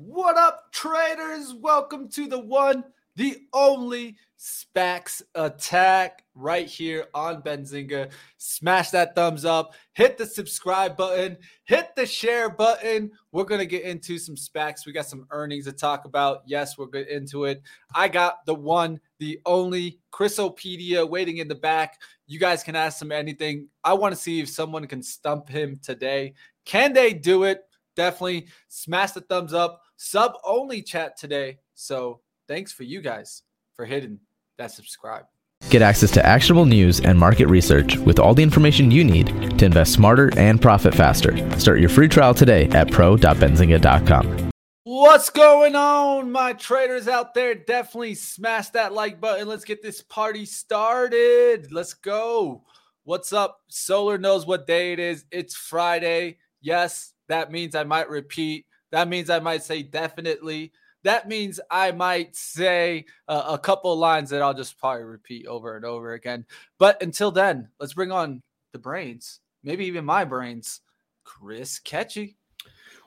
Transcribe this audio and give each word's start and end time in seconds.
What 0.00 0.36
up, 0.36 0.70
traders? 0.70 1.54
Welcome 1.54 2.08
to 2.10 2.28
the 2.28 2.38
one, 2.38 2.84
the 3.16 3.36
only 3.52 4.16
SPACs 4.38 5.22
attack 5.34 6.22
right 6.36 6.68
here 6.68 7.06
on 7.14 7.42
Benzinga. 7.42 8.12
Smash 8.36 8.90
that 8.90 9.16
thumbs 9.16 9.44
up, 9.44 9.74
hit 9.94 10.16
the 10.16 10.24
subscribe 10.24 10.96
button, 10.96 11.36
hit 11.64 11.96
the 11.96 12.06
share 12.06 12.48
button. 12.48 13.10
We're 13.32 13.42
going 13.42 13.58
to 13.58 13.66
get 13.66 13.82
into 13.82 14.18
some 14.18 14.36
SPACs. 14.36 14.86
We 14.86 14.92
got 14.92 15.06
some 15.06 15.26
earnings 15.32 15.64
to 15.64 15.72
talk 15.72 16.04
about. 16.04 16.42
Yes, 16.46 16.78
we'll 16.78 16.86
get 16.86 17.08
into 17.08 17.46
it. 17.46 17.60
I 17.92 18.06
got 18.06 18.46
the 18.46 18.54
one, 18.54 19.00
the 19.18 19.40
only 19.46 19.98
Chrisopedia 20.12 21.10
waiting 21.10 21.38
in 21.38 21.48
the 21.48 21.56
back. 21.56 22.00
You 22.28 22.38
guys 22.38 22.62
can 22.62 22.76
ask 22.76 23.02
him 23.02 23.10
anything. 23.10 23.66
I 23.82 23.94
want 23.94 24.14
to 24.14 24.20
see 24.20 24.38
if 24.38 24.48
someone 24.48 24.86
can 24.86 25.02
stump 25.02 25.48
him 25.48 25.80
today. 25.82 26.34
Can 26.64 26.92
they 26.92 27.12
do 27.12 27.42
it? 27.42 27.64
Definitely 27.96 28.46
smash 28.68 29.10
the 29.10 29.22
thumbs 29.22 29.52
up. 29.52 29.82
Sub 29.98 30.34
only 30.44 30.80
chat 30.80 31.18
today. 31.18 31.58
So 31.74 32.20
thanks 32.46 32.72
for 32.72 32.84
you 32.84 33.00
guys 33.02 33.42
for 33.74 33.84
hitting 33.84 34.20
that 34.56 34.70
subscribe. 34.70 35.24
Get 35.70 35.82
access 35.82 36.12
to 36.12 36.24
actionable 36.24 36.66
news 36.66 37.00
and 37.00 37.18
market 37.18 37.48
research 37.48 37.96
with 37.98 38.20
all 38.20 38.32
the 38.32 38.42
information 38.42 38.92
you 38.92 39.02
need 39.02 39.58
to 39.58 39.64
invest 39.64 39.92
smarter 39.92 40.30
and 40.38 40.62
profit 40.62 40.94
faster. 40.94 41.36
Start 41.58 41.80
your 41.80 41.88
free 41.88 42.08
trial 42.08 42.32
today 42.32 42.68
at 42.70 42.90
pro.benzinga.com. 42.90 44.50
What's 44.84 45.30
going 45.30 45.74
on, 45.74 46.30
my 46.30 46.54
traders 46.54 47.08
out 47.08 47.34
there? 47.34 47.54
Definitely 47.56 48.14
smash 48.14 48.70
that 48.70 48.94
like 48.94 49.20
button. 49.20 49.48
Let's 49.48 49.64
get 49.64 49.82
this 49.82 50.00
party 50.00 50.46
started. 50.46 51.72
Let's 51.72 51.92
go. 51.92 52.62
What's 53.02 53.32
up? 53.32 53.60
Solar 53.68 54.16
knows 54.16 54.46
what 54.46 54.66
day 54.66 54.92
it 54.92 55.00
is. 55.00 55.24
It's 55.30 55.56
Friday. 55.56 56.38
Yes, 56.62 57.12
that 57.28 57.50
means 57.50 57.74
I 57.74 57.84
might 57.84 58.08
repeat. 58.08 58.64
That 58.92 59.08
means 59.08 59.30
I 59.30 59.40
might 59.40 59.62
say 59.62 59.82
definitely 59.82 60.72
that 61.04 61.28
means 61.28 61.60
I 61.70 61.92
might 61.92 62.34
say 62.34 63.06
a 63.28 63.58
couple 63.58 63.96
lines 63.96 64.30
that 64.30 64.42
I'll 64.42 64.54
just 64.54 64.78
probably 64.78 65.04
repeat 65.04 65.46
over 65.46 65.76
and 65.76 65.84
over 65.84 66.12
again. 66.12 66.44
But 66.78 67.02
until 67.02 67.30
then, 67.30 67.68
let's 67.78 67.94
bring 67.94 68.10
on 68.10 68.42
the 68.72 68.78
brains, 68.78 69.40
maybe 69.62 69.86
even 69.86 70.04
my 70.04 70.24
brains, 70.24 70.80
Chris 71.24 71.78
Katje. 71.78 72.34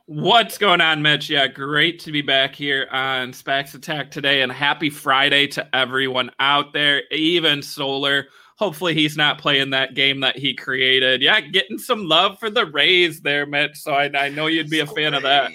What's 0.06 0.58
going 0.58 0.82
on, 0.82 1.02
Mitch? 1.02 1.30
Yeah, 1.30 1.48
great 1.48 2.00
to 2.00 2.12
be 2.12 2.22
back 2.22 2.56
here 2.56 2.88
on 2.92 3.34
SPACs 3.34 3.76
Attack 3.76 4.12
today, 4.12 4.42
and 4.42 4.52
happy 4.52 4.90
Friday 4.90 5.48
to 5.48 5.76
everyone 5.76 6.32
out 6.40 6.74
there, 6.74 7.04
even 7.12 7.62
Solar. 7.62 8.28
Hopefully, 8.62 8.94
he's 8.94 9.18
not 9.18 9.40
playing 9.40 9.72
that 9.72 9.96
game 9.96 10.20
that 10.20 10.38
he 10.38 10.54
created. 10.54 11.22
Yeah, 11.22 11.42
getting 11.42 11.78
some 11.78 12.06
love 12.06 12.40
for 12.40 12.50
the 12.50 12.66
Rays 12.66 13.20
there, 13.20 13.46
Mitch. 13.46 13.78
So 13.78 13.92
I, 13.92 14.10
I 14.16 14.30
know 14.30 14.48
you'd 14.48 14.70
be 14.70 14.80
a 14.80 14.86
fan 14.86 15.16
of 15.16 15.24
that 15.24 15.52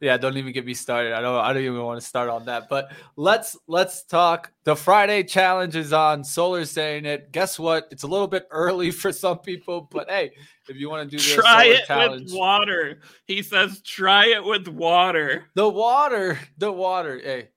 yeah, 0.00 0.16
don't 0.16 0.36
even 0.36 0.52
get 0.52 0.64
me 0.64 0.74
started. 0.74 1.12
I 1.12 1.20
don't 1.20 1.34
I 1.34 1.52
don't 1.52 1.62
even 1.62 1.82
want 1.82 2.00
to 2.00 2.06
start 2.06 2.28
on 2.28 2.44
that. 2.44 2.68
But 2.68 2.92
let's 3.16 3.56
let's 3.66 4.04
talk. 4.04 4.52
The 4.64 4.76
Friday 4.76 5.24
challenge 5.24 5.74
is 5.74 5.92
on. 5.92 6.22
Solar 6.22 6.64
saying 6.64 7.04
it. 7.04 7.32
Guess 7.32 7.58
what? 7.58 7.88
It's 7.90 8.04
a 8.04 8.06
little 8.06 8.28
bit 8.28 8.46
early 8.50 8.90
for 8.92 9.12
some 9.12 9.38
people, 9.38 9.88
but 9.90 10.08
hey, 10.08 10.32
if 10.68 10.76
you 10.76 10.88
want 10.88 11.10
to 11.10 11.16
do 11.16 11.20
this, 11.20 11.34
try 11.34 11.64
it 11.64 11.86
challenge, 11.86 12.24
with 12.24 12.34
water. 12.34 13.00
He 13.24 13.42
says, 13.42 13.82
try 13.82 14.26
it 14.26 14.44
with 14.44 14.68
water. 14.68 15.46
The 15.54 15.68
water, 15.68 16.38
the 16.58 16.70
water. 16.70 17.20
Hey, 17.22 17.48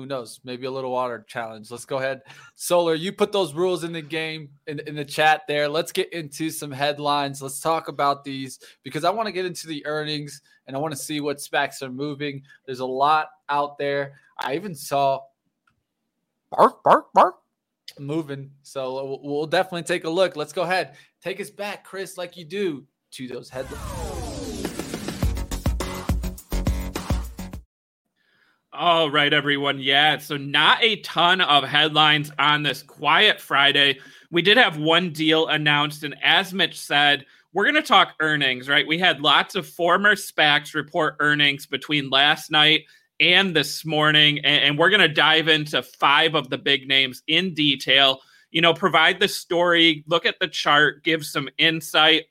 who 0.00 0.06
knows? 0.06 0.40
Maybe 0.44 0.66
a 0.66 0.70
little 0.70 0.92
water 0.92 1.24
challenge. 1.28 1.70
Let's 1.70 1.84
go 1.84 1.98
ahead. 1.98 2.22
Solar, 2.54 2.94
you 2.94 3.12
put 3.12 3.32
those 3.32 3.52
rules 3.52 3.84
in 3.84 3.92
the 3.92 4.00
game 4.00 4.48
in, 4.66 4.80
in 4.80 4.94
the 4.94 5.04
chat 5.04 5.42
there. 5.46 5.68
Let's 5.68 5.92
get 5.92 6.10
into 6.12 6.48
some 6.48 6.70
headlines. 6.70 7.42
Let's 7.42 7.60
talk 7.60 7.88
about 7.88 8.24
these 8.24 8.58
because 8.82 9.04
I 9.04 9.10
want 9.10 9.26
to 9.26 9.32
get 9.32 9.44
into 9.44 9.66
the 9.66 9.84
earnings 9.84 10.40
and 10.66 10.74
I 10.74 10.78
want 10.80 10.92
to 10.92 10.98
see 10.98 11.20
what 11.20 11.36
SPACs 11.36 11.82
are 11.82 11.90
moving. 11.90 12.42
There's 12.64 12.80
a 12.80 12.86
lot 12.86 13.28
out 13.50 13.76
there. 13.76 14.14
I 14.38 14.54
even 14.54 14.74
saw 14.74 15.20
bark, 16.50 16.82
bark, 16.82 17.12
bark 17.12 17.36
moving. 17.98 18.50
So 18.62 19.20
we'll 19.22 19.46
definitely 19.46 19.82
take 19.82 20.04
a 20.04 20.10
look. 20.10 20.34
Let's 20.34 20.54
go 20.54 20.62
ahead. 20.62 20.94
Take 21.22 21.40
us 21.40 21.50
back, 21.50 21.84
Chris, 21.84 22.16
like 22.16 22.38
you 22.38 22.46
do 22.46 22.86
to 23.12 23.28
those 23.28 23.50
headlines. 23.50 24.09
All 28.80 29.10
right, 29.10 29.30
everyone. 29.30 29.78
Yeah, 29.78 30.16
so 30.16 30.38
not 30.38 30.82
a 30.82 30.96
ton 31.02 31.42
of 31.42 31.64
headlines 31.64 32.32
on 32.38 32.62
this 32.62 32.82
quiet 32.82 33.38
Friday. 33.38 33.98
We 34.30 34.40
did 34.40 34.56
have 34.56 34.78
one 34.78 35.12
deal 35.12 35.48
announced, 35.48 36.02
and 36.02 36.16
as 36.22 36.54
Mitch 36.54 36.80
said, 36.80 37.26
we're 37.52 37.64
going 37.64 37.74
to 37.74 37.82
talk 37.82 38.14
earnings, 38.20 38.70
right? 38.70 38.88
We 38.88 38.98
had 38.98 39.20
lots 39.20 39.54
of 39.54 39.68
former 39.68 40.14
SPACs 40.14 40.72
report 40.72 41.16
earnings 41.20 41.66
between 41.66 42.08
last 42.08 42.50
night 42.50 42.84
and 43.20 43.54
this 43.54 43.84
morning, 43.84 44.38
and, 44.46 44.78
we're 44.78 44.88
going 44.88 45.00
to 45.00 45.08
dive 45.08 45.48
into 45.48 45.82
five 45.82 46.34
of 46.34 46.48
the 46.48 46.56
big 46.56 46.88
names 46.88 47.22
in 47.26 47.52
detail. 47.52 48.22
You 48.50 48.62
know, 48.62 48.72
provide 48.72 49.20
the 49.20 49.28
story, 49.28 50.04
look 50.06 50.24
at 50.24 50.40
the 50.40 50.48
chart, 50.48 51.04
give 51.04 51.26
some 51.26 51.50
insight, 51.58 52.28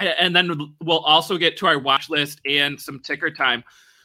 and 0.00 0.34
then 0.34 0.74
we'll 0.82 1.00
also 1.00 1.36
get 1.36 1.58
to 1.58 1.66
our 1.66 1.78
watch 1.78 2.08
list 2.08 2.40
and 2.46 2.80
some 2.80 3.00
ticker 3.00 3.30
time. 3.30 3.62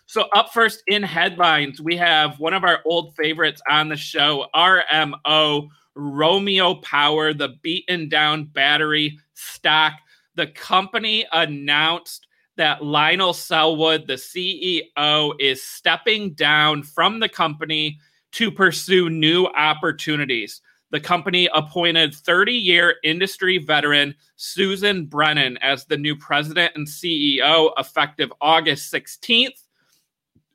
So, 0.09 0.23
up 0.33 0.51
first 0.51 0.81
in 0.87 1.03
headlines, 1.03 1.79
we 1.79 1.95
have 1.97 2.39
one 2.39 2.55
of 2.55 2.63
our 2.63 2.79
old 2.83 3.15
favorites 3.15 3.61
on 3.69 3.89
the 3.89 3.95
show, 3.95 4.47
RMO, 4.55 5.67
Romeo 5.93 6.73
Power, 6.81 7.31
the 7.31 7.49
beaten 7.61 8.09
down 8.09 8.45
battery 8.45 9.19
stock. 9.35 9.93
The 10.33 10.47
company 10.47 11.27
announced 11.31 12.25
that 12.57 12.83
Lionel 12.83 13.33
Selwood, 13.33 14.07
the 14.07 14.13
CEO, 14.13 15.33
is 15.39 15.61
stepping 15.61 16.33
down 16.33 16.81
from 16.81 17.19
the 17.19 17.29
company 17.29 17.99
to 18.31 18.49
pursue 18.49 19.11
new 19.11 19.45
opportunities. 19.45 20.59
The 20.89 20.99
company 20.99 21.49
appointed 21.53 22.15
30 22.15 22.53
year 22.53 22.95
industry 23.03 23.59
veteran 23.59 24.15
Susan 24.37 25.05
Brennan 25.05 25.57
as 25.57 25.85
the 25.85 25.97
new 25.97 26.15
president 26.15 26.71
and 26.75 26.87
CEO 26.87 27.73
effective 27.77 28.33
August 28.41 28.91
16th. 28.91 29.65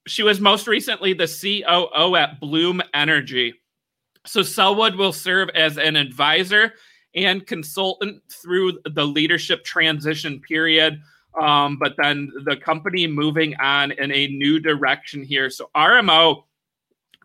She 0.07 0.23
was 0.23 0.41
most 0.41 0.67
recently 0.67 1.15
the 1.15 1.27
COO 1.27 2.17
at 2.17 2.41
Bloom 2.41 2.83
Energy. 2.93 3.55
So 4.27 4.43
Selwood 4.43 4.97
will 4.97 5.13
serve 5.13 5.49
as 5.51 5.79
an 5.79 5.97
advisor 5.97 6.75
and 7.15 7.47
consultant 7.47 8.23
through 8.31 8.81
the 8.85 9.05
leadership 9.05 9.65
transition 9.65 10.41
period. 10.41 11.01
Um, 11.41 11.79
but 11.79 11.95
then 11.97 12.31
the 12.45 12.57
company 12.57 13.07
moving 13.07 13.55
on 13.57 13.93
in 13.93 14.13
a 14.13 14.29
new 14.29 14.61
direction 14.61 15.23
here. 15.25 15.51
So 15.51 15.71
RMO 15.75 16.45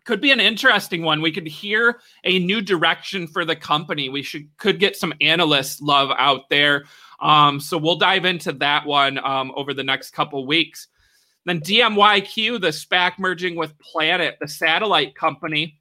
could 0.04 0.20
be 0.20 0.32
an 0.32 0.40
interesting 0.40 1.02
one. 1.02 1.20
We 1.20 1.32
could 1.32 1.46
hear 1.46 2.00
a 2.24 2.38
new 2.38 2.60
direction 2.60 3.26
for 3.26 3.44
the 3.44 3.56
company. 3.56 4.08
We 4.08 4.22
should 4.22 4.48
could 4.56 4.80
get 4.80 4.96
some 4.96 5.14
analyst 5.20 5.82
love 5.82 6.10
out 6.18 6.48
there. 6.48 6.84
Um, 7.20 7.60
so 7.60 7.76
we'll 7.78 7.96
dive 7.96 8.24
into 8.24 8.52
that 8.54 8.86
one 8.86 9.18
um, 9.18 9.52
over 9.54 9.74
the 9.74 9.84
next 9.84 10.10
couple 10.10 10.46
weeks. 10.46 10.88
Then 11.46 11.60
DMYQ, 11.60 12.60
the 12.60 12.68
SPAC 12.68 13.18
merging 13.18 13.56
with 13.56 13.78
Planet, 13.78 14.36
the 14.40 14.48
satellite 14.48 15.14
company, 15.14 15.80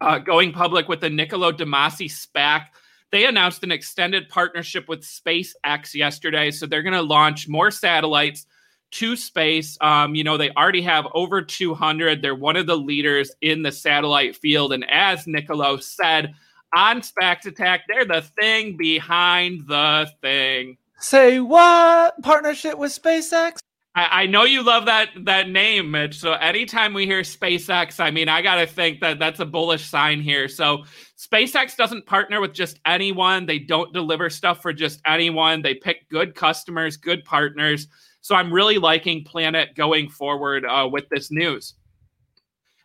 uh, 0.00 0.18
going 0.18 0.52
public 0.52 0.88
with 0.88 1.00
the 1.00 1.10
Niccolo 1.10 1.52
de 1.52 1.64
Masi 1.64 2.10
SPAC. 2.10 2.66
They 3.12 3.26
announced 3.26 3.62
an 3.62 3.72
extended 3.72 4.28
partnership 4.28 4.88
with 4.88 5.00
SpaceX 5.02 5.94
yesterday. 5.94 6.50
So 6.50 6.66
they're 6.66 6.82
going 6.82 6.92
to 6.92 7.02
launch 7.02 7.48
more 7.48 7.70
satellites 7.70 8.46
to 8.92 9.16
space. 9.16 9.78
Um, 9.80 10.14
you 10.14 10.24
know, 10.24 10.36
they 10.36 10.50
already 10.50 10.82
have 10.82 11.06
over 11.14 11.42
200. 11.42 12.20
They're 12.20 12.34
one 12.34 12.56
of 12.56 12.66
the 12.66 12.76
leaders 12.76 13.30
in 13.40 13.62
the 13.62 13.72
satellite 13.72 14.36
field. 14.36 14.72
And 14.72 14.88
as 14.90 15.26
Niccolo 15.26 15.78
said 15.78 16.34
on 16.74 17.00
SPACs 17.00 17.46
Attack, 17.46 17.82
they're 17.88 18.04
the 18.04 18.22
thing 18.40 18.76
behind 18.76 19.66
the 19.66 20.10
thing. 20.20 20.76
Say 20.98 21.40
what? 21.40 22.20
Partnership 22.22 22.78
with 22.78 22.92
SpaceX? 22.92 23.58
I, 23.96 24.22
I 24.22 24.26
know 24.26 24.44
you 24.44 24.62
love 24.62 24.84
that 24.86 25.08
that 25.24 25.48
name, 25.48 25.90
Mitch. 25.90 26.18
So 26.18 26.34
anytime 26.34 26.92
we 26.92 27.06
hear 27.06 27.22
SpaceX, 27.22 27.98
I 27.98 28.10
mean, 28.10 28.28
I 28.28 28.42
gotta 28.42 28.66
think 28.66 29.00
that 29.00 29.18
that's 29.18 29.40
a 29.40 29.46
bullish 29.46 29.86
sign 29.86 30.20
here. 30.20 30.46
So 30.46 30.84
SpaceX 31.18 31.76
doesn't 31.76 32.06
partner 32.06 32.40
with 32.40 32.52
just 32.52 32.78
anyone. 32.84 33.46
They 33.46 33.58
don't 33.58 33.92
deliver 33.92 34.30
stuff 34.30 34.62
for 34.62 34.72
just 34.72 35.00
anyone. 35.06 35.62
They 35.62 35.74
pick 35.74 36.08
good 36.10 36.34
customers, 36.34 36.96
good 36.96 37.24
partners. 37.24 37.88
So 38.20 38.34
I'm 38.34 38.52
really 38.52 38.78
liking 38.78 39.24
Planet 39.24 39.74
going 39.74 40.10
forward 40.10 40.64
uh, 40.64 40.88
with 40.90 41.08
this 41.08 41.30
news. 41.30 41.74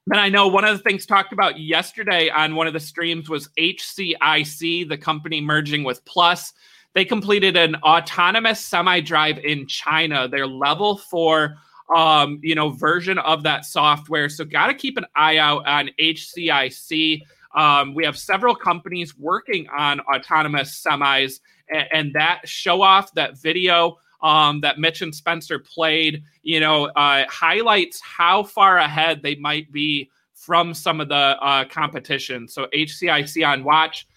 Then 0.07 0.19
I 0.19 0.29
know 0.29 0.47
one 0.47 0.65
of 0.65 0.75
the 0.77 0.83
things 0.83 1.05
talked 1.05 1.33
about 1.33 1.59
yesterday 1.59 2.29
on 2.29 2.55
one 2.55 2.67
of 2.67 2.73
the 2.73 2.79
streams 2.79 3.29
was 3.29 3.49
HCIC, 3.59 4.89
the 4.89 4.97
company 4.97 5.41
merging 5.41 5.83
with 5.83 6.03
Plus. 6.05 6.53
They 6.93 7.05
completed 7.05 7.55
an 7.55 7.75
autonomous 7.75 8.59
semi-drive 8.59 9.39
in 9.39 9.67
China, 9.67 10.27
their 10.27 10.47
level 10.47 10.97
four 10.97 11.57
um, 11.93 12.39
you 12.41 12.55
know, 12.55 12.69
version 12.69 13.17
of 13.19 13.43
that 13.43 13.65
software. 13.65 14.29
So 14.29 14.45
got 14.45 14.67
to 14.67 14.73
keep 14.73 14.97
an 14.97 15.05
eye 15.15 15.37
out 15.37 15.67
on 15.67 15.89
HCIC. 15.99 17.21
Um, 17.53 17.93
we 17.93 18.05
have 18.05 18.17
several 18.17 18.55
companies 18.55 19.17
working 19.17 19.67
on 19.69 19.99
autonomous 20.01 20.81
semis, 20.81 21.41
and, 21.69 21.87
and 21.91 22.13
that 22.13 22.41
show 22.45 22.81
off 22.81 23.13
that 23.15 23.37
video 23.37 23.97
um, 24.21 24.61
that 24.61 24.79
Mitch 24.79 25.01
and 25.01 25.13
Spencer 25.13 25.59
played, 25.59 26.23
you 26.43 26.59
know, 26.59 26.85
uh, 26.85 27.25
highlights 27.27 27.99
how 28.01 28.43
far 28.43 28.77
ahead 28.77 29.21
they 29.21 29.35
might 29.35 29.71
be 29.71 30.09
from 30.33 30.73
some 30.73 31.01
of 31.01 31.09
the 31.09 31.15
uh, 31.15 31.65
competition. 31.65 32.47
So 32.47 32.67
HCIC 32.73 33.45
on 33.45 33.63
watch. 33.63 34.07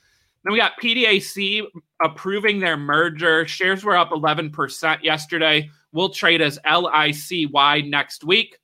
Then 0.44 0.52
we 0.52 0.58
got 0.58 0.79
PDAC 0.81 1.62
approving 2.02 2.61
their 2.61 2.76
merger. 2.76 3.46
Shares 3.46 3.82
were 3.82 3.96
up 3.96 4.11
11% 4.11 5.02
yesterday. 5.02 5.70
We'll 5.93 6.11
trade 6.11 6.43
as 6.43 6.58
LICY 6.67 7.88
next 7.88 8.25
week. 8.25 8.58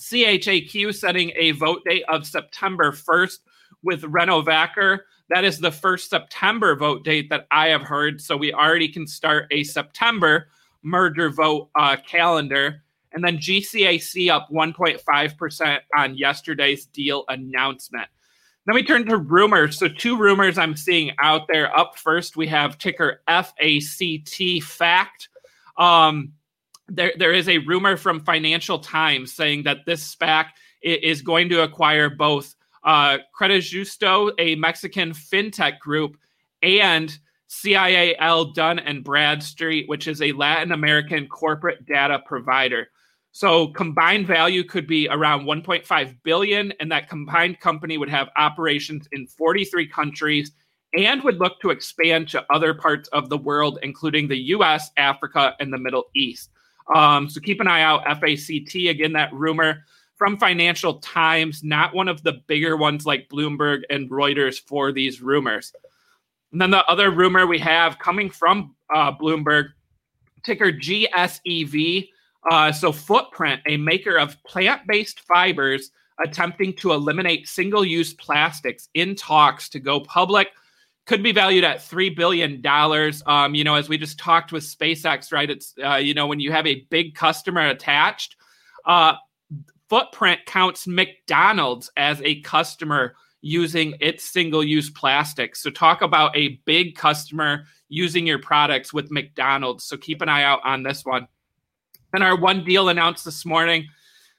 CHAQ 0.00 0.94
setting 0.94 1.32
a 1.36 1.52
vote 1.52 1.82
date 1.84 2.04
of 2.08 2.26
September 2.26 2.92
1st 2.92 3.38
with 3.82 4.02
Renovacor. 4.02 5.00
That 5.30 5.44
is 5.44 5.58
the 5.58 5.70
first 5.70 6.10
September 6.10 6.76
vote 6.76 7.04
date 7.04 7.30
that 7.30 7.46
I 7.50 7.68
have 7.68 7.82
heard. 7.82 8.20
So 8.20 8.36
we 8.36 8.52
already 8.52 8.88
can 8.88 9.06
start 9.06 9.46
a 9.50 9.64
September 9.64 10.48
merger 10.82 11.30
vote 11.30 11.70
uh, 11.74 11.96
calendar. 12.06 12.82
And 13.12 13.24
then 13.24 13.38
GCAC 13.38 14.28
up 14.28 14.48
1.5% 14.50 15.78
on 15.96 16.16
yesterday's 16.16 16.86
deal 16.86 17.24
announcement. 17.28 18.08
Then 18.66 18.74
we 18.74 18.82
turn 18.82 19.06
to 19.06 19.16
rumors. 19.16 19.78
So, 19.78 19.88
two 19.88 20.16
rumors 20.16 20.58
I'm 20.58 20.76
seeing 20.76 21.12
out 21.20 21.46
there. 21.48 21.76
Up 21.76 21.96
first, 21.96 22.36
we 22.36 22.46
have 22.48 22.78
ticker 22.78 23.22
FACT 23.28 24.62
fact. 24.62 25.28
Um, 25.78 26.32
there, 26.88 27.12
there 27.18 27.32
is 27.32 27.48
a 27.48 27.58
rumor 27.58 27.96
from 27.96 28.20
Financial 28.20 28.78
Times 28.78 29.32
saying 29.32 29.64
that 29.64 29.78
this 29.86 30.14
SPAC 30.14 30.46
is 30.82 31.22
going 31.22 31.48
to 31.48 31.62
acquire 31.62 32.10
both 32.10 32.54
uh, 32.84 33.18
Justo, 33.40 34.30
a 34.38 34.54
Mexican 34.56 35.10
fintech 35.10 35.78
group, 35.80 36.16
and 36.62 37.18
CIAL 37.48 38.54
Dun 38.54 38.78
and 38.78 39.04
Bradstreet, 39.04 39.88
which 39.88 40.08
is 40.08 40.22
a 40.22 40.32
Latin 40.32 40.72
American 40.72 41.26
corporate 41.28 41.86
data 41.86 42.20
provider. 42.24 42.88
So 43.36 43.68
combined 43.68 44.26
value 44.26 44.64
could 44.64 44.86
be 44.86 45.10
around 45.10 45.44
1.5 45.44 46.16
billion, 46.22 46.72
and 46.80 46.90
that 46.90 47.10
combined 47.10 47.60
company 47.60 47.98
would 47.98 48.08
have 48.08 48.30
operations 48.34 49.06
in 49.12 49.26
43 49.26 49.86
countries 49.88 50.52
and 50.96 51.22
would 51.22 51.36
look 51.36 51.60
to 51.60 51.68
expand 51.68 52.30
to 52.30 52.46
other 52.48 52.72
parts 52.72 53.10
of 53.10 53.28
the 53.28 53.36
world, 53.36 53.78
including 53.82 54.26
the 54.26 54.38
US, 54.54 54.90
Africa, 54.96 55.54
and 55.60 55.70
the 55.70 55.76
Middle 55.76 56.04
East. 56.16 56.48
Um, 56.94 57.28
so 57.28 57.38
keep 57.42 57.60
an 57.60 57.68
eye 57.68 57.82
out. 57.82 58.04
FACT, 58.06 58.74
again, 58.74 59.12
that 59.12 59.34
rumor 59.34 59.84
from 60.14 60.38
Financial 60.38 60.94
Times, 61.00 61.62
not 61.62 61.94
one 61.94 62.08
of 62.08 62.22
the 62.22 62.40
bigger 62.46 62.78
ones 62.78 63.04
like 63.04 63.28
Bloomberg 63.28 63.82
and 63.90 64.08
Reuters 64.08 64.62
for 64.66 64.92
these 64.92 65.20
rumors. 65.20 65.74
And 66.52 66.60
then 66.62 66.70
the 66.70 66.86
other 66.86 67.10
rumor 67.10 67.46
we 67.46 67.58
have 67.58 67.98
coming 67.98 68.30
from 68.30 68.74
uh, 68.94 69.12
Bloomberg, 69.12 69.72
ticker 70.42 70.72
GSEV. 70.72 72.08
Uh, 72.50 72.70
so, 72.72 72.92
Footprint, 72.92 73.60
a 73.66 73.76
maker 73.76 74.16
of 74.16 74.42
plant 74.44 74.82
based 74.86 75.20
fibers, 75.20 75.90
attempting 76.24 76.72
to 76.74 76.92
eliminate 76.92 77.48
single 77.48 77.84
use 77.84 78.14
plastics 78.14 78.88
in 78.94 79.14
talks 79.14 79.68
to 79.68 79.80
go 79.80 80.00
public 80.00 80.48
could 81.06 81.22
be 81.22 81.32
valued 81.32 81.64
at 81.64 81.82
three 81.82 82.10
billion 82.10 82.60
dollars. 82.60 83.22
Um, 83.26 83.54
you 83.54 83.64
know, 83.64 83.76
as 83.76 83.88
we 83.88 83.96
just 83.96 84.18
talked 84.18 84.52
with 84.52 84.64
SpaceX, 84.64 85.32
right? 85.32 85.48
It's 85.48 85.74
uh, 85.82 85.96
you 85.96 86.14
know 86.14 86.26
when 86.26 86.40
you 86.40 86.52
have 86.52 86.66
a 86.66 86.86
big 86.90 87.14
customer 87.14 87.68
attached, 87.68 88.36
uh, 88.84 89.14
Footprint 89.88 90.40
counts 90.46 90.86
McDonald's 90.86 91.90
as 91.96 92.20
a 92.22 92.40
customer 92.40 93.14
using 93.40 93.94
its 94.00 94.24
single-use 94.24 94.90
plastics. 94.90 95.62
So 95.62 95.70
talk 95.70 96.02
about 96.02 96.36
a 96.36 96.60
big 96.64 96.96
customer 96.96 97.66
using 97.88 98.26
your 98.26 98.40
products 98.40 98.92
with 98.92 99.12
McDonald's. 99.12 99.84
So 99.84 99.96
keep 99.96 100.20
an 100.22 100.28
eye 100.28 100.42
out 100.42 100.60
on 100.64 100.82
this 100.82 101.04
one. 101.04 101.28
And 102.14 102.22
our 102.22 102.38
one 102.38 102.64
deal 102.64 102.88
announced 102.88 103.24
this 103.24 103.44
morning, 103.44 103.86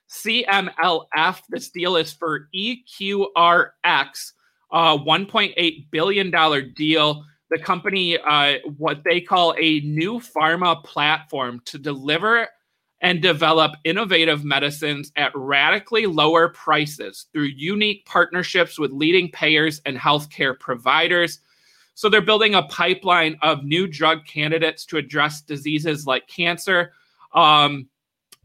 CMLF. 0.10 1.42
This 1.50 1.70
deal 1.70 1.96
is 1.98 2.14
for 2.14 2.48
EQRX 2.56 4.32
uh, 4.72 4.98
$1.8 4.98 5.86
billion 5.92 6.74
deal. 6.74 7.24
The 7.50 7.60
company, 7.60 8.18
uh, 8.18 8.58
what 8.78 9.04
they 9.04 9.22
call 9.22 9.56
a 9.58 9.80
new 9.82 10.20
pharma 10.20 10.84
platform 10.84 11.62
to 11.66 11.78
deliver 11.78 12.48
and 13.02 13.22
develop 13.22 13.74
innovative 13.84 14.44
medicines 14.44 15.12
at 15.16 15.32
radically 15.36 16.08
lower 16.08 16.50
prices 16.50 17.28
through 17.32 17.44
unique 17.44 18.06
partnerships 18.06 18.80
with 18.80 18.92
leading 18.92 19.30
payers 19.32 19.82
and 19.86 19.98
healthcare 19.98 20.60
providers. 20.60 21.40
So 21.94 22.10
they're 22.10 22.22
building 22.22 22.56
a 22.56 22.64
pipeline 22.64 23.38
of 23.44 23.64
new 23.64 23.88
drug 23.88 24.26
candidates 24.26 24.86
to 24.88 24.98
address 24.98 25.42
diseases 25.42 26.06
like 26.06 26.28
cancer 26.28 26.92
um, 27.34 27.88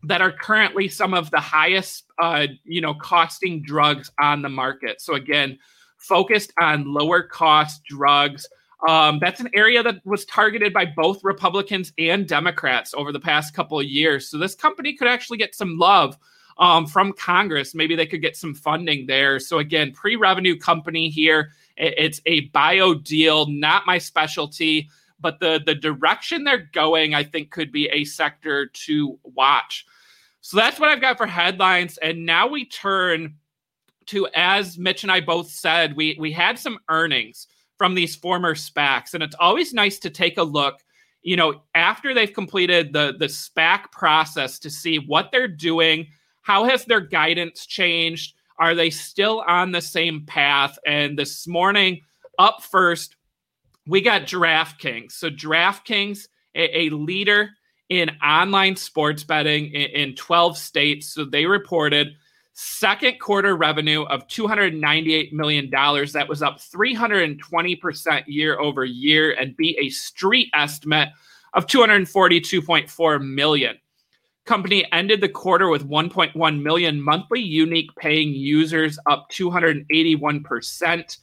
that 0.04 0.20
are 0.20 0.32
currently 0.32 0.88
some 0.88 1.14
of 1.14 1.30
the 1.30 1.40
highest, 1.40 2.04
uh, 2.20 2.46
you 2.64 2.80
know, 2.80 2.94
costing 2.94 3.62
drugs 3.62 4.10
on 4.20 4.42
the 4.42 4.48
market. 4.48 5.00
So 5.00 5.14
again, 5.14 5.58
focused 5.98 6.52
on 6.60 6.92
lower 6.92 7.22
cost 7.22 7.84
drugs. 7.84 8.48
Um, 8.88 9.20
that's 9.20 9.40
an 9.40 9.48
area 9.54 9.82
that 9.84 10.04
was 10.04 10.24
targeted 10.24 10.72
by 10.72 10.86
both 10.86 11.22
Republicans 11.22 11.92
and 11.98 12.26
Democrats 12.26 12.94
over 12.94 13.12
the 13.12 13.20
past 13.20 13.54
couple 13.54 13.78
of 13.78 13.86
years. 13.86 14.28
So 14.28 14.38
this 14.38 14.56
company 14.56 14.94
could 14.94 15.06
actually 15.06 15.38
get 15.38 15.54
some 15.54 15.78
love 15.78 16.18
um, 16.58 16.86
from 16.86 17.12
Congress. 17.12 17.74
Maybe 17.74 17.94
they 17.94 18.06
could 18.06 18.22
get 18.22 18.36
some 18.36 18.54
funding 18.54 19.06
there. 19.06 19.38
So 19.38 19.58
again, 19.58 19.92
pre-revenue 19.92 20.58
company 20.58 21.08
here. 21.08 21.52
It's 21.76 22.20
a 22.26 22.40
bio 22.48 22.94
deal, 22.94 23.46
not 23.46 23.86
my 23.86 23.98
specialty, 23.98 24.90
but 25.22 25.40
the 25.40 25.62
the 25.64 25.74
direction 25.74 26.44
they're 26.44 26.68
going, 26.72 27.14
I 27.14 27.24
think, 27.24 27.50
could 27.50 27.72
be 27.72 27.88
a 27.88 28.04
sector 28.04 28.66
to 28.66 29.18
watch. 29.22 29.86
So 30.40 30.56
that's 30.56 30.80
what 30.80 30.88
I've 30.90 31.00
got 31.00 31.16
for 31.16 31.26
headlines. 31.26 31.98
And 31.98 32.26
now 32.26 32.48
we 32.48 32.64
turn 32.64 33.36
to 34.06 34.28
as 34.34 34.76
Mitch 34.76 35.04
and 35.04 35.12
I 35.12 35.20
both 35.20 35.48
said, 35.48 35.96
we 35.96 36.16
we 36.18 36.32
had 36.32 36.58
some 36.58 36.78
earnings 36.88 37.46
from 37.78 37.94
these 37.94 38.16
former 38.16 38.54
SPACs, 38.54 39.14
and 39.14 39.22
it's 39.22 39.36
always 39.40 39.72
nice 39.72 39.98
to 40.00 40.10
take 40.10 40.38
a 40.38 40.42
look, 40.42 40.80
you 41.22 41.36
know, 41.36 41.62
after 41.74 42.12
they've 42.12 42.32
completed 42.32 42.92
the 42.92 43.14
the 43.18 43.26
SPAC 43.26 43.90
process 43.92 44.58
to 44.58 44.70
see 44.70 44.98
what 44.98 45.30
they're 45.32 45.48
doing, 45.48 46.06
how 46.42 46.64
has 46.64 46.84
their 46.84 47.00
guidance 47.00 47.66
changed, 47.66 48.34
are 48.58 48.74
they 48.74 48.90
still 48.90 49.42
on 49.46 49.72
the 49.72 49.80
same 49.80 50.26
path? 50.26 50.78
And 50.86 51.18
this 51.18 51.46
morning, 51.46 52.02
up 52.38 52.62
first, 52.62 53.16
we 53.86 54.00
got 54.00 54.22
DraftKings. 54.22 55.12
So 55.12 55.30
DraftKings, 55.30 56.28
a, 56.54 56.82
a 56.82 56.90
leader 56.90 57.50
in 57.88 58.10
online 58.24 58.76
sports 58.76 59.24
betting 59.24 59.66
in, 59.66 59.90
in 59.90 60.14
12 60.14 60.56
states, 60.56 61.12
so 61.12 61.24
they 61.24 61.46
reported 61.46 62.14
second 62.54 63.18
quarter 63.18 63.56
revenue 63.56 64.02
of 64.04 64.26
$298 64.28 65.32
million. 65.32 65.70
That 65.70 66.26
was 66.28 66.42
up 66.42 66.58
320% 66.58 68.24
year 68.26 68.60
over 68.60 68.84
year 68.84 69.32
and 69.32 69.56
beat 69.56 69.78
a 69.80 69.88
street 69.90 70.48
estimate 70.54 71.08
of 71.54 71.66
242.4 71.66 73.34
million. 73.34 73.76
Company 74.44 74.84
ended 74.92 75.20
the 75.20 75.28
quarter 75.28 75.68
with 75.68 75.88
1.1 75.88 76.62
million 76.62 77.00
monthly 77.00 77.40
unique 77.40 77.94
paying 77.96 78.30
users, 78.30 78.98
up 79.08 79.28
281%. 79.30 81.18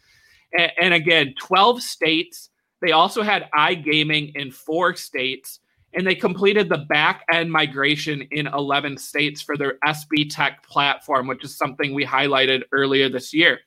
And 0.81 0.93
again, 0.93 1.33
12 1.39 1.81
states. 1.81 2.48
They 2.81 2.91
also 2.91 3.21
had 3.21 3.49
iGaming 3.55 4.35
in 4.35 4.51
four 4.51 4.95
states 4.95 5.59
and 5.93 6.05
they 6.05 6.15
completed 6.15 6.69
the 6.69 6.85
back 6.89 7.25
end 7.31 7.51
migration 7.51 8.21
in 8.31 8.47
11 8.47 8.97
states 8.97 9.41
for 9.41 9.57
their 9.57 9.77
SB 9.85 10.29
Tech 10.29 10.63
platform, 10.63 11.27
which 11.27 11.43
is 11.43 11.57
something 11.57 11.93
we 11.93 12.05
highlighted 12.05 12.63
earlier 12.71 13.09
this 13.09 13.33
year. 13.33 13.59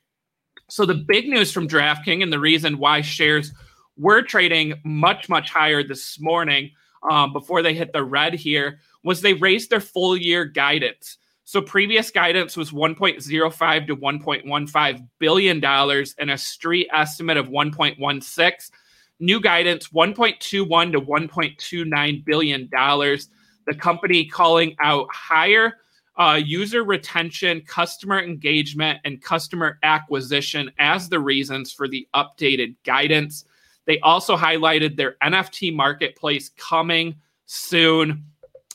So, 0.69 0.85
the 0.85 1.03
big 1.07 1.27
news 1.27 1.51
from 1.51 1.67
DraftKings 1.67 2.23
and 2.23 2.31
the 2.31 2.39
reason 2.39 2.77
why 2.77 3.01
shares 3.01 3.51
were 3.97 4.21
trading 4.21 4.73
much, 4.85 5.27
much 5.27 5.49
higher 5.49 5.83
this 5.83 6.19
morning 6.19 6.71
um, 7.09 7.33
before 7.33 7.61
they 7.61 7.73
hit 7.73 7.91
the 7.91 8.03
red 8.03 8.33
here 8.33 8.79
was 9.03 9.21
they 9.21 9.33
raised 9.33 9.69
their 9.69 9.81
full 9.81 10.15
year 10.15 10.45
guidance. 10.45 11.17
So, 11.43 11.61
previous 11.61 12.09
guidance 12.09 12.55
was 12.55 12.71
1.05 12.71 13.87
to 13.87 13.97
1.15 13.97 15.07
billion 15.19 15.59
dollars 15.59 16.15
and 16.17 16.31
a 16.31 16.37
street 16.37 16.87
estimate 16.93 17.35
of 17.35 17.49
1.16 17.49 18.71
New 19.19 19.39
guidance 19.39 19.89
1.21 19.89 20.91
to 20.91 21.01
1.29 21.01 22.25
billion 22.25 22.69
dollars. 22.69 23.29
The 23.65 23.73
company 23.73 24.25
calling 24.25 24.75
out 24.81 25.07
higher 25.13 25.75
uh, 26.15 26.39
user 26.43 26.83
retention, 26.83 27.61
customer 27.61 28.21
engagement, 28.21 28.99
and 29.03 29.21
customer 29.21 29.79
acquisition 29.83 30.71
as 30.77 31.09
the 31.09 31.19
reasons 31.19 31.71
for 31.71 31.87
the 31.87 32.07
updated 32.13 32.75
guidance. 32.83 33.45
They 33.85 33.99
also 33.99 34.37
highlighted 34.37 34.95
their 34.95 35.15
NFT 35.23 35.73
marketplace 35.75 36.49
coming 36.55 37.15
soon. 37.45 38.25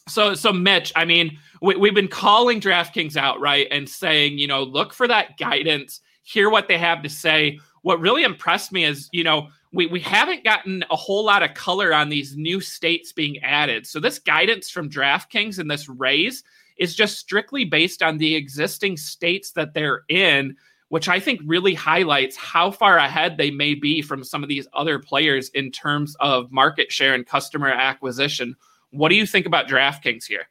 So, 0.09 0.35
so 0.35 0.52
Mitch, 0.52 0.92
I 0.97 1.04
mean, 1.04 1.38
we, 1.62 1.88
have 1.88 1.95
been 1.95 2.09
calling 2.09 2.61
DraftKings 2.61 3.16
out, 3.16 3.40
right, 3.40 3.66
and 3.71 3.88
saying, 3.88 4.38
you 4.38 4.47
know, 4.47 4.62
look 4.62 4.92
for 4.92 5.07
that 5.09 5.38
guidance, 5.38 6.00
hear 6.23 6.50
what 6.50 6.68
they 6.68 6.78
have 6.78 7.02
to 7.02 7.09
say. 7.09 7.59
What 7.83 8.00
really 8.00 8.25
impressed 8.25 8.73
me 8.73 8.85
is, 8.85 9.09
you 9.12 9.25
know, 9.25 9.49
we, 9.73 9.87
we 9.87 10.01
haven't 10.01 10.45
gotten 10.45 10.85
a 10.91 10.97
whole 10.97 11.25
lot 11.25 11.43
of 11.43 11.55
color 11.55 11.93
on 11.93 12.09
these 12.09 12.37
new 12.37 12.61
states 12.61 13.13
being 13.13 13.39
added. 13.39 13.87
So 13.87 14.01
this 14.01 14.19
guidance 14.19 14.71
from 14.71 14.89
DraftKings 14.89 15.59
and 15.59 15.71
this 15.71 15.89
raise 15.89 16.43
is 16.79 16.95
just 16.95 17.19
strictly 17.19 17.65
based 17.65 18.03
on 18.03 18.19
the 18.19 18.35
existing 18.35 18.97
states 18.97 19.53
that 19.53 19.75
they're 19.75 20.05
in, 20.09 20.57
which 20.89 21.09
I 21.09 21.21
think 21.21 21.41
really 21.45 21.75
highlights 21.75 22.37
how 22.37 22.71
far 22.71 22.97
ahead 22.97 23.37
they 23.37 23.51
may 23.51 23.75
be 23.75 24.01
from 24.01 24.25
some 24.25 24.43
of 24.43 24.49
these 24.49 24.67
other 24.73 24.99
players 24.99 25.51
in 25.51 25.71
terms 25.71 26.17
of 26.21 26.51
market 26.51 26.91
share 26.91 27.15
and 27.15 27.27
customer 27.27 27.69
acquisition. 27.69 28.55
What 28.91 29.11
do 29.11 29.17
you 29.17 29.27
think 29.27 29.45
about 29.45 29.69
DraftKings 29.69 30.25
here? 30.25 30.49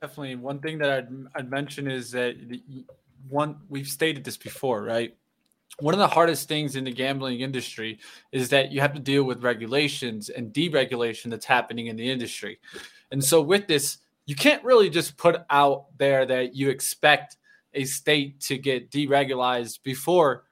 Definitely. 0.00 0.36
One 0.36 0.60
thing 0.60 0.78
that 0.78 0.90
I'd, 0.90 1.08
I'd 1.34 1.50
mention 1.50 1.90
is 1.90 2.12
that 2.12 2.36
one, 3.28 3.56
we've 3.68 3.88
stated 3.88 4.24
this 4.24 4.36
before, 4.36 4.82
right? 4.82 5.14
One 5.80 5.94
of 5.94 5.98
the 5.98 6.08
hardest 6.08 6.48
things 6.48 6.74
in 6.76 6.84
the 6.84 6.90
gambling 6.90 7.40
industry 7.40 7.98
is 8.32 8.48
that 8.48 8.72
you 8.72 8.80
have 8.80 8.92
to 8.94 9.00
deal 9.00 9.24
with 9.24 9.44
regulations 9.44 10.28
and 10.28 10.52
deregulation 10.52 11.30
that's 11.30 11.46
happening 11.46 11.86
in 11.86 11.96
the 11.96 12.10
industry. 12.10 12.58
And 13.12 13.22
so 13.22 13.40
with 13.40 13.68
this, 13.68 13.98
you 14.26 14.34
can't 14.34 14.62
really 14.64 14.90
just 14.90 15.16
put 15.16 15.40
out 15.50 15.86
there 15.96 16.26
that 16.26 16.54
you 16.54 16.68
expect 16.68 17.36
a 17.74 17.84
state 17.84 18.40
to 18.40 18.58
get 18.58 18.90
deregularized 18.90 19.82
before 19.82 20.44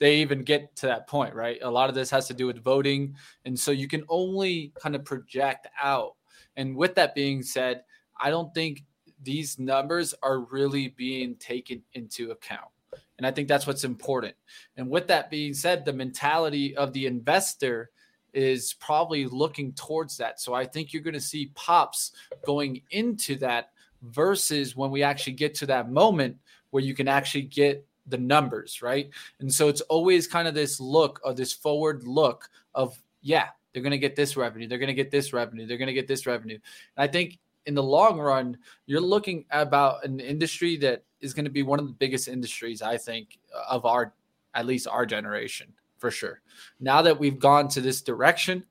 they 0.00 0.16
even 0.16 0.42
get 0.42 0.76
to 0.76 0.86
that 0.86 1.06
point, 1.06 1.34
right? 1.34 1.58
A 1.62 1.70
lot 1.70 1.88
of 1.88 1.94
this 1.94 2.10
has 2.10 2.26
to 2.28 2.34
do 2.34 2.46
with 2.46 2.62
voting. 2.62 3.14
And 3.44 3.58
so 3.58 3.70
you 3.70 3.88
can 3.88 4.04
only 4.08 4.72
kind 4.78 4.94
of 4.94 5.04
project 5.04 5.66
out. 5.82 6.14
And 6.56 6.76
with 6.76 6.94
that 6.96 7.14
being 7.14 7.42
said, 7.42 7.84
I 8.20 8.30
don't 8.30 8.52
think 8.52 8.84
these 9.22 9.58
numbers 9.58 10.14
are 10.22 10.40
really 10.40 10.88
being 10.88 11.36
taken 11.36 11.82
into 11.94 12.32
account. 12.32 12.73
And 13.18 13.26
I 13.26 13.30
think 13.30 13.48
that's 13.48 13.66
what's 13.66 13.84
important. 13.84 14.34
And 14.76 14.90
with 14.90 15.06
that 15.08 15.30
being 15.30 15.54
said, 15.54 15.84
the 15.84 15.92
mentality 15.92 16.76
of 16.76 16.92
the 16.92 17.06
investor 17.06 17.90
is 18.32 18.74
probably 18.74 19.26
looking 19.26 19.72
towards 19.72 20.16
that. 20.16 20.40
So 20.40 20.54
I 20.54 20.64
think 20.66 20.92
you're 20.92 21.02
going 21.02 21.14
to 21.14 21.20
see 21.20 21.52
pops 21.54 22.12
going 22.44 22.82
into 22.90 23.36
that 23.36 23.70
versus 24.02 24.76
when 24.76 24.90
we 24.90 25.02
actually 25.02 25.34
get 25.34 25.54
to 25.56 25.66
that 25.66 25.90
moment 25.90 26.36
where 26.70 26.82
you 26.82 26.94
can 26.94 27.08
actually 27.08 27.42
get 27.42 27.86
the 28.06 28.18
numbers, 28.18 28.82
right? 28.82 29.08
And 29.40 29.52
so 29.52 29.68
it's 29.68 29.80
always 29.82 30.26
kind 30.26 30.48
of 30.48 30.54
this 30.54 30.80
look 30.80 31.20
or 31.24 31.32
this 31.32 31.52
forward 31.52 32.04
look 32.04 32.50
of, 32.74 33.00
yeah, 33.22 33.48
they're 33.72 33.82
going 33.82 33.92
to 33.92 33.98
get 33.98 34.16
this 34.16 34.36
revenue, 34.36 34.68
they're 34.68 34.78
going 34.78 34.88
to 34.88 34.94
get 34.94 35.10
this 35.10 35.32
revenue, 35.32 35.66
they're 35.66 35.78
going 35.78 35.88
to 35.88 35.94
get 35.94 36.08
this 36.08 36.26
revenue. 36.26 36.58
And 36.96 37.04
I 37.04 37.06
think 37.06 37.38
in 37.66 37.74
the 37.74 37.82
long 37.82 38.18
run, 38.18 38.58
you're 38.86 39.00
looking 39.00 39.44
about 39.50 40.04
an 40.04 40.20
industry 40.20 40.76
that 40.78 41.02
is 41.24 41.34
going 41.34 41.46
to 41.46 41.50
be 41.50 41.62
one 41.62 41.80
of 41.80 41.86
the 41.86 41.92
biggest 41.92 42.28
industries, 42.28 42.82
I 42.82 42.96
think, 42.98 43.38
of 43.68 43.86
our, 43.86 44.12
at 44.54 44.66
least 44.66 44.86
our 44.86 45.06
generation, 45.06 45.72
for 45.98 46.10
sure. 46.10 46.40
Now 46.78 47.02
that 47.02 47.18
we've 47.18 47.38
gone 47.38 47.68
to 47.68 47.80
this 47.80 48.02
direction, 48.02 48.64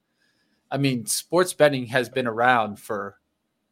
I 0.72 0.78
mean, 0.78 1.06
sports 1.06 1.54
betting 1.54 1.88
has 1.88 2.10
been 2.10 2.28
around 2.28 2.80
for, 2.80 3.18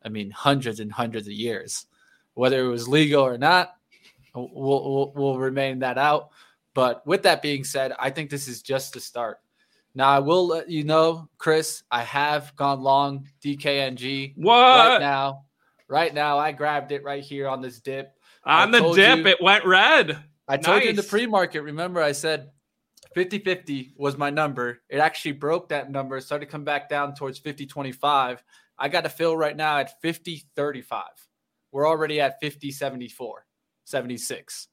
I 0.03 0.09
mean, 0.09 0.31
hundreds 0.31 0.79
and 0.79 0.91
hundreds 0.91 1.27
of 1.27 1.33
years. 1.33 1.85
Whether 2.33 2.65
it 2.65 2.69
was 2.69 2.88
legal 2.88 3.25
or 3.25 3.38
not, 3.38 3.75
we'll, 4.33 4.50
we'll, 4.53 5.11
we'll 5.15 5.39
remain 5.39 5.79
that 5.79 5.97
out. 5.97 6.29
But 6.73 7.05
with 7.05 7.23
that 7.23 7.41
being 7.41 7.63
said, 7.63 7.93
I 8.00 8.09
think 8.09 8.29
this 8.29 8.47
is 8.47 8.61
just 8.61 8.93
the 8.93 9.00
start. 9.00 9.39
Now 9.93 10.09
I 10.09 10.19
will 10.19 10.47
let 10.47 10.69
you 10.69 10.83
know, 10.83 11.29
Chris, 11.38 11.83
I 11.91 12.03
have 12.03 12.55
gone 12.55 12.81
long 12.81 13.27
DKNG. 13.43 14.33
What 14.38 14.55
right 14.55 15.00
now? 15.00 15.45
Right 15.89 16.13
now, 16.13 16.38
I 16.38 16.53
grabbed 16.53 16.93
it 16.93 17.03
right 17.03 17.21
here 17.21 17.50
on 17.50 17.61
this 17.61 17.81
dip. 17.81 18.17
On 18.43 18.71
the 18.71 18.93
dip, 18.93 19.19
you, 19.19 19.27
it 19.27 19.41
went 19.41 19.65
red. 19.65 20.17
I 20.48 20.57
told 20.57 20.77
nice. 20.77 20.83
you 20.86 20.89
in 20.91 20.95
the 20.95 21.03
pre-market. 21.03 21.62
Remember, 21.62 22.01
I 22.01 22.12
said 22.12 22.50
50-50 23.15 23.91
was 23.98 24.17
my 24.17 24.29
number. 24.29 24.79
It 24.89 24.98
actually 24.98 25.33
broke 25.33 25.69
that 25.69 25.91
number, 25.91 26.19
started 26.19 26.45
to 26.45 26.51
come 26.51 26.63
back 26.63 26.89
down 26.89 27.13
towards 27.13 27.39
50-25. 27.39 28.39
I 28.77 28.89
got 28.89 29.05
a 29.05 29.10
fill 29.10 29.38
right 29.38 29.55
now 29.55 29.77
at 29.77 30.01
50-35. 30.01 31.03
We're 31.71 31.88
already 31.88 32.19
at 32.19 32.41
50-74, 32.41 33.12
76. 33.86 34.67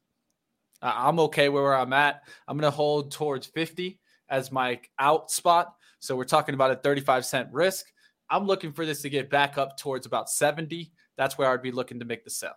Uh, 0.80 0.92
I'm 0.94 1.20
okay 1.20 1.48
where 1.48 1.76
I'm 1.76 1.92
at. 1.92 2.22
I'm 2.46 2.56
going 2.56 2.70
to 2.70 2.75
hold 2.75 3.12
towards 3.12 3.46
50 3.46 4.00
as 4.28 4.52
my 4.52 4.80
out 4.98 5.30
spot. 5.30 5.75
So 6.00 6.16
we're 6.16 6.25
talking 6.25 6.54
about 6.54 6.70
a 6.70 6.76
35 6.76 7.25
cent 7.25 7.48
risk. 7.52 7.87
I'm 8.30 8.46
looking 8.46 8.72
for 8.72 8.87
this 8.87 9.02
to 9.02 9.10
get 9.10 9.30
back 9.30 9.58
up 9.58 9.76
towards 9.78 10.06
about 10.06 10.30
70. 10.30 10.92
That's 11.16 11.37
where 11.37 11.50
I'd 11.50 11.62
be 11.62 11.72
looking 11.72 11.98
to 11.98 12.04
make 12.04 12.25
the 12.25 12.30
sell. 12.30 12.56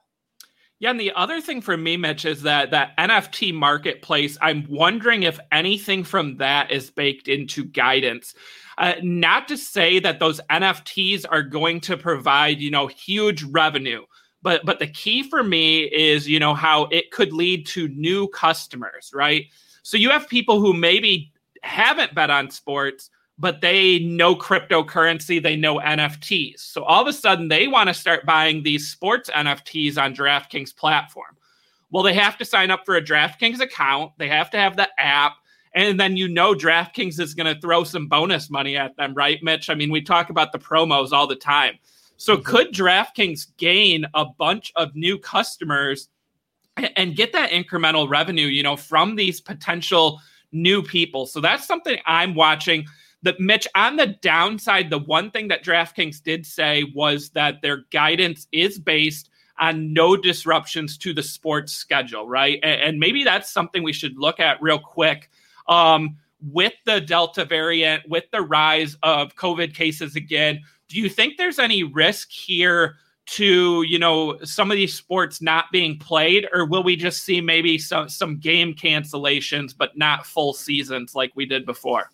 Yeah, 0.81 0.89
and 0.89 0.99
the 0.99 1.11
other 1.15 1.39
thing 1.41 1.61
for 1.61 1.77
me, 1.77 1.95
Mitch, 1.95 2.25
is 2.25 2.41
that 2.41 2.71
that 2.71 2.97
NFT 2.97 3.53
marketplace. 3.53 4.35
I'm 4.41 4.65
wondering 4.67 5.21
if 5.21 5.39
anything 5.51 6.03
from 6.03 6.37
that 6.37 6.71
is 6.71 6.89
baked 6.89 7.27
into 7.27 7.65
guidance. 7.65 8.33
Uh, 8.79 8.95
not 9.03 9.47
to 9.49 9.57
say 9.57 9.99
that 9.99 10.17
those 10.17 10.41
NFTs 10.49 11.23
are 11.29 11.43
going 11.43 11.81
to 11.81 11.97
provide, 11.97 12.59
you 12.59 12.71
know, 12.71 12.87
huge 12.87 13.43
revenue, 13.43 14.01
but 14.41 14.65
but 14.65 14.79
the 14.79 14.87
key 14.87 15.21
for 15.21 15.43
me 15.43 15.83
is, 15.83 16.27
you 16.27 16.39
know, 16.39 16.55
how 16.55 16.85
it 16.85 17.11
could 17.11 17.31
lead 17.31 17.67
to 17.67 17.87
new 17.89 18.27
customers, 18.29 19.11
right? 19.13 19.45
So 19.83 19.97
you 19.97 20.09
have 20.09 20.27
people 20.27 20.59
who 20.59 20.73
maybe 20.73 21.31
haven't 21.61 22.15
bet 22.15 22.31
on 22.31 22.49
sports, 22.49 23.11
but 23.41 23.59
they 23.59 23.97
know 23.99 24.35
cryptocurrency, 24.35 25.41
they 25.41 25.55
know 25.55 25.79
NFTs. 25.79 26.59
So 26.59 26.83
all 26.83 27.01
of 27.01 27.07
a 27.07 27.13
sudden, 27.13 27.47
they 27.47 27.67
want 27.67 27.87
to 27.87 27.93
start 27.93 28.23
buying 28.23 28.61
these 28.61 28.87
sports 28.87 29.31
NFTs 29.31 29.97
on 29.97 30.15
DraftKings 30.15 30.75
platform. 30.75 31.35
Well, 31.89 32.03
they 32.03 32.13
have 32.13 32.37
to 32.37 32.45
sign 32.45 32.69
up 32.69 32.81
for 32.85 32.95
a 32.95 33.01
DraftKings 33.01 33.59
account, 33.59 34.11
they 34.19 34.29
have 34.29 34.51
to 34.51 34.57
have 34.57 34.77
the 34.77 34.87
app. 34.99 35.33
And 35.73 35.99
then 35.99 36.17
you 36.17 36.27
know 36.27 36.53
DraftKings 36.53 37.19
is 37.19 37.33
going 37.33 37.51
to 37.51 37.59
throw 37.59 37.83
some 37.83 38.07
bonus 38.07 38.49
money 38.49 38.77
at 38.77 38.95
them, 38.97 39.15
right, 39.15 39.41
Mitch? 39.41 39.69
I 39.69 39.73
mean, 39.73 39.89
we 39.89 40.01
talk 40.01 40.29
about 40.29 40.51
the 40.51 40.59
promos 40.59 41.11
all 41.11 41.25
the 41.27 41.35
time. 41.35 41.79
So 42.17 42.35
mm-hmm. 42.35 42.43
could 42.43 42.73
DraftKings 42.73 43.47
gain 43.57 44.05
a 44.13 44.25
bunch 44.25 44.71
of 44.75 44.95
new 44.95 45.17
customers 45.17 46.09
and 46.77 47.15
get 47.15 47.33
that 47.33 47.49
incremental 47.51 48.07
revenue, 48.07 48.47
you 48.47 48.61
know, 48.61 48.75
from 48.77 49.15
these 49.15 49.41
potential 49.41 50.19
new 50.51 50.83
people. 50.83 51.25
So 51.25 51.41
that's 51.41 51.65
something 51.65 51.97
I'm 52.05 52.35
watching. 52.35 52.85
That 53.23 53.39
Mitch, 53.39 53.67
on 53.75 53.97
the 53.97 54.07
downside, 54.07 54.89
the 54.89 54.99
one 54.99 55.29
thing 55.29 55.47
that 55.49 55.63
DraftKings 55.63 56.23
did 56.23 56.45
say 56.45 56.91
was 56.95 57.29
that 57.29 57.61
their 57.61 57.85
guidance 57.91 58.47
is 58.51 58.79
based 58.79 59.29
on 59.59 59.93
no 59.93 60.17
disruptions 60.17 60.97
to 60.97 61.13
the 61.13 61.21
sports 61.21 61.71
schedule, 61.71 62.27
right? 62.27 62.59
And, 62.63 62.81
and 62.81 62.99
maybe 62.99 63.23
that's 63.23 63.51
something 63.51 63.83
we 63.83 63.93
should 63.93 64.17
look 64.17 64.39
at 64.39 64.61
real 64.61 64.79
quick. 64.79 65.29
Um, 65.67 66.17
with 66.51 66.73
the 66.85 66.99
Delta 66.99 67.45
variant, 67.45 68.09
with 68.09 68.25
the 68.31 68.41
rise 68.41 68.97
of 69.03 69.35
COVID 69.35 69.75
cases 69.75 70.15
again, 70.15 70.59
do 70.87 70.97
you 70.97 71.07
think 71.07 71.37
there's 71.37 71.59
any 71.59 71.83
risk 71.83 72.31
here 72.31 72.95
to 73.27 73.83
you 73.83 73.99
know 73.99 74.37
some 74.43 74.71
of 74.71 74.77
these 74.77 74.93
sports 74.93 75.41
not 75.41 75.65
being 75.71 75.97
played 75.99 76.47
or 76.51 76.65
will 76.65 76.83
we 76.83 76.95
just 76.95 77.23
see 77.23 77.39
maybe 77.39 77.77
some 77.77 78.09
some 78.09 78.37
game 78.37 78.73
cancellations 78.73 79.77
but 79.77 79.95
not 79.95 80.25
full 80.25 80.53
seasons 80.53 81.13
like 81.13 81.31
we 81.35 81.45
did 81.45 81.63
before 81.65 82.09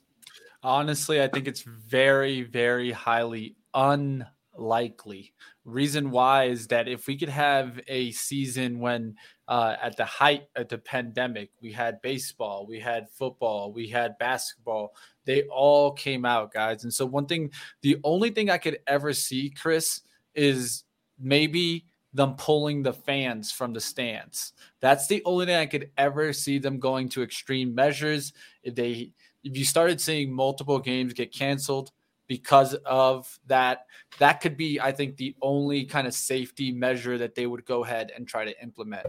honestly 0.63 1.21
i 1.21 1.27
think 1.27 1.47
it's 1.47 1.61
very 1.61 2.43
very 2.43 2.91
highly 2.91 3.55
unlikely 3.73 5.33
reason 5.65 6.09
why 6.09 6.45
is 6.45 6.67
that 6.67 6.87
if 6.87 7.07
we 7.07 7.17
could 7.17 7.29
have 7.29 7.79
a 7.87 8.11
season 8.11 8.79
when 8.79 9.15
uh, 9.49 9.75
at 9.81 9.95
the 9.95 10.05
height 10.05 10.43
of 10.55 10.67
the 10.67 10.77
pandemic 10.77 11.49
we 11.61 11.71
had 11.71 12.01
baseball 12.01 12.65
we 12.67 12.79
had 12.79 13.09
football 13.09 13.71
we 13.71 13.87
had 13.87 14.17
basketball 14.17 14.93
they 15.25 15.43
all 15.43 15.91
came 15.91 16.25
out 16.25 16.53
guys 16.53 16.83
and 16.83 16.93
so 16.93 17.05
one 17.05 17.25
thing 17.25 17.51
the 17.81 17.97
only 18.03 18.29
thing 18.29 18.49
i 18.49 18.57
could 18.57 18.79
ever 18.87 19.13
see 19.13 19.49
chris 19.49 20.01
is 20.35 20.83
maybe 21.19 21.85
them 22.13 22.35
pulling 22.35 22.83
the 22.83 22.93
fans 22.93 23.51
from 23.51 23.73
the 23.73 23.79
stands. 23.79 24.53
That's 24.81 25.07
the 25.07 25.21
only 25.25 25.45
thing 25.45 25.55
I 25.55 25.65
could 25.65 25.91
ever 25.97 26.33
see 26.33 26.57
them 26.57 26.79
going 26.79 27.09
to 27.09 27.23
extreme 27.23 27.75
measures. 27.75 28.33
If 28.63 28.75
they 28.75 29.11
if 29.47 29.57
you 29.57 29.65
started 29.65 30.01
seeing 30.01 30.31
multiple 30.31 30.79
games 30.79 31.13
get 31.13 31.33
canceled 31.33 31.91
because 32.27 32.73
of 32.85 33.39
that, 33.47 33.85
that 34.19 34.41
could 34.41 34.57
be, 34.57 34.79
I 34.79 34.91
think, 34.91 35.15
the 35.15 35.35
only 35.41 35.85
kind 35.85 36.05
of 36.05 36.13
safety 36.13 36.71
measure 36.71 37.17
that 37.17 37.35
they 37.35 37.47
would 37.47 37.65
go 37.65 37.83
ahead 37.83 38.11
and 38.15 38.27
try 38.27 38.43
to 38.43 38.61
implement. 38.61 39.07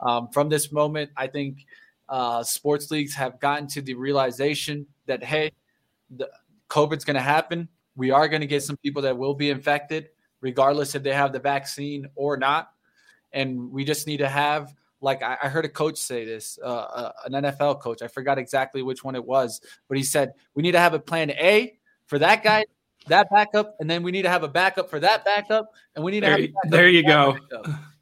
Um, 0.00 0.28
from 0.28 0.48
this 0.48 0.72
moment, 0.72 1.10
I 1.16 1.26
think 1.26 1.66
uh, 2.08 2.42
sports 2.42 2.90
leagues 2.90 3.14
have 3.14 3.38
gotten 3.40 3.66
to 3.68 3.82
the 3.82 3.94
realization 3.94 4.86
that 5.06 5.22
hey, 5.22 5.52
the 6.10 6.30
COVID's 6.70 7.04
going 7.04 7.14
to 7.14 7.20
happen. 7.22 7.68
We 7.96 8.10
are 8.10 8.28
going 8.28 8.40
to 8.40 8.46
get 8.46 8.62
some 8.62 8.76
people 8.78 9.02
that 9.02 9.16
will 9.16 9.34
be 9.34 9.50
infected 9.50 10.08
regardless 10.40 10.94
if 10.94 11.02
they 11.02 11.12
have 11.12 11.32
the 11.32 11.38
vaccine 11.38 12.06
or 12.16 12.36
not. 12.36 12.70
And 13.32 13.70
we 13.70 13.84
just 13.84 14.06
need 14.06 14.18
to 14.18 14.28
have, 14.28 14.74
like, 15.04 15.22
I, 15.22 15.36
I 15.44 15.48
heard 15.48 15.64
a 15.64 15.68
coach 15.68 15.98
say 15.98 16.24
this, 16.24 16.58
uh, 16.62 16.66
uh, 16.66 17.12
an 17.26 17.32
NFL 17.32 17.80
coach. 17.80 18.02
I 18.02 18.08
forgot 18.08 18.38
exactly 18.38 18.82
which 18.82 19.04
one 19.04 19.14
it 19.14 19.24
was, 19.24 19.60
but 19.88 19.96
he 19.96 20.02
said, 20.02 20.32
we 20.54 20.62
need 20.62 20.72
to 20.72 20.80
have 20.80 20.94
a 20.94 20.98
plan 20.98 21.30
A 21.30 21.78
for 22.06 22.18
that 22.18 22.42
guy, 22.42 22.64
that 23.06 23.28
backup, 23.30 23.76
and 23.80 23.88
then 23.88 24.02
we 24.02 24.10
need 24.10 24.22
to 24.22 24.30
have 24.30 24.42
a 24.42 24.48
backup 24.48 24.88
for 24.88 24.98
that 24.98 25.24
backup, 25.24 25.70
and 25.94 26.04
we 26.04 26.10
need 26.10 26.22
there, 26.22 26.36
to 26.38 26.42
have 26.42 26.70
there 26.72 26.88
you 26.88 27.06
go. 27.06 27.36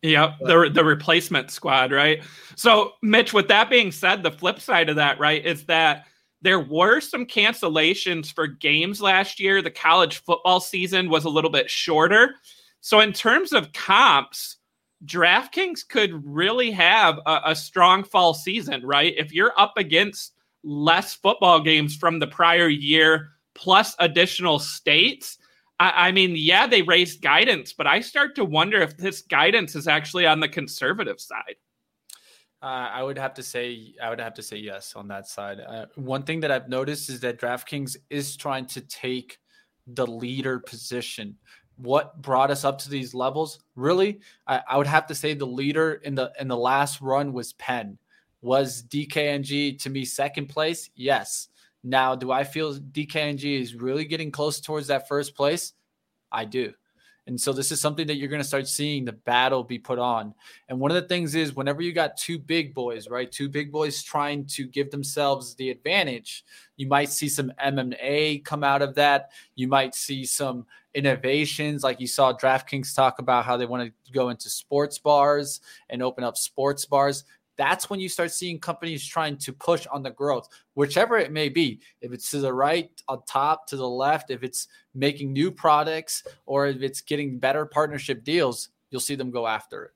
Yep, 0.02 0.38
the 0.40 0.70
the 0.72 0.84
replacement 0.84 1.50
squad, 1.50 1.92
right? 1.92 2.22
So, 2.56 2.92
Mitch, 3.02 3.32
with 3.32 3.48
that 3.48 3.68
being 3.70 3.92
said, 3.92 4.22
the 4.22 4.32
flip 4.32 4.58
side 4.60 4.88
of 4.88 4.96
that, 4.96 5.18
right, 5.20 5.44
is 5.44 5.64
that 5.66 6.06
There 6.42 6.58
were 6.58 7.00
some 7.00 7.24
cancellations 7.24 8.32
for 8.32 8.48
games 8.48 9.00
last 9.00 9.38
year. 9.38 9.62
The 9.62 9.70
college 9.70 10.18
football 10.18 10.58
season 10.58 11.08
was 11.08 11.24
a 11.24 11.28
little 11.28 11.50
bit 11.50 11.70
shorter. 11.70 12.34
So, 12.80 12.98
in 12.98 13.12
terms 13.12 13.52
of 13.52 13.72
comps, 13.72 14.56
DraftKings 15.04 15.88
could 15.88 16.24
really 16.24 16.70
have 16.70 17.18
a, 17.26 17.40
a, 17.46 17.56
strong 17.56 18.04
fall 18.04 18.34
season, 18.34 18.84
right? 18.84 19.14
If 19.16 19.32
you're 19.32 19.52
up 19.58 19.74
against 19.76 20.34
less 20.62 21.14
football 21.14 21.60
games 21.60 21.96
from 21.96 22.18
the 22.18 22.26
prior 22.26 22.68
year 22.68 23.30
plus 23.54 23.96
additional 23.98 24.58
states, 24.58 25.38
I, 25.80 26.08
I 26.08 26.12
mean, 26.12 26.34
yeah, 26.36 26.66
they 26.66 26.82
raised 26.82 27.20
guidance, 27.20 27.72
but 27.72 27.86
I 27.86 28.00
start 28.00 28.36
to 28.36 28.44
wonder 28.44 28.80
if 28.80 28.96
this 28.96 29.22
guidance 29.22 29.74
is 29.74 29.88
actually 29.88 30.26
on 30.26 30.40
the 30.40 30.48
conservative 30.48 31.20
side. 31.20 31.56
Uh, 32.62 32.88
I 32.92 33.02
would 33.02 33.18
have 33.18 33.34
to 33.34 33.42
say 33.42 33.92
I 34.00 34.08
would 34.08 34.20
have 34.20 34.34
to 34.34 34.42
say 34.42 34.56
yes 34.56 34.94
on 34.94 35.08
that 35.08 35.26
side. 35.26 35.58
Uh, 35.58 35.86
one 35.96 36.22
thing 36.22 36.38
that 36.40 36.52
I've 36.52 36.68
noticed 36.68 37.10
is 37.10 37.18
that 37.20 37.40
DraftKings 37.40 37.96
is 38.08 38.36
trying 38.36 38.66
to 38.66 38.80
take 38.82 39.38
the 39.88 40.06
leader 40.06 40.60
position 40.60 41.36
what 41.76 42.20
brought 42.20 42.50
us 42.50 42.64
up 42.64 42.78
to 42.78 42.90
these 42.90 43.14
levels. 43.14 43.60
Really 43.74 44.20
I, 44.46 44.60
I, 44.68 44.76
would 44.76 44.86
have 44.86 45.06
to 45.08 45.14
say 45.14 45.34
the 45.34 45.46
leader 45.46 45.94
in 45.94 46.14
the 46.14 46.32
in 46.38 46.48
the 46.48 46.56
last 46.56 47.00
run 47.00 47.32
was 47.32 47.52
penn. 47.54 47.98
Was 48.40 48.82
dkng 48.84 49.80
to 49.82 49.90
me 49.90 50.04
second 50.04 50.46
place? 50.48 50.90
Yes. 50.94 51.48
Now 51.84 52.14
do 52.14 52.30
i 52.30 52.44
feel 52.44 52.74
dkng 52.74 53.60
is 53.60 53.74
really 53.74 54.04
getting 54.04 54.30
close 54.30 54.60
towards 54.60 54.86
that 54.88 55.08
first 55.08 55.34
place? 55.34 55.72
I 56.30 56.44
do 56.44 56.72
and 57.26 57.40
so 57.40 57.52
this 57.52 57.70
is 57.70 57.80
something 57.80 58.06
that 58.08 58.16
you're 58.16 58.28
going 58.28 58.42
to 58.42 58.48
start 58.48 58.66
seeing 58.66 59.04
the 59.04 59.12
battle 59.12 59.62
be 59.62 59.78
put 59.78 59.98
on. 59.98 60.34
And 60.68 60.80
one 60.80 60.90
of 60.90 60.96
the 60.96 61.08
things 61.08 61.34
is 61.36 61.54
whenever 61.54 61.80
you 61.80 61.92
got 61.92 62.16
two 62.16 62.38
big 62.38 62.74
boys, 62.74 63.08
right? 63.08 63.30
Two 63.30 63.48
big 63.48 63.70
boys 63.70 64.02
trying 64.02 64.44
to 64.46 64.66
give 64.66 64.90
themselves 64.90 65.54
the 65.54 65.70
advantage, 65.70 66.44
you 66.76 66.88
might 66.88 67.10
see 67.10 67.28
some 67.28 67.52
MMA 67.64 68.44
come 68.44 68.64
out 68.64 68.82
of 68.82 68.96
that. 68.96 69.30
You 69.54 69.68
might 69.68 69.94
see 69.94 70.24
some 70.24 70.66
innovations 70.94 71.84
like 71.84 72.00
you 72.00 72.06
saw 72.06 72.36
DraftKings 72.36 72.94
talk 72.94 73.18
about 73.18 73.44
how 73.44 73.56
they 73.56 73.66
want 73.66 73.84
to 73.84 74.12
go 74.12 74.28
into 74.28 74.50
sports 74.50 74.98
bars 74.98 75.60
and 75.90 76.02
open 76.02 76.24
up 76.24 76.36
sports 76.36 76.84
bars 76.84 77.24
that's 77.56 77.90
when 77.90 78.00
you 78.00 78.08
start 78.08 78.32
seeing 78.32 78.58
companies 78.58 79.06
trying 79.06 79.36
to 79.38 79.52
push 79.52 79.86
on 79.86 80.02
the 80.02 80.10
growth, 80.10 80.48
whichever 80.74 81.18
it 81.18 81.32
may 81.32 81.48
be. 81.48 81.80
If 82.00 82.12
it's 82.12 82.30
to 82.30 82.40
the 82.40 82.52
right, 82.52 82.90
on 83.08 83.22
top, 83.26 83.66
to 83.68 83.76
the 83.76 83.88
left, 83.88 84.30
if 84.30 84.42
it's 84.42 84.68
making 84.94 85.32
new 85.32 85.50
products, 85.50 86.24
or 86.46 86.66
if 86.66 86.82
it's 86.82 87.00
getting 87.00 87.38
better 87.38 87.66
partnership 87.66 88.24
deals, 88.24 88.70
you'll 88.90 89.00
see 89.00 89.14
them 89.14 89.30
go 89.30 89.46
after 89.46 89.84
it. 89.84 89.90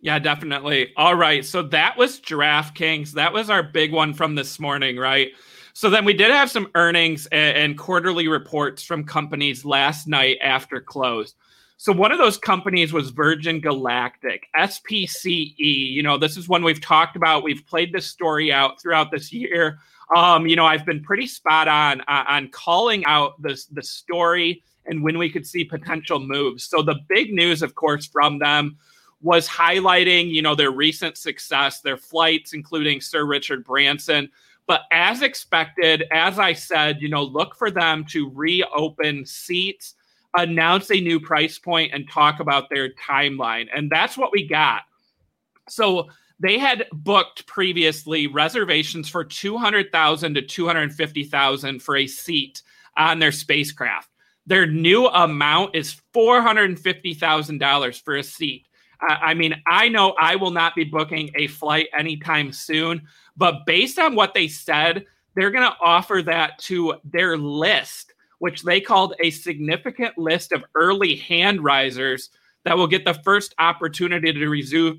Yeah, 0.00 0.18
definitely. 0.18 0.92
All 0.96 1.14
right. 1.14 1.44
So 1.44 1.62
that 1.62 1.96
was 1.96 2.20
DraftKings. 2.20 3.12
That 3.12 3.32
was 3.32 3.50
our 3.50 3.62
big 3.62 3.92
one 3.92 4.12
from 4.12 4.34
this 4.34 4.58
morning, 4.58 4.96
right? 4.96 5.30
So 5.74 5.88
then 5.88 6.04
we 6.04 6.12
did 6.12 6.32
have 6.32 6.50
some 6.50 6.68
earnings 6.74 7.26
and, 7.26 7.56
and 7.56 7.78
quarterly 7.78 8.26
reports 8.26 8.82
from 8.82 9.04
companies 9.04 9.64
last 9.64 10.08
night 10.08 10.38
after 10.42 10.80
close. 10.80 11.34
So 11.82 11.92
one 11.92 12.12
of 12.12 12.18
those 12.18 12.38
companies 12.38 12.92
was 12.92 13.10
Virgin 13.10 13.58
Galactic, 13.58 14.46
SPCE. 14.56 15.56
You 15.58 16.04
know, 16.04 16.16
this 16.16 16.36
is 16.36 16.48
one 16.48 16.62
we've 16.62 16.80
talked 16.80 17.16
about. 17.16 17.42
We've 17.42 17.66
played 17.66 17.92
this 17.92 18.06
story 18.06 18.52
out 18.52 18.80
throughout 18.80 19.10
this 19.10 19.32
year. 19.32 19.80
Um, 20.14 20.46
you 20.46 20.54
know, 20.54 20.64
I've 20.64 20.86
been 20.86 21.02
pretty 21.02 21.26
spot 21.26 21.66
on 21.66 22.02
uh, 22.02 22.22
on 22.28 22.50
calling 22.50 23.04
out 23.06 23.42
the 23.42 23.60
the 23.72 23.82
story 23.82 24.62
and 24.86 25.02
when 25.02 25.18
we 25.18 25.28
could 25.28 25.44
see 25.44 25.64
potential 25.64 26.20
moves. 26.20 26.62
So 26.62 26.82
the 26.82 27.00
big 27.08 27.32
news, 27.32 27.62
of 27.62 27.74
course, 27.74 28.06
from 28.06 28.38
them 28.38 28.76
was 29.20 29.48
highlighting, 29.48 30.30
you 30.30 30.40
know, 30.40 30.54
their 30.54 30.70
recent 30.70 31.18
success, 31.18 31.80
their 31.80 31.96
flights, 31.96 32.52
including 32.52 33.00
Sir 33.00 33.24
Richard 33.24 33.64
Branson. 33.64 34.30
But 34.68 34.82
as 34.92 35.22
expected, 35.22 36.04
as 36.12 36.38
I 36.38 36.52
said, 36.52 37.02
you 37.02 37.08
know, 37.08 37.24
look 37.24 37.56
for 37.56 37.72
them 37.72 38.04
to 38.10 38.30
reopen 38.30 39.26
seats 39.26 39.96
announce 40.36 40.90
a 40.90 41.00
new 41.00 41.20
price 41.20 41.58
point 41.58 41.92
and 41.92 42.08
talk 42.08 42.40
about 42.40 42.70
their 42.70 42.90
timeline. 42.94 43.68
And 43.74 43.90
that's 43.90 44.16
what 44.16 44.32
we 44.32 44.46
got. 44.46 44.82
So 45.68 46.08
they 46.40 46.58
had 46.58 46.86
booked 46.92 47.46
previously 47.46 48.26
reservations 48.26 49.08
for 49.08 49.24
200,000 49.24 50.34
to 50.34 50.42
250,000 50.42 51.82
for 51.82 51.96
a 51.96 52.06
seat 52.06 52.62
on 52.96 53.18
their 53.18 53.32
spacecraft. 53.32 54.08
Their 54.46 54.66
new 54.66 55.06
amount 55.06 55.76
is 55.76 56.00
$450,000 56.14 58.02
for 58.02 58.16
a 58.16 58.24
seat. 58.24 58.66
I 59.00 59.34
mean, 59.34 59.54
I 59.66 59.88
know 59.88 60.14
I 60.20 60.36
will 60.36 60.52
not 60.52 60.76
be 60.76 60.84
booking 60.84 61.30
a 61.34 61.48
flight 61.48 61.88
anytime 61.96 62.52
soon, 62.52 63.02
but 63.36 63.66
based 63.66 63.98
on 63.98 64.14
what 64.14 64.32
they 64.32 64.46
said, 64.46 65.06
they're 65.34 65.50
going 65.50 65.68
to 65.68 65.76
offer 65.80 66.22
that 66.22 66.58
to 66.60 66.94
their 67.04 67.36
list 67.36 68.11
which 68.42 68.64
they 68.64 68.80
called 68.80 69.14
a 69.20 69.30
significant 69.30 70.18
list 70.18 70.50
of 70.50 70.64
early 70.74 71.14
hand 71.14 71.62
risers 71.62 72.30
that 72.64 72.76
will 72.76 72.88
get 72.88 73.04
the 73.04 73.14
first 73.22 73.54
opportunity 73.60 74.32
to 74.32 74.48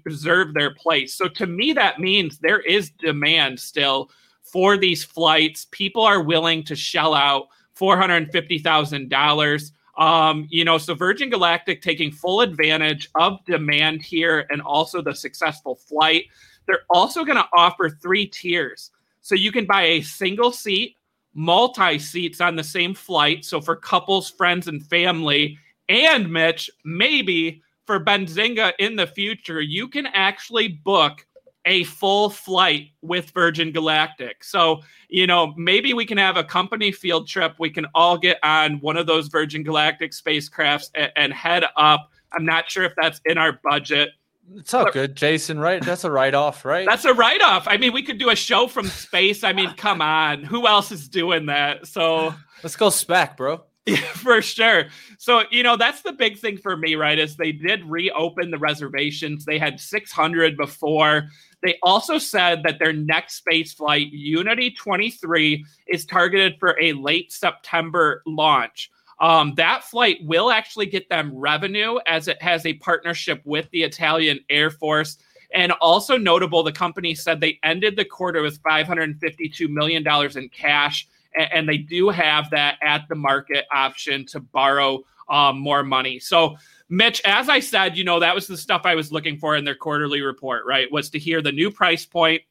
reserve 0.06 0.54
their 0.54 0.74
place. 0.76 1.14
So 1.14 1.28
to 1.28 1.46
me, 1.46 1.74
that 1.74 2.00
means 2.00 2.40
there 2.40 2.62
is 2.62 2.92
demand 2.92 3.60
still 3.60 4.10
for 4.44 4.78
these 4.78 5.04
flights. 5.04 5.68
People 5.72 6.04
are 6.04 6.24
willing 6.24 6.64
to 6.64 6.74
shell 6.74 7.14
out 7.14 7.50
$450,000. 7.78 9.72
Um, 10.02 10.48
you 10.50 10.64
know, 10.64 10.78
so 10.78 10.96
Virgin 10.96 11.30
Galactic 11.30 11.82
taking 11.82 12.14
full 12.14 12.40
advantage 12.40 13.10
of 13.16 13.44
demand 13.44 14.04
here 14.04 14.46
and 14.52 14.62
also 14.62 15.02
the 15.02 15.14
successful 15.14 15.76
flight. 15.76 16.28
They're 16.66 16.86
also 16.90 17.26
going 17.26 17.40
to 17.40 17.50
offer 17.52 17.90
three 17.90 18.26
tiers. 18.26 18.92
So 19.20 19.36
you 19.36 19.52
can 19.52 19.66
buy 19.66 19.84
a 19.84 20.02
single 20.02 20.54
seat, 20.54 20.96
multi 21.34 22.00
seats 22.00 22.42
on 22.42 22.56
the 22.56 22.64
same 22.64 22.94
flight. 22.94 23.46
So 23.46 23.62
for 23.62 23.76
couples, 23.76 24.30
friends, 24.30 24.68
and 24.68 24.86
family, 24.86 25.58
and 25.90 26.32
Mitch, 26.32 26.70
maybe 26.86 27.62
for 27.86 28.00
Benzinga 28.00 28.74
in 28.80 28.96
the 28.96 29.08
future, 29.08 29.62
you 29.62 29.88
can 29.88 30.08
actually 30.08 30.68
book 30.70 31.26
a 31.66 31.84
full 31.86 32.30
flight 32.30 32.90
with 33.02 33.30
Virgin 33.32 33.72
Galactic. 33.72 34.44
So, 34.44 34.82
you 35.08 35.28
know, 35.28 35.54
maybe 35.56 35.94
we 35.94 36.06
can 36.06 36.18
have 36.18 36.36
a 36.36 36.44
company 36.44 36.92
field 36.92 37.28
trip. 37.28 37.56
We 37.58 37.70
can 37.70 37.86
all 37.96 38.18
get 38.18 38.38
on 38.44 38.80
one 38.82 38.98
of 38.98 39.08
those 39.08 39.28
Virgin 39.28 39.64
Galactic 39.64 40.12
spacecrafts 40.12 40.90
and, 40.96 41.12
and 41.16 41.34
head 41.34 41.64
up. 41.78 42.10
I'm 42.34 42.46
not 42.46 42.70
sure 42.70 42.84
if 42.84 42.94
that's 42.98 43.22
in 43.26 43.38
our 43.38 43.60
budget. 43.64 44.10
It's 44.56 44.74
all 44.74 44.92
good, 44.92 45.16
Jason, 45.16 45.60
right? 45.60 45.84
That's 45.84 46.04
a 46.04 46.12
write 46.12 46.34
off, 46.34 46.66
right? 46.66 46.86
That's 46.86 47.06
a 47.06 47.14
write 47.14 47.42
off. 47.42 47.68
I 47.68 47.78
mean, 47.78 47.94
we 47.94 48.04
could 48.04 48.18
do 48.18 48.30
a 48.30 48.36
show 48.36 48.68
from 48.68 48.88
space. 48.88 49.44
I 49.44 49.54
mean, 49.54 49.74
come 49.76 50.02
on. 50.02 50.44
Who 50.44 50.68
else 50.68 50.92
is 50.92 51.08
doing 51.08 51.46
that? 51.48 51.88
So 51.88 52.34
let's 52.62 52.76
go 52.76 52.90
spec, 52.90 53.38
bro. 53.38 53.64
Yeah, 53.86 53.98
for 53.98 54.42
sure. 54.42 54.86
So, 55.18 55.44
you 55.52 55.62
know, 55.62 55.76
that's 55.76 56.04
the 56.04 56.14
big 56.14 56.38
thing 56.38 56.58
for 56.58 56.78
me, 56.78 56.96
right? 56.96 57.20
Is 57.20 57.36
they 57.36 57.52
did 57.52 57.84
reopen 57.84 58.50
the 58.50 58.58
reservations. 58.58 59.44
They 59.44 59.60
had 59.60 59.78
600 59.78 60.56
before. 60.56 61.24
They 61.64 61.78
also 61.84 62.18
said 62.18 62.64
that 62.64 62.80
their 62.80 62.94
next 62.94 63.36
space 63.36 63.74
flight, 63.74 64.08
Unity 64.14 64.72
23, 64.72 65.66
is 65.90 66.06
targeted 66.06 66.56
for 66.62 66.78
a 66.82 66.94
late 66.94 67.34
September 67.34 68.22
launch. 68.26 68.90
Um, 69.24 69.54
that 69.56 69.86
flight 69.86 70.18
will 70.22 70.52
actually 70.52 70.86
get 70.86 71.08
them 71.08 71.34
revenue 71.34 71.98
as 72.06 72.28
it 72.28 72.42
has 72.42 72.66
a 72.66 72.74
partnership 72.74 73.42
with 73.46 73.70
the 73.72 73.84
Italian 73.84 74.42
Air 74.50 74.70
Force. 74.70 75.18
And 75.54 75.72
also 75.80 76.18
notable, 76.18 76.62
the 76.62 76.74
company 76.74 77.16
said 77.16 77.40
they 77.40 77.58
ended 77.64 77.96
the 77.96 78.04
quarter 78.04 78.42
with 78.42 78.62
$552 78.64 79.70
million 79.70 80.06
in 80.36 80.50
cash, 80.50 81.08
and, 81.36 81.70
they 81.70 81.78
do 81.78 82.10
have 82.10 82.50
that 82.50 82.78
at 82.84 83.08
the 83.08 83.16
market 83.16 83.64
option 83.74 84.26
to 84.26 84.42
borrow 84.42 85.04
um, 85.30 85.58
more 85.58 85.84
money. 85.84 86.20
So, 86.20 86.58
Mitch, 86.90 87.22
as 87.24 87.48
I 87.48 87.62
said, 87.62 87.98
you 87.98 88.04
know, 88.04 88.20
that 88.20 88.36
was 88.36 88.48
the 88.48 88.58
stuff 88.58 88.82
I 88.84 88.94
was 88.94 89.14
looking 89.14 89.38
for 89.38 89.56
in 89.56 89.64
their 89.64 89.74
quarterly 89.74 90.22
report, 90.22 90.66
right? 90.66 90.92
Was 90.92 91.10
to 91.12 91.20
hear 91.20 91.42
the 91.42 91.52
new 91.52 91.72
price 91.72 92.06
point 92.06 92.42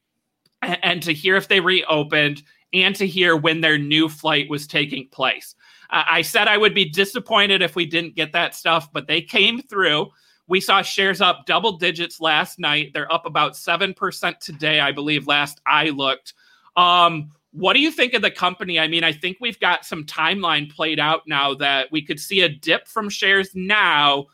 and 0.63 1.03
to 1.03 1.13
hear 1.13 1.35
if 1.35 1.47
they 1.47 1.59
reopened 1.59 2.41
and 2.73 2.95
to 2.95 3.05
hear 3.05 3.37
when 3.37 3.61
their 3.61 3.77
new 3.77 4.09
flight 4.09 4.49
was 4.49 4.65
taking 4.65 5.07
place. 5.09 5.55
I 5.89 6.21
said 6.21 6.47
I 6.47 6.57
would 6.57 6.73
be 6.73 6.89
disappointed 6.89 7.61
if 7.61 7.75
we 7.75 7.85
didn't 7.85 8.15
get 8.15 8.31
that 8.33 8.55
stuff, 8.55 8.91
but 8.91 9.07
they 9.07 9.21
came 9.21 9.61
through. 9.61 10.09
We 10.47 10.59
saw 10.59 10.81
shares 10.81 11.21
up 11.21 11.45
double 11.45 11.77
digits 11.77 12.19
last 12.19 12.59
night. 12.59 12.91
They're 12.93 13.11
up 13.11 13.25
about 13.25 13.53
7% 13.53 14.39
today, 14.39 14.79
I 14.79 14.91
believe, 14.91 15.27
last 15.27 15.61
I 15.65 15.89
looked. 15.89 16.33
Um, 16.75 17.31
what 17.51 17.73
do 17.73 17.79
you 17.79 17.91
think 17.91 18.13
of 18.13 18.21
the 18.21 18.31
company? 18.31 18.79
I 18.79 18.87
mean, 18.87 19.03
I 19.03 19.13
think 19.13 19.37
we've 19.39 19.59
got 19.59 19.85
some 19.85 20.03
timeline 20.05 20.73
played 20.73 20.99
out 20.99 21.21
now 21.27 21.53
that 21.55 21.91
we 21.91 22.01
could 22.01 22.19
see 22.19 22.41
a 22.41 22.49
dip 22.49 22.87
from 22.87 23.09
shares 23.09 23.51
now. 23.53 24.25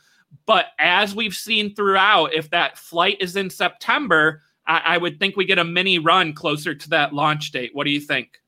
But 0.45 0.67
as 0.79 1.13
we've 1.13 1.35
seen 1.35 1.75
throughout, 1.75 2.33
if 2.33 2.49
that 2.51 2.77
flight 2.77 3.17
is 3.19 3.35
in 3.35 3.49
September, 3.49 4.41
I, 4.65 4.81
I 4.85 4.97
would 4.97 5.19
think 5.19 5.35
we 5.35 5.45
get 5.45 5.59
a 5.59 5.65
mini 5.65 5.99
run 5.99 6.33
closer 6.33 6.73
to 6.73 6.89
that 6.89 7.13
launch 7.13 7.51
date. 7.51 7.71
What 7.73 7.83
do 7.83 7.91
you 7.91 7.99
think? 7.99 8.38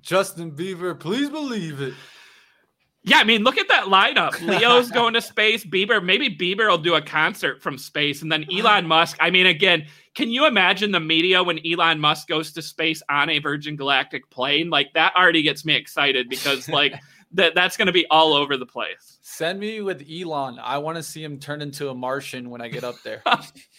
Justin 0.00 0.52
Bieber, 0.52 0.98
please 0.98 1.28
believe 1.28 1.80
it. 1.80 1.94
Yeah, 3.04 3.18
I 3.18 3.24
mean, 3.24 3.42
look 3.42 3.56
at 3.56 3.68
that 3.68 3.84
lineup. 3.84 4.40
Leo's 4.46 4.90
going 4.90 5.14
to 5.14 5.20
space. 5.20 5.64
Bieber, 5.64 6.04
maybe 6.04 6.28
Bieber 6.28 6.68
will 6.68 6.78
do 6.78 6.94
a 6.94 7.00
concert 7.00 7.62
from 7.62 7.78
space, 7.78 8.22
and 8.22 8.30
then 8.30 8.44
Elon 8.52 8.86
Musk. 8.86 9.16
I 9.20 9.30
mean, 9.30 9.46
again, 9.46 9.86
can 10.14 10.30
you 10.30 10.46
imagine 10.46 10.90
the 10.90 11.00
media 11.00 11.42
when 11.42 11.60
Elon 11.64 12.00
Musk 12.00 12.28
goes 12.28 12.52
to 12.52 12.62
space 12.62 13.02
on 13.08 13.30
a 13.30 13.38
Virgin 13.38 13.76
Galactic 13.76 14.28
plane? 14.30 14.68
Like 14.68 14.92
that 14.94 15.14
already 15.16 15.42
gets 15.42 15.64
me 15.64 15.74
excited 15.74 16.28
because 16.28 16.68
like 16.68 16.94
that 17.32 17.54
that's 17.54 17.76
going 17.76 17.86
to 17.86 17.92
be 17.92 18.06
all 18.10 18.34
over 18.34 18.56
the 18.56 18.66
place. 18.66 19.18
Send 19.22 19.60
me 19.60 19.80
with 19.80 20.04
Elon. 20.10 20.58
I 20.58 20.78
want 20.78 20.96
to 20.96 21.02
see 21.02 21.22
him 21.22 21.38
turn 21.38 21.62
into 21.62 21.90
a 21.90 21.94
Martian 21.94 22.50
when 22.50 22.60
I 22.60 22.68
get 22.68 22.84
up 22.84 22.96
there. 23.04 23.22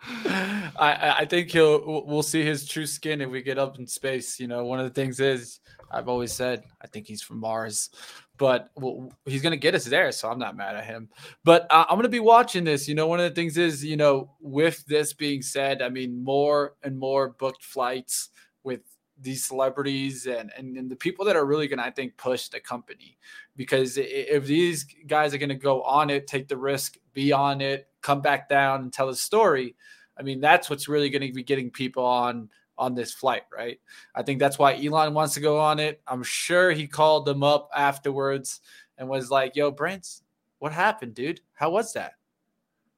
I, 0.26 1.16
I 1.20 1.24
think 1.24 1.50
he'll 1.50 2.04
we'll 2.06 2.22
see 2.22 2.44
his 2.44 2.66
true 2.66 2.86
skin 2.86 3.20
if 3.20 3.30
we 3.30 3.42
get 3.42 3.58
up 3.58 3.78
in 3.78 3.86
space. 3.86 4.38
You 4.38 4.46
know, 4.46 4.64
one 4.64 4.78
of 4.78 4.84
the 4.84 4.94
things 4.94 5.18
is 5.20 5.60
I've 5.90 6.08
always 6.08 6.32
said 6.32 6.62
I 6.80 6.86
think 6.86 7.06
he's 7.06 7.22
from 7.22 7.40
Mars, 7.40 7.90
but 8.36 8.70
well, 8.76 9.12
he's 9.24 9.42
gonna 9.42 9.56
get 9.56 9.74
us 9.74 9.84
there, 9.84 10.12
so 10.12 10.30
I'm 10.30 10.38
not 10.38 10.56
mad 10.56 10.76
at 10.76 10.84
him. 10.84 11.08
But 11.44 11.66
uh, 11.70 11.84
I'm 11.88 11.98
gonna 11.98 12.08
be 12.08 12.20
watching 12.20 12.64
this. 12.64 12.88
You 12.88 12.94
know, 12.94 13.06
one 13.06 13.18
of 13.18 13.28
the 13.28 13.34
things 13.34 13.58
is 13.58 13.84
you 13.84 13.96
know, 13.96 14.30
with 14.40 14.84
this 14.86 15.12
being 15.12 15.42
said, 15.42 15.82
I 15.82 15.88
mean, 15.88 16.22
more 16.22 16.74
and 16.82 16.98
more 16.98 17.30
booked 17.30 17.64
flights 17.64 18.30
with 18.62 18.82
these 19.20 19.44
celebrities 19.44 20.26
and, 20.26 20.52
and, 20.56 20.76
and 20.76 20.90
the 20.90 20.96
people 20.96 21.24
that 21.24 21.36
are 21.36 21.44
really 21.44 21.68
going 21.68 21.78
to, 21.78 21.84
I 21.84 21.90
think, 21.90 22.16
push 22.16 22.48
the 22.48 22.60
company. 22.60 23.18
Because 23.56 23.98
if 23.98 24.46
these 24.46 24.86
guys 25.06 25.34
are 25.34 25.38
going 25.38 25.48
to 25.48 25.54
go 25.54 25.82
on 25.82 26.10
it, 26.10 26.26
take 26.26 26.48
the 26.48 26.56
risk, 26.56 26.96
be 27.12 27.32
on 27.32 27.60
it, 27.60 27.88
come 28.00 28.20
back 28.20 28.48
down 28.48 28.82
and 28.82 28.92
tell 28.92 29.08
a 29.08 29.16
story, 29.16 29.74
I 30.18 30.22
mean, 30.22 30.40
that's 30.40 30.68
what's 30.68 30.88
really 30.88 31.10
going 31.10 31.26
to 31.26 31.32
be 31.32 31.42
getting 31.42 31.70
people 31.70 32.04
on 32.04 32.48
on 32.76 32.94
this 32.94 33.12
flight, 33.12 33.42
right? 33.52 33.80
I 34.14 34.22
think 34.22 34.38
that's 34.38 34.58
why 34.58 34.80
Elon 34.80 35.12
wants 35.12 35.34
to 35.34 35.40
go 35.40 35.58
on 35.58 35.80
it. 35.80 36.00
I'm 36.06 36.22
sure 36.22 36.70
he 36.70 36.86
called 36.86 37.26
them 37.26 37.42
up 37.42 37.68
afterwards 37.74 38.60
and 38.96 39.08
was 39.08 39.30
like, 39.30 39.56
"Yo, 39.56 39.70
Brent, 39.70 40.20
what 40.60 40.72
happened, 40.72 41.14
dude? 41.14 41.40
How 41.54 41.70
was 41.70 41.92
that?" 41.94 42.12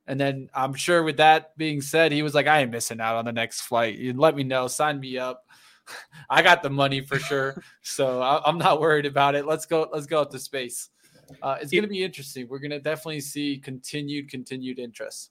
And 0.07 0.21
then 0.21 0.51
I'm 0.55 0.75
sure 0.75 1.03
with 1.03 1.19
that 1.19 1.57
being 1.57 1.81
said, 1.81 2.13
he 2.13 2.23
was 2.23 2.35
like, 2.35 2.47
"I 2.47 2.61
ain't 2.61 2.71
missing 2.71 3.01
out 3.01 3.17
on 3.17 3.25
the 3.25 3.33
next 3.33 3.63
flight. 3.63 3.97
You 3.97 4.13
let 4.13 4.37
me 4.37 4.45
know, 4.45 4.67
sign 4.67 5.01
me 5.01 5.19
up. 5.19 5.47
I 6.31 6.43
got 6.43 6.63
the 6.63 6.71
money 6.71 7.01
for 7.01 7.19
sure, 7.19 7.63
so 7.83 8.21
I, 8.21 8.49
am 8.49 8.59
not 8.59 8.81
worried 8.81 9.07
about 9.07 9.35
it. 9.35 9.47
Let's 9.47 9.67
go. 9.67 9.89
Let's 9.93 10.07
go 10.07 10.21
up 10.21 10.31
to 10.31 10.39
space. 10.39 10.91
Uh, 11.43 11.57
it's 11.61 11.71
going 11.71 11.83
to 11.83 11.89
be 11.89 12.03
interesting. 12.03 12.49
We're 12.49 12.59
going 12.59 12.71
to 12.73 12.81
definitely 12.81 13.21
see 13.21 13.59
continued, 13.59 14.29
continued 14.29 14.79
interest. 14.79 15.31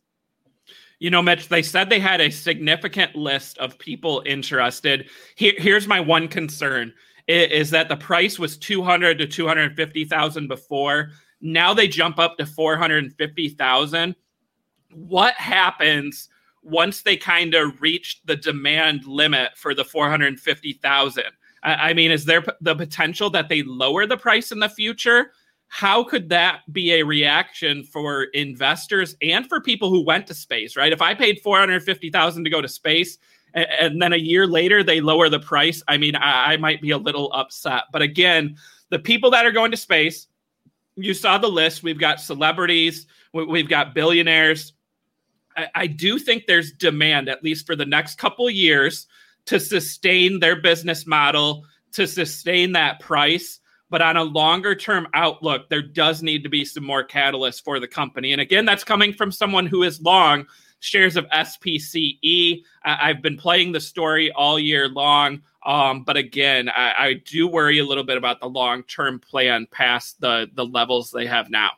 You 0.99 1.09
know, 1.09 1.21
Mitch, 1.21 1.47
they 1.47 1.61
said 1.61 1.89
they 1.89 1.99
had 1.99 2.21
a 2.21 2.29
significant 2.29 3.15
list 3.15 3.57
of 3.57 3.79
people 3.79 4.21
interested. 4.25 5.09
Here, 5.35 5.53
here's 5.57 5.87
my 5.87 5.99
one 5.99 6.27
concern 6.27 6.93
is 7.27 7.69
that 7.69 7.87
the 7.87 7.95
price 7.95 8.39
was 8.39 8.57
200 8.57 9.19
to 9.19 9.27
250,000 9.27 10.47
before. 10.47 11.11
Now 11.41 11.73
they 11.73 11.87
jump 11.87 12.17
up 12.17 12.37
to 12.37 12.45
450,000. 12.45 14.15
What 14.91 15.35
happens 15.35 16.29
once 16.63 17.01
they 17.01 17.17
kind 17.17 17.53
of 17.53 17.81
reached 17.81 18.25
the 18.25 18.35
demand 18.35 19.05
limit 19.05 19.57
for 19.57 19.73
the 19.73 19.85
450,000? 19.85 21.23
I 21.61 21.93
mean, 21.93 22.09
is 22.09 22.23
there 22.23 22.43
the 22.61 22.75
potential 22.75 23.29
that 23.31 23.49
they 23.49 23.63
lower 23.63 24.05
the 24.05 24.15
price 24.15 24.51
in 24.51 24.59
the 24.59 24.69
future? 24.69 25.31
how 25.71 26.03
could 26.03 26.29
that 26.29 26.61
be 26.71 26.93
a 26.93 27.03
reaction 27.03 27.83
for 27.83 28.23
investors 28.33 29.15
and 29.21 29.47
for 29.47 29.61
people 29.61 29.91
who 29.91 30.03
went 30.03 30.25
to 30.25 30.33
space 30.33 30.75
right? 30.75 30.91
If 30.91 30.99
i 30.99 31.13
paid 31.13 31.39
450000 31.41 32.43
to 32.43 32.49
go 32.49 32.59
to 32.59 32.67
space 32.67 33.19
and, 33.53 34.01
then 34.01 34.13
a 34.13 34.17
year 34.17 34.47
later 34.47 34.83
they 34.83 34.99
lower 34.99 35.29
the 35.29 35.39
price 35.39 35.83
i 35.87 35.95
mean 35.95 36.15
I, 36.15 36.53
I 36.53 36.57
might 36.57 36.81
be 36.81 36.89
a 36.89 36.97
little 36.97 37.31
upset. 37.33 37.83
But 37.93 38.01
again 38.01 38.57
the 38.89 38.97
people 38.97 39.29
that 39.29 39.45
are 39.45 39.51
going 39.51 39.69
to 39.69 39.77
space 39.77 40.27
you 40.95 41.13
saw 41.13 41.37
the 41.37 41.47
list. 41.47 41.83
We've 41.83 41.99
got 41.99 42.19
celebrities. 42.19 43.07
We've 43.33 43.69
got 43.69 43.93
billionaires 43.93 44.73
I, 45.59 45.67
I 45.75 45.87
do 45.87 46.19
think 46.19 46.45
there's 46.45 46.71
demand 46.71 47.29
at 47.29 47.43
least 47.43 47.65
for 47.65 47.75
the 47.75 47.85
next 47.85 48.17
couple 48.17 48.49
years 48.49 49.07
to 49.45 49.59
sustain 49.59 50.39
their 50.39 50.61
business 50.61 51.07
model 51.07 51.65
to 51.93 52.07
sustain 52.07 52.73
that 52.73 52.99
price 52.99 53.59
but 53.89 54.01
on 54.01 54.17
a 54.17 54.23
longer 54.23 54.75
term 54.75 55.07
outlook, 55.13 55.69
there 55.69 55.81
does 55.81 56.21
need 56.21 56.43
to 56.43 56.49
be 56.49 56.63
some 56.63 56.85
more 56.85 57.03
catalyst 57.03 57.63
for 57.63 57.79
the 57.79 57.87
company. 57.87 58.31
And 58.31 58.41
again, 58.41 58.65
that's 58.65 58.83
coming 58.83 59.13
from 59.13 59.31
someone 59.31 59.65
who 59.65 59.83
is 59.83 60.01
long 60.01 60.45
shares 60.79 61.17
of 61.17 61.25
SPCE. 61.29 62.63
I've 62.83 63.21
been 63.21 63.37
playing 63.37 63.71
the 63.71 63.79
story 63.79 64.31
all 64.31 64.59
year 64.59 64.87
long. 64.87 65.41
Um, 65.65 66.03
but 66.03 66.17
again, 66.17 66.69
I, 66.69 66.93
I 66.97 67.13
do 67.25 67.47
worry 67.47 67.79
a 67.79 67.85
little 67.85 68.03
bit 68.03 68.17
about 68.17 68.39
the 68.39 68.47
long 68.47 68.83
term 68.83 69.19
plan 69.19 69.67
past 69.71 70.21
the, 70.21 70.49
the 70.53 70.65
levels 70.65 71.11
they 71.11 71.25
have 71.25 71.49
now. 71.49 71.71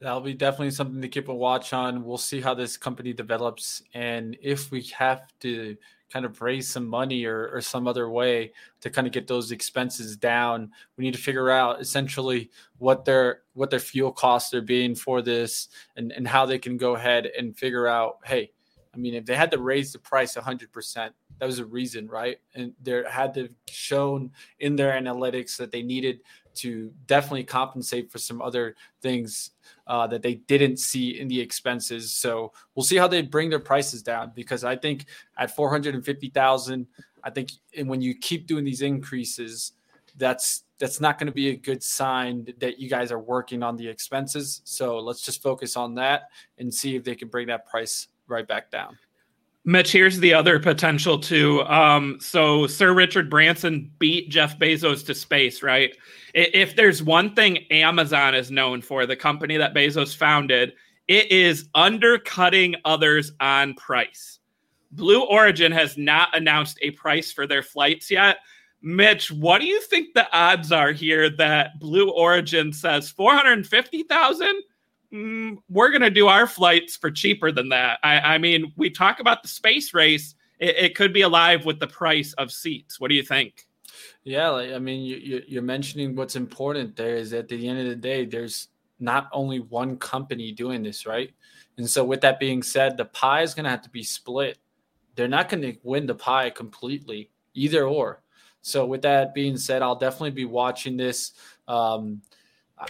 That'll 0.00 0.20
be 0.20 0.34
definitely 0.34 0.72
something 0.72 1.00
to 1.00 1.08
keep 1.08 1.28
a 1.28 1.34
watch 1.34 1.72
on. 1.72 2.04
We'll 2.04 2.18
see 2.18 2.40
how 2.40 2.54
this 2.54 2.76
company 2.76 3.12
develops. 3.12 3.82
And 3.94 4.36
if 4.42 4.70
we 4.70 4.82
have 4.98 5.22
to 5.40 5.76
kind 6.12 6.24
of 6.24 6.40
raise 6.40 6.68
some 6.68 6.86
money 6.86 7.24
or, 7.24 7.48
or 7.48 7.60
some 7.60 7.88
other 7.88 8.08
way 8.08 8.52
to 8.80 8.90
kind 8.90 9.06
of 9.06 9.12
get 9.12 9.26
those 9.26 9.50
expenses 9.50 10.16
down. 10.16 10.70
We 10.96 11.04
need 11.04 11.14
to 11.14 11.20
figure 11.20 11.50
out 11.50 11.80
essentially 11.80 12.50
what 12.78 13.04
their 13.04 13.42
what 13.54 13.70
their 13.70 13.80
fuel 13.80 14.12
costs 14.12 14.54
are 14.54 14.62
being 14.62 14.94
for 14.94 15.20
this 15.20 15.68
and, 15.96 16.12
and 16.12 16.26
how 16.28 16.46
they 16.46 16.58
can 16.58 16.76
go 16.76 16.94
ahead 16.94 17.26
and 17.38 17.56
figure 17.56 17.88
out, 17.88 18.18
hey, 18.24 18.52
I 18.94 18.98
mean, 18.98 19.14
if 19.14 19.26
they 19.26 19.36
had 19.36 19.50
to 19.50 19.58
raise 19.58 19.92
the 19.92 19.98
price 19.98 20.36
100%, 20.36 21.10
that 21.38 21.46
was 21.46 21.58
a 21.58 21.66
reason, 21.66 22.06
right? 22.06 22.38
And 22.54 22.72
there 22.82 23.08
had 23.10 23.34
to 23.34 23.50
shown 23.68 24.30
in 24.60 24.76
their 24.76 24.92
analytics 24.92 25.56
that 25.58 25.70
they 25.70 25.82
needed 25.82 26.20
to 26.56 26.92
definitely 27.06 27.44
compensate 27.44 28.10
for 28.10 28.18
some 28.18 28.42
other 28.42 28.74
things 29.02 29.50
uh, 29.86 30.06
that 30.06 30.22
they 30.22 30.34
didn't 30.34 30.78
see 30.78 31.20
in 31.20 31.28
the 31.28 31.40
expenses. 31.40 32.12
So 32.12 32.52
we'll 32.74 32.84
see 32.84 32.96
how 32.96 33.08
they 33.08 33.22
bring 33.22 33.50
their 33.50 33.60
prices 33.60 34.02
down 34.02 34.32
because 34.34 34.64
I 34.64 34.76
think 34.76 35.06
at 35.38 35.54
450,000, 35.54 36.86
I 37.22 37.30
think 37.30 37.50
when 37.84 38.00
you 38.00 38.14
keep 38.14 38.46
doing 38.46 38.64
these 38.64 38.82
increases, 38.82 39.72
that's 40.16 40.64
that's 40.78 41.00
not 41.00 41.18
going 41.18 41.26
to 41.26 41.32
be 41.32 41.48
a 41.48 41.56
good 41.56 41.82
sign 41.82 42.46
that 42.58 42.78
you 42.78 42.88
guys 42.88 43.10
are 43.10 43.18
working 43.18 43.62
on 43.62 43.76
the 43.76 43.88
expenses. 43.88 44.60
So 44.64 44.98
let's 44.98 45.22
just 45.22 45.42
focus 45.42 45.76
on 45.76 45.94
that 45.94 46.28
and 46.58 46.72
see 46.72 46.96
if 46.96 47.04
they 47.04 47.14
can 47.14 47.28
bring 47.28 47.46
that 47.46 47.66
price 47.66 48.08
right 48.28 48.46
back 48.46 48.70
down. 48.70 48.98
Mitch, 49.64 49.90
here's 49.90 50.20
the 50.20 50.32
other 50.32 50.60
potential 50.60 51.18
too. 51.18 51.62
Um, 51.62 52.18
so 52.20 52.68
Sir 52.68 52.94
Richard 52.94 53.28
Branson 53.28 53.90
beat 53.98 54.28
Jeff 54.28 54.58
Bezos 54.58 55.04
to 55.06 55.14
space, 55.14 55.60
right? 55.60 55.96
If 56.36 56.76
there's 56.76 57.02
one 57.02 57.34
thing 57.34 57.58
Amazon 57.70 58.34
is 58.34 58.50
known 58.50 58.82
for, 58.82 59.06
the 59.06 59.16
company 59.16 59.56
that 59.56 59.74
Bezos 59.74 60.14
founded, 60.14 60.74
it 61.08 61.32
is 61.32 61.68
undercutting 61.74 62.76
others 62.84 63.32
on 63.40 63.74
price. 63.74 64.38
Blue 64.92 65.24
Origin 65.24 65.72
has 65.72 65.96
not 65.96 66.36
announced 66.36 66.78
a 66.82 66.92
price 66.92 67.32
for 67.32 67.46
their 67.46 67.62
flights 67.62 68.10
yet. 68.10 68.38
Mitch, 68.82 69.32
what 69.32 69.60
do 69.60 69.66
you 69.66 69.80
think 69.80 70.14
the 70.14 70.28
odds 70.36 70.70
are 70.70 70.92
here 70.92 71.30
that 71.30 71.80
Blue 71.80 72.10
Origin 72.10 72.72
says 72.72 73.10
450,000? 73.10 74.62
mm, 75.12 75.56
we're 75.68 75.90
going 75.90 76.02
to 76.02 76.10
do 76.10 76.28
our 76.28 76.46
flights 76.46 76.96
for 76.96 77.10
cheaper 77.10 77.50
than 77.50 77.68
that. 77.70 77.98
I, 78.02 78.18
I 78.20 78.38
mean, 78.38 78.72
we 78.76 78.90
talk 78.90 79.20
about 79.20 79.42
the 79.42 79.48
space 79.48 79.94
race. 79.94 80.34
It, 80.58 80.76
it, 80.76 80.94
could 80.94 81.12
be 81.12 81.22
alive 81.22 81.64
with 81.64 81.80
the 81.80 81.86
price 81.86 82.32
of 82.34 82.52
seats. 82.52 82.98
What 82.98 83.08
do 83.08 83.14
you 83.14 83.22
think? 83.22 83.65
Yeah, 84.26 84.48
like, 84.48 84.72
I 84.72 84.80
mean, 84.80 85.04
you, 85.04 85.42
you're 85.46 85.62
mentioning 85.62 86.16
what's 86.16 86.34
important 86.34 86.96
there 86.96 87.14
is 87.14 87.32
at 87.32 87.46
the 87.46 87.68
end 87.68 87.78
of 87.78 87.86
the 87.86 87.94
day, 87.94 88.24
there's 88.24 88.68
not 88.98 89.28
only 89.32 89.60
one 89.60 89.96
company 89.98 90.50
doing 90.50 90.82
this, 90.82 91.06
right? 91.06 91.32
And 91.78 91.88
so, 91.88 92.04
with 92.04 92.20
that 92.22 92.40
being 92.40 92.62
said, 92.62 92.96
the 92.96 93.04
pie 93.04 93.42
is 93.42 93.54
going 93.54 93.64
to 93.64 93.70
have 93.70 93.82
to 93.82 93.90
be 93.90 94.02
split. 94.02 94.58
They're 95.14 95.28
not 95.28 95.48
going 95.48 95.62
to 95.62 95.76
win 95.84 96.06
the 96.06 96.14
pie 96.14 96.50
completely, 96.50 97.30
either 97.54 97.86
or. 97.86 98.22
So, 98.62 98.84
with 98.84 99.02
that 99.02 99.32
being 99.32 99.56
said, 99.56 99.80
I'll 99.80 99.94
definitely 99.94 100.32
be 100.32 100.44
watching 100.44 100.96
this. 100.96 101.32
Um, 101.68 102.20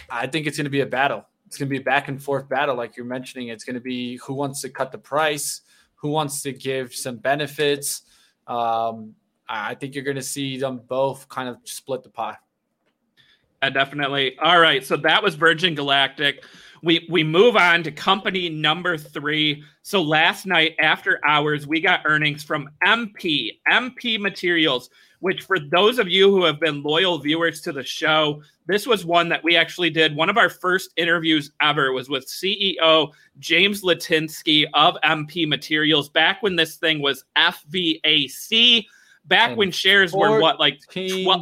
I 0.09 0.25
think 0.25 0.47
it's 0.47 0.57
going 0.57 0.65
to 0.65 0.71
be 0.71 0.81
a 0.81 0.87
battle 0.87 1.27
it's 1.47 1.57
going 1.57 1.69
to 1.69 1.71
be 1.71 1.77
a 1.77 1.83
back 1.83 2.09
and 2.09 2.21
forth 2.21 2.49
battle, 2.49 2.75
like 2.75 2.97
you're 2.97 3.05
mentioning. 3.05 3.47
It's 3.47 3.63
going 3.63 3.75
to 3.75 3.81
be 3.81 4.17
who 4.17 4.33
wants 4.33 4.61
to 4.61 4.69
cut 4.69 4.91
the 4.91 4.97
price, 4.97 5.61
who 5.95 6.09
wants 6.09 6.41
to 6.41 6.51
give 6.51 6.93
some 6.93 7.17
benefits. 7.17 8.01
Um, 8.47 9.15
I 9.49 9.75
think 9.75 9.95
you're 9.95 10.03
going 10.03 10.17
to 10.17 10.23
see 10.23 10.57
them 10.57 10.81
both 10.87 11.27
kind 11.29 11.49
of 11.49 11.57
split 11.63 12.03
the 12.03 12.09
pie. 12.09 12.37
Uh, 13.61 13.69
definitely. 13.69 14.37
All 14.39 14.59
right. 14.59 14.85
So 14.85 14.97
that 14.97 15.23
was 15.23 15.35
Virgin 15.35 15.73
Galactic. 15.73 16.43
We 16.83 17.07
we 17.09 17.23
move 17.23 17.55
on 17.55 17.81
to 17.83 17.91
company 17.91 18.49
number 18.49 18.97
three. 18.97 19.63
So 19.81 20.01
last 20.01 20.45
night 20.45 20.75
after 20.79 21.19
hours, 21.25 21.65
we 21.65 21.81
got 21.81 22.01
earnings 22.05 22.43
from 22.43 22.69
MP 22.85 23.59
MP 23.67 24.19
Materials 24.19 24.91
which 25.19 25.43
for 25.43 25.59
those 25.59 25.99
of 25.99 26.07
you 26.07 26.29
who 26.29 26.43
have 26.43 26.59
been 26.59 26.83
loyal 26.83 27.17
viewers 27.17 27.61
to 27.61 27.71
the 27.71 27.83
show, 27.83 28.41
this 28.67 28.85
was 28.85 29.05
one 29.05 29.29
that 29.29 29.43
we 29.43 29.55
actually 29.55 29.89
did. 29.89 30.15
One 30.15 30.29
of 30.29 30.37
our 30.37 30.49
first 30.49 30.91
interviews 30.95 31.51
ever 31.61 31.91
was 31.91 32.09
with 32.09 32.27
CEO 32.27 33.11
James 33.39 33.81
Litinsky 33.81 34.65
of 34.73 34.95
MP 35.03 35.47
Materials 35.47 36.09
back 36.09 36.43
when 36.43 36.55
this 36.55 36.75
thing 36.75 37.01
was 37.01 37.23
FVAC 37.35 38.85
back 39.27 39.57
when 39.57 39.71
shares 39.71 40.13
were 40.13 40.39
what 40.39 40.59
like 40.59 40.79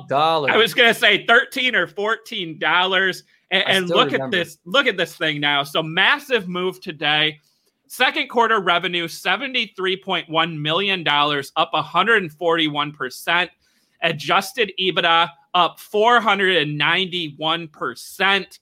dollars. 0.08 0.52
I 0.54 0.58
was 0.58 0.74
gonna 0.74 0.94
say 0.94 1.26
thirteen 1.26 1.76
or 1.76 1.88
fourteen 1.88 2.60
dollars. 2.60 3.24
And, 3.52 3.64
and 3.68 3.90
look 3.90 4.12
remember. 4.12 4.26
at 4.26 4.32
this, 4.32 4.58
look 4.66 4.88
at 4.88 4.98
this 4.98 5.16
thing 5.16 5.40
now. 5.40 5.62
So 5.64 5.84
massive 5.84 6.48
move 6.48 6.82
today. 6.82 7.40
Second 7.88 8.30
quarter 8.30 8.60
revenue 8.60 9.08
$73.1 9.08 10.60
million, 10.60 11.08
up 11.08 11.72
141%. 11.74 13.50
Adjusted 14.02 14.74
EBITDA 14.80 15.30
up 15.54 15.80
491%. 15.80 18.60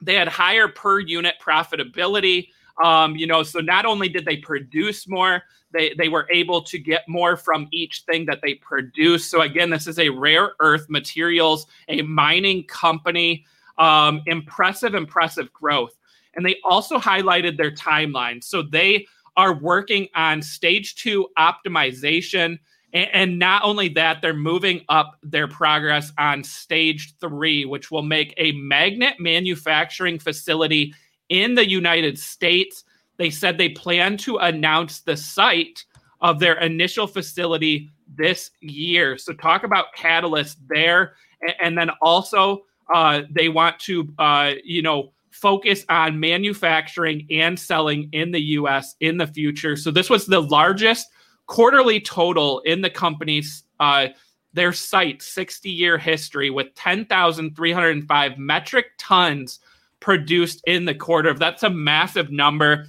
They 0.00 0.14
had 0.14 0.28
higher 0.28 0.68
per 0.68 1.00
unit 1.00 1.34
profitability. 1.42 2.50
Um, 2.82 3.14
you 3.14 3.26
know, 3.26 3.42
so 3.42 3.60
not 3.60 3.84
only 3.84 4.08
did 4.08 4.24
they 4.24 4.38
produce 4.38 5.06
more, 5.06 5.42
they, 5.72 5.94
they 5.98 6.08
were 6.08 6.26
able 6.30 6.62
to 6.62 6.78
get 6.78 7.08
more 7.08 7.36
from 7.36 7.68
each 7.70 8.02
thing 8.02 8.26
that 8.26 8.40
they 8.42 8.54
produce. 8.54 9.30
So 9.30 9.42
again, 9.42 9.70
this 9.70 9.86
is 9.86 9.98
a 9.98 10.08
rare 10.08 10.52
earth 10.60 10.86
materials, 10.88 11.66
a 11.88 12.02
mining 12.02 12.64
company. 12.64 13.44
Um, 13.76 14.22
impressive, 14.26 14.94
impressive 14.94 15.52
growth. 15.52 15.98
And 16.36 16.46
they 16.46 16.60
also 16.62 16.96
highlighted 16.96 17.56
their 17.56 17.72
timeline. 17.72 18.42
So 18.44 18.62
they 18.62 19.04
are 19.36 19.52
working 19.52 20.06
on 20.14 20.42
stage 20.42 20.94
two 20.94 21.28
optimization. 21.36 22.60
And, 22.92 23.08
and 23.12 23.38
not 23.40 23.64
only 23.64 23.88
that, 23.88 24.22
they're 24.22 24.32
moving 24.32 24.84
up 24.88 25.18
their 25.24 25.48
progress 25.48 26.12
on 26.18 26.44
stage 26.44 27.14
three, 27.20 27.64
which 27.64 27.90
will 27.90 28.02
make 28.02 28.32
a 28.36 28.52
magnet 28.52 29.14
manufacturing 29.18 30.20
facility 30.20 30.94
in 31.28 31.54
the 31.54 31.68
United 31.68 32.18
States. 32.18 32.84
They 33.16 33.30
said 33.30 33.56
they 33.56 33.70
plan 33.70 34.16
to 34.18 34.38
announce 34.38 35.00
the 35.00 35.16
site 35.16 35.84
of 36.20 36.40
their 36.40 36.58
initial 36.58 37.06
facility 37.06 37.90
this 38.16 38.50
year. 38.60 39.18
So, 39.18 39.32
talk 39.32 39.64
about 39.64 39.94
catalyst 39.94 40.58
there. 40.68 41.14
And, 41.60 41.76
then 41.76 41.90
also, 42.00 42.64
uh, 42.92 43.22
they 43.30 43.48
want 43.48 43.78
to, 43.80 44.12
uh, 44.18 44.52
you 44.64 44.82
know, 44.82 45.12
focus 45.30 45.84
on 45.88 46.18
manufacturing 46.18 47.26
and 47.28 47.58
selling 47.58 48.08
in 48.12 48.30
the 48.30 48.40
US 48.40 48.94
in 49.00 49.18
the 49.18 49.26
future. 49.26 49.76
So 49.76 49.90
this 49.90 50.08
was 50.08 50.26
the 50.26 50.40
largest 50.40 51.08
quarterly 51.46 52.00
total 52.00 52.60
in 52.60 52.80
the 52.80 52.88
company's 52.88 53.64
uh, 53.80 54.08
their 54.52 54.72
site 54.72 55.20
60 55.20 55.68
year 55.68 55.98
history 55.98 56.50
with 56.50 56.72
10,305 56.76 58.38
metric 58.38 58.86
tons 58.96 59.58
produced 60.04 60.60
in 60.66 60.84
the 60.84 60.94
quarter. 60.94 61.32
That's 61.32 61.62
a 61.62 61.70
massive 61.70 62.30
number. 62.30 62.84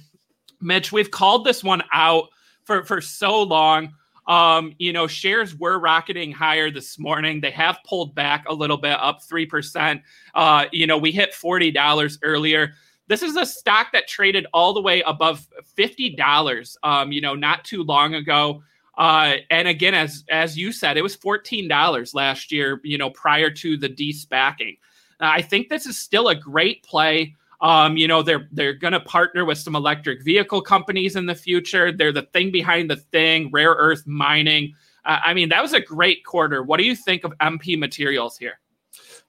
Mitch, 0.60 0.92
we've 0.92 1.10
called 1.10 1.46
this 1.46 1.64
one 1.64 1.82
out 1.90 2.28
for, 2.64 2.84
for 2.84 3.00
so 3.00 3.42
long. 3.42 3.94
Um, 4.28 4.74
you 4.78 4.92
know, 4.92 5.06
shares 5.06 5.54
were 5.54 5.78
rocketing 5.78 6.30
higher 6.30 6.70
this 6.70 6.98
morning. 6.98 7.40
They 7.40 7.52
have 7.52 7.78
pulled 7.86 8.14
back 8.14 8.44
a 8.46 8.52
little 8.52 8.76
bit, 8.76 8.98
up 9.00 9.20
3%. 9.22 10.02
Uh, 10.34 10.66
you 10.72 10.86
know, 10.86 10.98
we 10.98 11.10
hit 11.10 11.32
$40 11.32 12.18
earlier. 12.22 12.74
This 13.08 13.22
is 13.22 13.36
a 13.36 13.46
stock 13.46 13.92
that 13.92 14.08
traded 14.08 14.46
all 14.52 14.74
the 14.74 14.82
way 14.82 15.00
above 15.06 15.46
$50, 15.78 16.76
um, 16.82 17.12
you 17.12 17.22
know, 17.22 17.34
not 17.34 17.64
too 17.64 17.82
long 17.82 18.14
ago. 18.14 18.62
Uh, 18.98 19.36
and 19.50 19.68
again, 19.68 19.94
as 19.94 20.24
as 20.30 20.56
you 20.56 20.72
said, 20.72 20.96
it 20.96 21.02
was 21.02 21.16
$14 21.16 22.14
last 22.14 22.52
year, 22.52 22.80
you 22.82 22.98
know, 22.98 23.10
prior 23.10 23.50
to 23.50 23.76
the 23.76 23.88
de-SPACing. 23.88 24.76
Uh, 25.20 25.32
I 25.34 25.42
think 25.42 25.68
this 25.68 25.86
is 25.86 25.98
still 25.98 26.28
a 26.28 26.34
great 26.34 26.82
play. 26.82 27.34
Um, 27.60 27.96
you 27.96 28.06
know, 28.06 28.22
they're 28.22 28.48
they're 28.52 28.78
to 28.78 29.00
partner 29.00 29.44
with 29.44 29.58
some 29.58 29.76
electric 29.76 30.22
vehicle 30.22 30.60
companies 30.60 31.16
in 31.16 31.26
the 31.26 31.34
future. 31.34 31.90
They're 31.90 32.12
the 32.12 32.22
thing 32.32 32.50
behind 32.52 32.90
the 32.90 32.96
thing, 32.96 33.50
rare 33.50 33.72
earth 33.72 34.06
mining. 34.06 34.74
Uh, 35.04 35.20
I 35.24 35.34
mean, 35.34 35.48
that 35.50 35.62
was 35.62 35.72
a 35.72 35.80
great 35.80 36.24
quarter. 36.24 36.62
What 36.62 36.78
do 36.78 36.84
you 36.84 36.94
think 36.94 37.24
of 37.24 37.32
MP 37.38 37.78
Materials 37.78 38.36
here? 38.36 38.60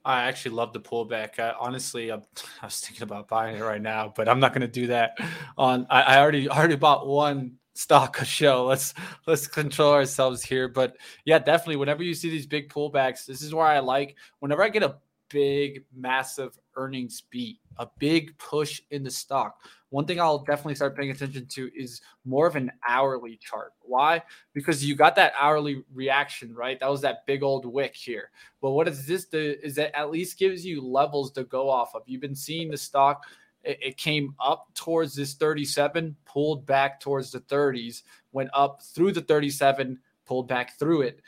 I 0.04 0.24
actually 0.24 0.54
love 0.54 0.72
the 0.72 0.80
pullback. 0.80 1.38
Uh, 1.38 1.54
honestly, 1.58 2.10
I'm, 2.10 2.22
i 2.62 2.66
was 2.66 2.80
thinking 2.80 3.02
about 3.02 3.28
buying 3.28 3.56
it 3.56 3.62
right 3.62 3.80
now, 3.80 4.12
but 4.14 4.28
I'm 4.28 4.40
not 4.40 4.52
going 4.52 4.62
to 4.62 4.68
do 4.68 4.88
that. 4.88 5.18
On 5.56 5.86
I, 5.88 6.02
I 6.02 6.18
already 6.20 6.48
already 6.48 6.76
bought 6.76 7.06
one 7.06 7.56
stock 7.74 8.20
a 8.20 8.24
show. 8.24 8.66
Let's 8.66 8.92
let's 9.26 9.46
control 9.46 9.92
ourselves 9.92 10.42
here. 10.42 10.68
But 10.68 10.96
yeah, 11.24 11.38
definitely. 11.38 11.76
Whenever 11.76 12.02
you 12.02 12.14
see 12.14 12.28
these 12.28 12.46
big 12.46 12.68
pullbacks, 12.68 13.24
this 13.24 13.40
is 13.40 13.54
where 13.54 13.66
I 13.66 13.78
like. 13.78 14.16
Whenever 14.40 14.62
I 14.62 14.68
get 14.68 14.82
a 14.82 14.96
big, 15.28 15.84
massive 15.94 16.58
earnings 16.76 17.22
beat, 17.30 17.58
a 17.78 17.88
big 17.98 18.36
push 18.38 18.80
in 18.90 19.02
the 19.02 19.10
stock. 19.10 19.60
One 19.90 20.04
thing 20.04 20.20
I'll 20.20 20.40
definitely 20.40 20.74
start 20.74 20.96
paying 20.96 21.10
attention 21.10 21.46
to 21.46 21.70
is 21.74 22.00
more 22.24 22.46
of 22.46 22.56
an 22.56 22.70
hourly 22.86 23.38
chart. 23.38 23.72
Why? 23.80 24.22
Because 24.52 24.84
you 24.84 24.94
got 24.94 25.16
that 25.16 25.32
hourly 25.38 25.82
reaction, 25.94 26.54
right? 26.54 26.78
That 26.78 26.90
was 26.90 27.00
that 27.02 27.26
big 27.26 27.42
old 27.42 27.64
wick 27.64 27.94
here. 27.94 28.30
But 28.60 28.72
what 28.72 28.86
does 28.86 29.06
this 29.06 29.24
do 29.24 29.56
is 29.62 29.74
that 29.76 29.96
at 29.96 30.10
least 30.10 30.38
gives 30.38 30.64
you 30.64 30.82
levels 30.82 31.32
to 31.32 31.44
go 31.44 31.70
off 31.70 31.94
of. 31.94 32.02
You've 32.06 32.20
been 32.20 32.34
seeing 32.34 32.70
the 32.70 32.76
stock 32.76 33.24
it, 33.64 33.96
came 33.96 34.34
up 34.40 34.68
towards 34.74 35.14
this 35.14 35.34
37, 35.34 36.16
pulled 36.24 36.66
back 36.66 37.00
towards 37.00 37.30
the 37.30 37.40
30s, 37.40 38.02
went 38.32 38.50
up 38.52 38.82
through 38.82 39.12
the 39.12 39.20
37, 39.20 39.98
pulled 40.26 40.48
back 40.48 40.78
through 40.78 41.02
it, 41.02 41.20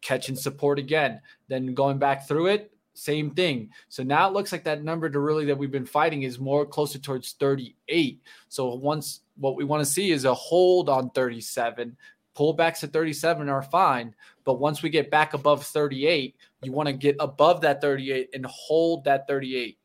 catching 0.00 0.36
support 0.36 0.78
again, 0.78 1.20
then 1.48 1.74
going 1.74 1.98
back 1.98 2.26
through 2.26 2.46
it, 2.46 2.72
same 2.94 3.30
thing. 3.30 3.70
So 3.88 4.02
now 4.02 4.28
it 4.28 4.32
looks 4.32 4.52
like 4.52 4.64
that 4.64 4.84
number 4.84 5.08
to 5.08 5.18
really 5.18 5.44
that 5.46 5.56
we've 5.56 5.70
been 5.70 5.86
fighting 5.86 6.22
is 6.22 6.38
more 6.38 6.66
closer 6.66 6.98
towards 6.98 7.32
38. 7.32 8.20
So 8.48 8.74
once 8.74 9.20
what 9.36 9.56
we 9.56 9.64
want 9.64 9.84
to 9.84 9.90
see 9.90 10.10
is 10.10 10.24
a 10.24 10.34
hold 10.34 10.88
on 10.88 11.10
37. 11.10 11.96
Pullbacks 12.36 12.82
at 12.82 12.92
37 12.92 13.48
are 13.48 13.62
fine, 13.62 14.14
but 14.44 14.58
once 14.58 14.82
we 14.82 14.88
get 14.88 15.10
back 15.10 15.34
above 15.34 15.64
38, 15.64 16.34
you 16.62 16.72
want 16.72 16.86
to 16.86 16.92
get 16.94 17.16
above 17.20 17.60
that 17.60 17.80
38 17.80 18.30
and 18.32 18.46
hold 18.46 19.04
that 19.04 19.26
38. 19.26 19.78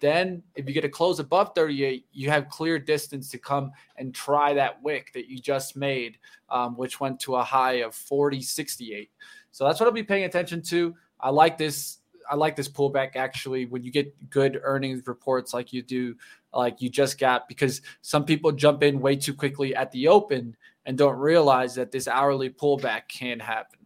Then, 0.00 0.44
if 0.54 0.68
you 0.68 0.74
get 0.74 0.84
a 0.84 0.88
close 0.88 1.18
above 1.18 1.56
38, 1.56 2.06
you 2.12 2.30
have 2.30 2.48
clear 2.48 2.78
distance 2.78 3.30
to 3.30 3.38
come 3.38 3.72
and 3.96 4.14
try 4.14 4.54
that 4.54 4.80
wick 4.80 5.10
that 5.14 5.28
you 5.28 5.40
just 5.40 5.76
made, 5.76 6.18
um, 6.50 6.76
which 6.76 7.00
went 7.00 7.18
to 7.20 7.34
a 7.34 7.42
high 7.42 7.80
of 7.82 7.96
40, 7.96 8.40
68. 8.40 9.10
So 9.50 9.64
that's 9.64 9.80
what 9.80 9.86
I'll 9.86 9.92
be 9.92 10.04
paying 10.04 10.24
attention 10.24 10.62
to. 10.62 10.94
I 11.20 11.30
like 11.30 11.58
this 11.58 11.98
I 12.30 12.36
like 12.36 12.56
this 12.56 12.68
pullback 12.68 13.16
actually 13.16 13.66
when 13.66 13.82
you 13.82 13.90
get 13.90 14.30
good 14.30 14.60
earnings 14.62 15.06
reports 15.06 15.54
like 15.54 15.72
you 15.72 15.82
do, 15.82 16.16
like 16.52 16.80
you 16.80 16.88
just 16.88 17.18
got, 17.18 17.48
because 17.48 17.82
some 18.02 18.24
people 18.24 18.52
jump 18.52 18.82
in 18.82 19.00
way 19.00 19.16
too 19.16 19.34
quickly 19.34 19.74
at 19.74 19.90
the 19.92 20.08
open 20.08 20.56
and 20.86 20.96
don't 20.96 21.16
realize 21.16 21.74
that 21.74 21.92
this 21.92 22.08
hourly 22.08 22.50
pullback 22.50 23.08
can 23.08 23.40
happen. 23.40 23.78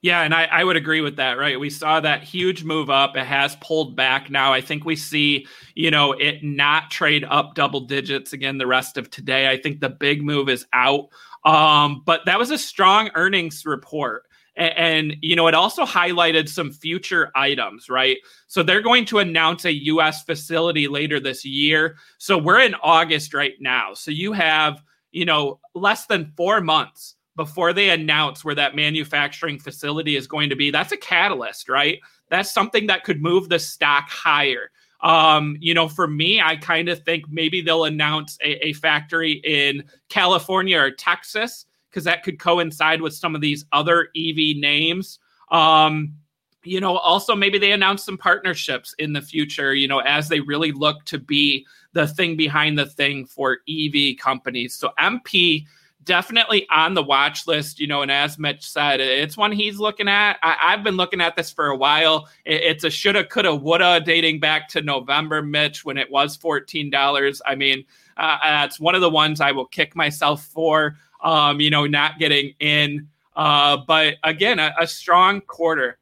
Yeah, 0.00 0.22
and 0.22 0.32
I, 0.32 0.44
I, 0.44 0.62
would 0.62 0.76
agree 0.76 1.00
with 1.00 1.16
that, 1.16 1.38
right? 1.38 1.58
We 1.58 1.70
saw 1.70 1.98
that 1.98 2.22
huge 2.22 2.62
move 2.62 2.88
up. 2.88 3.16
It 3.16 3.26
has 3.26 3.56
pulled 3.56 3.96
back 3.96 4.30
now. 4.30 4.52
I 4.52 4.60
think 4.60 4.84
we 4.84 4.94
see, 4.94 5.48
you 5.74 5.90
know, 5.90 6.12
it 6.12 6.44
not 6.44 6.92
trade 6.92 7.24
up 7.28 7.56
double 7.56 7.80
digits 7.80 8.32
again 8.32 8.58
the 8.58 8.66
rest 8.66 8.96
of 8.96 9.10
today. 9.10 9.50
I 9.50 9.56
think 9.56 9.80
the 9.80 9.88
big 9.88 10.22
move 10.22 10.48
is 10.48 10.66
out. 10.72 11.08
Um, 11.44 12.02
but 12.06 12.20
that 12.26 12.38
was 12.38 12.52
a 12.52 12.58
strong 12.58 13.10
earnings 13.16 13.66
report. 13.66 14.27
And, 14.58 15.16
you 15.22 15.36
know, 15.36 15.46
it 15.46 15.54
also 15.54 15.84
highlighted 15.84 16.48
some 16.48 16.72
future 16.72 17.30
items, 17.36 17.88
right? 17.88 18.18
So 18.48 18.64
they're 18.64 18.82
going 18.82 19.04
to 19.06 19.20
announce 19.20 19.64
a 19.64 19.72
US 19.84 20.24
facility 20.24 20.88
later 20.88 21.20
this 21.20 21.44
year. 21.44 21.96
So 22.18 22.36
we're 22.36 22.60
in 22.60 22.74
August 22.82 23.34
right 23.34 23.54
now. 23.60 23.94
So 23.94 24.10
you 24.10 24.32
have, 24.32 24.82
you 25.12 25.24
know, 25.24 25.60
less 25.74 26.06
than 26.06 26.32
four 26.36 26.60
months 26.60 27.14
before 27.36 27.72
they 27.72 27.90
announce 27.90 28.44
where 28.44 28.56
that 28.56 28.74
manufacturing 28.74 29.60
facility 29.60 30.16
is 30.16 30.26
going 30.26 30.50
to 30.50 30.56
be. 30.56 30.72
That's 30.72 30.90
a 30.90 30.96
catalyst, 30.96 31.68
right? 31.68 32.00
That's 32.28 32.52
something 32.52 32.88
that 32.88 33.04
could 33.04 33.22
move 33.22 33.48
the 33.48 33.60
stock 33.60 34.08
higher. 34.08 34.72
Um, 35.02 35.56
you 35.60 35.72
know, 35.72 35.88
for 35.88 36.08
me, 36.08 36.40
I 36.40 36.56
kind 36.56 36.88
of 36.88 37.04
think 37.04 37.26
maybe 37.30 37.60
they'll 37.60 37.84
announce 37.84 38.36
a, 38.42 38.66
a 38.66 38.72
factory 38.72 39.34
in 39.44 39.84
California 40.08 40.80
or 40.80 40.90
Texas 40.90 41.66
because 41.98 42.04
that 42.04 42.22
could 42.22 42.38
coincide 42.38 43.02
with 43.02 43.12
some 43.12 43.34
of 43.34 43.40
these 43.40 43.64
other 43.72 44.08
EV 44.16 44.56
names. 44.56 45.18
Um, 45.50 46.14
you 46.62 46.80
know, 46.80 46.96
also 46.98 47.34
maybe 47.34 47.58
they 47.58 47.72
announce 47.72 48.04
some 48.04 48.16
partnerships 48.16 48.94
in 49.00 49.12
the 49.12 49.20
future, 49.20 49.74
you 49.74 49.88
know, 49.88 49.98
as 49.98 50.28
they 50.28 50.38
really 50.38 50.70
look 50.70 51.04
to 51.06 51.18
be 51.18 51.66
the 51.94 52.06
thing 52.06 52.36
behind 52.36 52.78
the 52.78 52.86
thing 52.86 53.26
for 53.26 53.58
EV 53.68 54.16
companies. 54.16 54.76
So 54.76 54.90
MP 55.00 55.64
definitely 56.04 56.68
on 56.70 56.94
the 56.94 57.02
watch 57.02 57.48
list, 57.48 57.80
you 57.80 57.88
know, 57.88 58.02
and 58.02 58.12
as 58.12 58.38
Mitch 58.38 58.68
said, 58.70 59.00
it's 59.00 59.36
one 59.36 59.50
he's 59.50 59.78
looking 59.78 60.08
at. 60.08 60.38
I, 60.40 60.70
have 60.70 60.84
been 60.84 60.96
looking 60.96 61.20
at 61.20 61.34
this 61.34 61.50
for 61.50 61.66
a 61.66 61.76
while. 61.76 62.28
It, 62.44 62.62
it's 62.62 62.84
a 62.84 62.90
shoulda, 62.90 63.24
coulda, 63.24 63.54
woulda 63.54 64.00
dating 64.04 64.38
back 64.38 64.68
to 64.68 64.82
November, 64.82 65.42
Mitch, 65.42 65.84
when 65.84 65.98
it 65.98 66.10
was 66.10 66.38
$14. 66.38 67.40
I 67.44 67.54
mean, 67.56 67.84
uh, 68.16 68.38
that's 68.42 68.78
one 68.78 68.94
of 68.94 69.00
the 69.00 69.10
ones 69.10 69.40
I 69.40 69.50
will 69.50 69.66
kick 69.66 69.96
myself 69.96 70.44
for 70.44 70.96
um, 71.22 71.60
you 71.60 71.70
know, 71.70 71.86
not 71.86 72.18
getting 72.18 72.54
in. 72.60 73.08
Uh, 73.36 73.78
but 73.86 74.16
again, 74.24 74.58
a, 74.58 74.74
a 74.80 74.86
strong 74.86 75.40
quarter. 75.40 75.98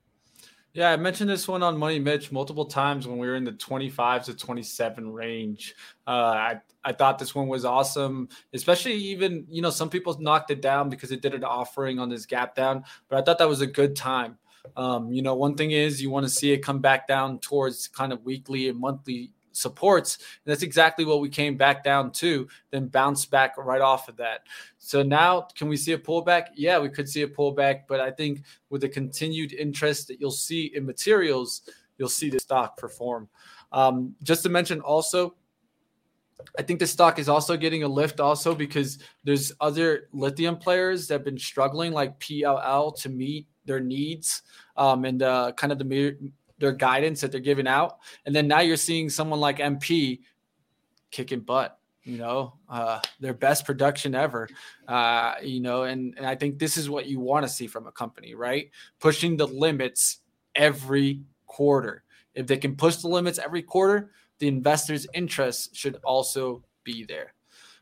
Yeah, 0.72 0.90
I 0.90 0.96
mentioned 0.96 1.30
this 1.30 1.48
one 1.48 1.62
on 1.62 1.78
Money 1.78 1.98
Mitch 1.98 2.30
multiple 2.30 2.66
times 2.66 3.08
when 3.08 3.16
we 3.16 3.26
were 3.26 3.36
in 3.36 3.44
the 3.44 3.52
25 3.52 4.26
to 4.26 4.34
27 4.34 5.10
range. 5.10 5.74
Uh, 6.06 6.10
I 6.10 6.60
I 6.84 6.92
thought 6.92 7.18
this 7.18 7.34
one 7.34 7.48
was 7.48 7.64
awesome, 7.64 8.28
especially 8.52 8.92
even 8.92 9.46
you 9.48 9.62
know 9.62 9.70
some 9.70 9.88
people 9.88 10.16
knocked 10.20 10.50
it 10.50 10.60
down 10.60 10.90
because 10.90 11.12
it 11.12 11.22
did 11.22 11.32
an 11.32 11.44
offering 11.44 11.98
on 11.98 12.10
this 12.10 12.26
gap 12.26 12.54
down, 12.54 12.84
but 13.08 13.18
I 13.18 13.22
thought 13.22 13.38
that 13.38 13.48
was 13.48 13.62
a 13.62 13.66
good 13.66 13.96
time. 13.96 14.36
Um, 14.76 15.10
you 15.10 15.22
know, 15.22 15.34
one 15.34 15.54
thing 15.54 15.70
is 15.70 16.02
you 16.02 16.10
want 16.10 16.26
to 16.26 16.30
see 16.30 16.52
it 16.52 16.58
come 16.58 16.80
back 16.80 17.08
down 17.08 17.38
towards 17.38 17.88
kind 17.88 18.12
of 18.12 18.22
weekly 18.24 18.68
and 18.68 18.78
monthly 18.78 19.32
supports. 19.56 20.16
And 20.16 20.52
that's 20.52 20.62
exactly 20.62 21.04
what 21.04 21.20
we 21.20 21.28
came 21.28 21.56
back 21.56 21.82
down 21.82 22.12
to, 22.12 22.46
then 22.70 22.88
bounce 22.88 23.26
back 23.26 23.56
right 23.56 23.80
off 23.80 24.08
of 24.08 24.16
that. 24.18 24.42
So 24.78 25.02
now, 25.02 25.48
can 25.56 25.68
we 25.68 25.76
see 25.76 25.92
a 25.92 25.98
pullback? 25.98 26.48
Yeah, 26.54 26.78
we 26.78 26.88
could 26.88 27.08
see 27.08 27.22
a 27.22 27.28
pullback, 27.28 27.82
but 27.88 28.00
I 28.00 28.10
think 28.10 28.42
with 28.70 28.82
the 28.82 28.88
continued 28.88 29.52
interest 29.52 30.08
that 30.08 30.20
you'll 30.20 30.30
see 30.30 30.72
in 30.74 30.84
materials, 30.84 31.62
you'll 31.98 32.08
see 32.08 32.30
the 32.30 32.38
stock 32.38 32.76
perform. 32.76 33.28
Um, 33.72 34.14
just 34.22 34.42
to 34.44 34.48
mention 34.48 34.80
also, 34.80 35.34
I 36.58 36.62
think 36.62 36.78
the 36.78 36.86
stock 36.86 37.18
is 37.18 37.28
also 37.28 37.56
getting 37.56 37.82
a 37.82 37.88
lift 37.88 38.20
also 38.20 38.54
because 38.54 38.98
there's 39.24 39.52
other 39.60 40.08
lithium 40.12 40.56
players 40.56 41.08
that 41.08 41.14
have 41.14 41.24
been 41.24 41.38
struggling, 41.38 41.92
like 41.92 42.18
PLL, 42.20 42.94
to 43.00 43.08
meet 43.08 43.48
their 43.64 43.80
needs 43.80 44.42
um, 44.76 45.04
and 45.04 45.22
uh, 45.22 45.52
kind 45.56 45.72
of 45.72 45.78
the 45.78 45.84
their 46.58 46.72
guidance 46.72 47.20
that 47.20 47.32
they're 47.32 47.40
giving 47.40 47.66
out. 47.66 47.98
And 48.24 48.34
then 48.34 48.48
now 48.48 48.60
you're 48.60 48.76
seeing 48.76 49.08
someone 49.08 49.40
like 49.40 49.58
MP 49.58 50.20
kicking 51.10 51.40
butt, 51.40 51.78
you 52.02 52.18
know, 52.18 52.54
uh, 52.68 53.00
their 53.20 53.34
best 53.34 53.64
production 53.64 54.14
ever, 54.14 54.48
uh, 54.88 55.34
you 55.42 55.60
know, 55.60 55.84
and, 55.84 56.14
and 56.16 56.26
I 56.26 56.34
think 56.34 56.58
this 56.58 56.76
is 56.76 56.88
what 56.88 57.06
you 57.06 57.20
want 57.20 57.44
to 57.44 57.48
see 57.48 57.66
from 57.66 57.86
a 57.86 57.92
company, 57.92 58.34
right? 58.34 58.70
Pushing 59.00 59.36
the 59.36 59.46
limits 59.46 60.18
every 60.54 61.20
quarter. 61.46 62.04
If 62.34 62.46
they 62.46 62.58
can 62.58 62.76
push 62.76 62.96
the 62.96 63.08
limits 63.08 63.38
every 63.38 63.62
quarter, 63.62 64.10
the 64.38 64.48
investors' 64.48 65.06
interest 65.14 65.74
should 65.74 65.96
also 66.04 66.62
be 66.84 67.04
there. 67.04 67.32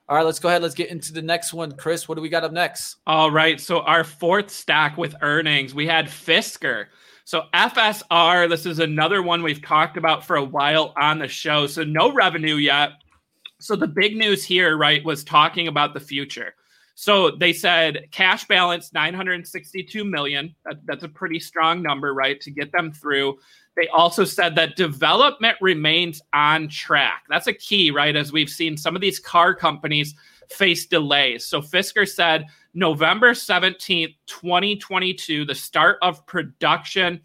All 0.09 0.17
right, 0.17 0.25
let's 0.25 0.39
go 0.39 0.49
ahead. 0.49 0.63
Let's 0.63 0.75
get 0.75 0.91
into 0.91 1.13
the 1.13 1.23
next 1.23 1.55
one. 1.55 1.73
Chris, 1.73 2.07
what 2.07 2.17
do 2.17 2.23
we 2.23 2.29
got 2.29 2.45
up 2.45 2.53
next? 2.53 2.97
All 3.07 3.31
right. 3.31 3.59
So, 3.59 3.81
our 3.81 4.05
fourth 4.05 4.49
SPAC 4.49 4.99
with 4.99 5.15
earnings, 5.23 5.75
we 5.75 5.87
had 5.87 6.07
Fisker. 6.07 6.87
So 7.25 7.45
FSR, 7.55 8.49
this 8.51 8.67
is 8.67 8.81
another 8.81 9.23
one 9.23 9.43
we've 9.43 9.63
talked 9.63 9.97
about 9.97 10.27
for 10.27 10.37
a 10.37 10.45
while 10.45 10.93
on 10.97 11.19
the 11.19 11.29
show. 11.29 11.67
So 11.67 11.83
no 11.83 12.13
revenue 12.13 12.57
yet. 12.57 12.91
So 13.61 13.77
the 13.77 13.89
big 13.89 14.15
news 14.17 14.45
here, 14.45 14.77
right, 14.77 15.03
was 15.05 15.25
talking 15.25 15.69
about 15.69 15.95
the 15.95 16.01
future. 16.01 16.55
So 16.95 17.31
they 17.31 17.53
said 17.53 18.07
cash 18.13 18.47
balance 18.47 18.93
962 18.93 20.05
million. 20.05 20.55
That, 20.65 20.85
that's 20.85 21.03
a 21.03 21.09
pretty 21.09 21.41
strong 21.41 21.83
number, 21.83 22.13
right, 22.13 22.41
to 22.43 22.51
get 22.51 22.71
them 22.73 22.93
through. 22.93 23.39
They 23.75 23.89
also 23.89 24.25
said 24.25 24.55
that 24.55 24.77
development 24.77 25.57
remains 25.61 26.23
on 26.33 26.69
track. 26.69 27.25
That's 27.29 27.49
a 27.49 27.55
key, 27.55 27.91
right? 27.91 28.15
As 28.15 28.33
we've 28.33 28.51
seen 28.51 28.77
some 28.77 28.95
of 28.95 29.01
these 29.01 29.19
car 29.19 29.55
companies 29.55 30.15
face 30.51 30.87
delays. 30.87 31.47
So 31.47 31.61
Fisker 31.61 32.09
said 32.09 32.47
November 32.75 33.33
17th, 33.33 34.17
2022, 34.27 35.45
the 35.45 35.55
start 35.55 35.99
of 36.03 36.27
production, 36.27 37.21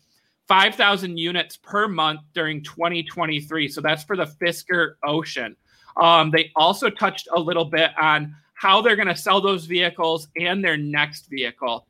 5,000 0.48 1.18
units 1.18 1.58
per 1.58 1.88
month 1.88 2.22
during 2.34 2.64
2023. 2.64 3.68
So 3.68 3.82
that's 3.82 4.04
for 4.04 4.16
the 4.16 4.26
Fisker 4.26 4.94
Ocean. 5.04 5.56
Um, 5.98 6.32
they 6.32 6.52
also 6.56 6.90
touched 6.90 7.28
a 7.34 7.40
little 7.40 7.66
bit 7.66 7.92
on 8.00 8.36
how 8.54 8.82
they're 8.82 8.96
going 8.96 9.08
to 9.08 9.16
sell 9.16 9.42
those 9.42 9.66
vehicles 9.66 10.28
and 10.38 10.64
their 10.64 10.78
next 10.78 11.30
vehicle. 11.30 11.88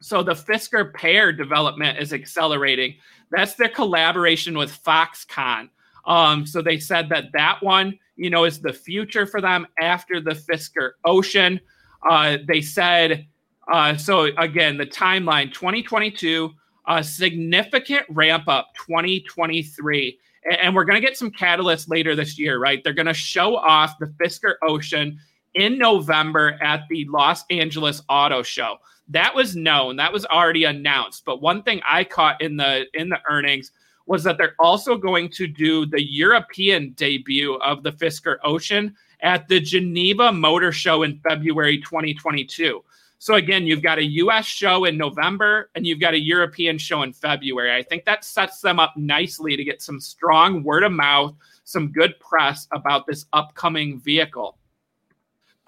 So 0.00 0.22
the 0.22 0.32
Fisker 0.32 0.92
PEAR 0.94 1.32
development 1.32 1.98
is 1.98 2.12
accelerating. 2.12 2.96
That's 3.30 3.54
their 3.54 3.68
collaboration 3.68 4.56
with 4.56 4.82
Foxconn. 4.82 5.68
Um, 6.06 6.46
so 6.46 6.62
they 6.62 6.78
said 6.78 7.08
that 7.10 7.32
that 7.32 7.62
one, 7.62 7.98
you 8.16 8.30
know, 8.30 8.44
is 8.44 8.60
the 8.60 8.72
future 8.72 9.26
for 9.26 9.40
them 9.40 9.66
after 9.78 10.20
the 10.20 10.32
Fisker 10.32 10.92
Ocean. 11.04 11.60
Uh, 12.08 12.38
they 12.46 12.60
said, 12.60 13.26
uh, 13.72 13.96
so 13.96 14.28
again, 14.38 14.76
the 14.76 14.86
timeline 14.86 15.52
2022, 15.52 16.50
a 16.88 17.04
significant 17.04 18.04
ramp 18.08 18.48
up 18.48 18.68
2023. 18.86 20.18
And 20.62 20.74
we're 20.74 20.84
going 20.84 21.00
to 21.00 21.06
get 21.06 21.16
some 21.16 21.30
catalysts 21.30 21.88
later 21.88 22.16
this 22.16 22.38
year, 22.38 22.58
right? 22.58 22.82
They're 22.82 22.94
going 22.94 23.06
to 23.06 23.14
show 23.14 23.56
off 23.56 23.98
the 23.98 24.06
Fisker 24.06 24.54
Ocean 24.62 25.18
in 25.54 25.78
November 25.78 26.58
at 26.62 26.84
the 26.88 27.06
Los 27.06 27.44
Angeles 27.50 28.02
Auto 28.08 28.42
Show. 28.42 28.76
That 29.08 29.34
was 29.34 29.56
known, 29.56 29.96
that 29.96 30.12
was 30.12 30.24
already 30.26 30.64
announced. 30.64 31.24
But 31.24 31.42
one 31.42 31.62
thing 31.62 31.80
I 31.86 32.04
caught 32.04 32.40
in 32.40 32.56
the 32.56 32.86
in 32.94 33.08
the 33.08 33.18
earnings 33.28 33.72
was 34.06 34.24
that 34.24 34.38
they're 34.38 34.56
also 34.58 34.96
going 34.96 35.28
to 35.30 35.46
do 35.46 35.84
the 35.86 36.02
European 36.02 36.92
debut 36.92 37.54
of 37.56 37.82
the 37.82 37.92
Fisker 37.92 38.36
Ocean 38.44 38.94
at 39.22 39.48
the 39.48 39.60
Geneva 39.60 40.32
Motor 40.32 40.72
Show 40.72 41.02
in 41.02 41.18
February 41.18 41.78
2022. 41.78 42.84
So 43.18 43.34
again, 43.34 43.66
you've 43.66 43.82
got 43.82 43.98
a 43.98 44.04
US 44.04 44.46
show 44.46 44.86
in 44.86 44.96
November 44.96 45.70
and 45.74 45.86
you've 45.86 46.00
got 46.00 46.14
a 46.14 46.18
European 46.18 46.78
show 46.78 47.02
in 47.02 47.12
February. 47.12 47.74
I 47.74 47.82
think 47.82 48.04
that 48.06 48.24
sets 48.24 48.60
them 48.60 48.80
up 48.80 48.94
nicely 48.96 49.56
to 49.56 49.64
get 49.64 49.82
some 49.82 50.00
strong 50.00 50.62
word 50.62 50.84
of 50.84 50.92
mouth, 50.92 51.34
some 51.64 51.92
good 51.92 52.18
press 52.20 52.66
about 52.72 53.06
this 53.06 53.26
upcoming 53.32 54.00
vehicle. 54.00 54.56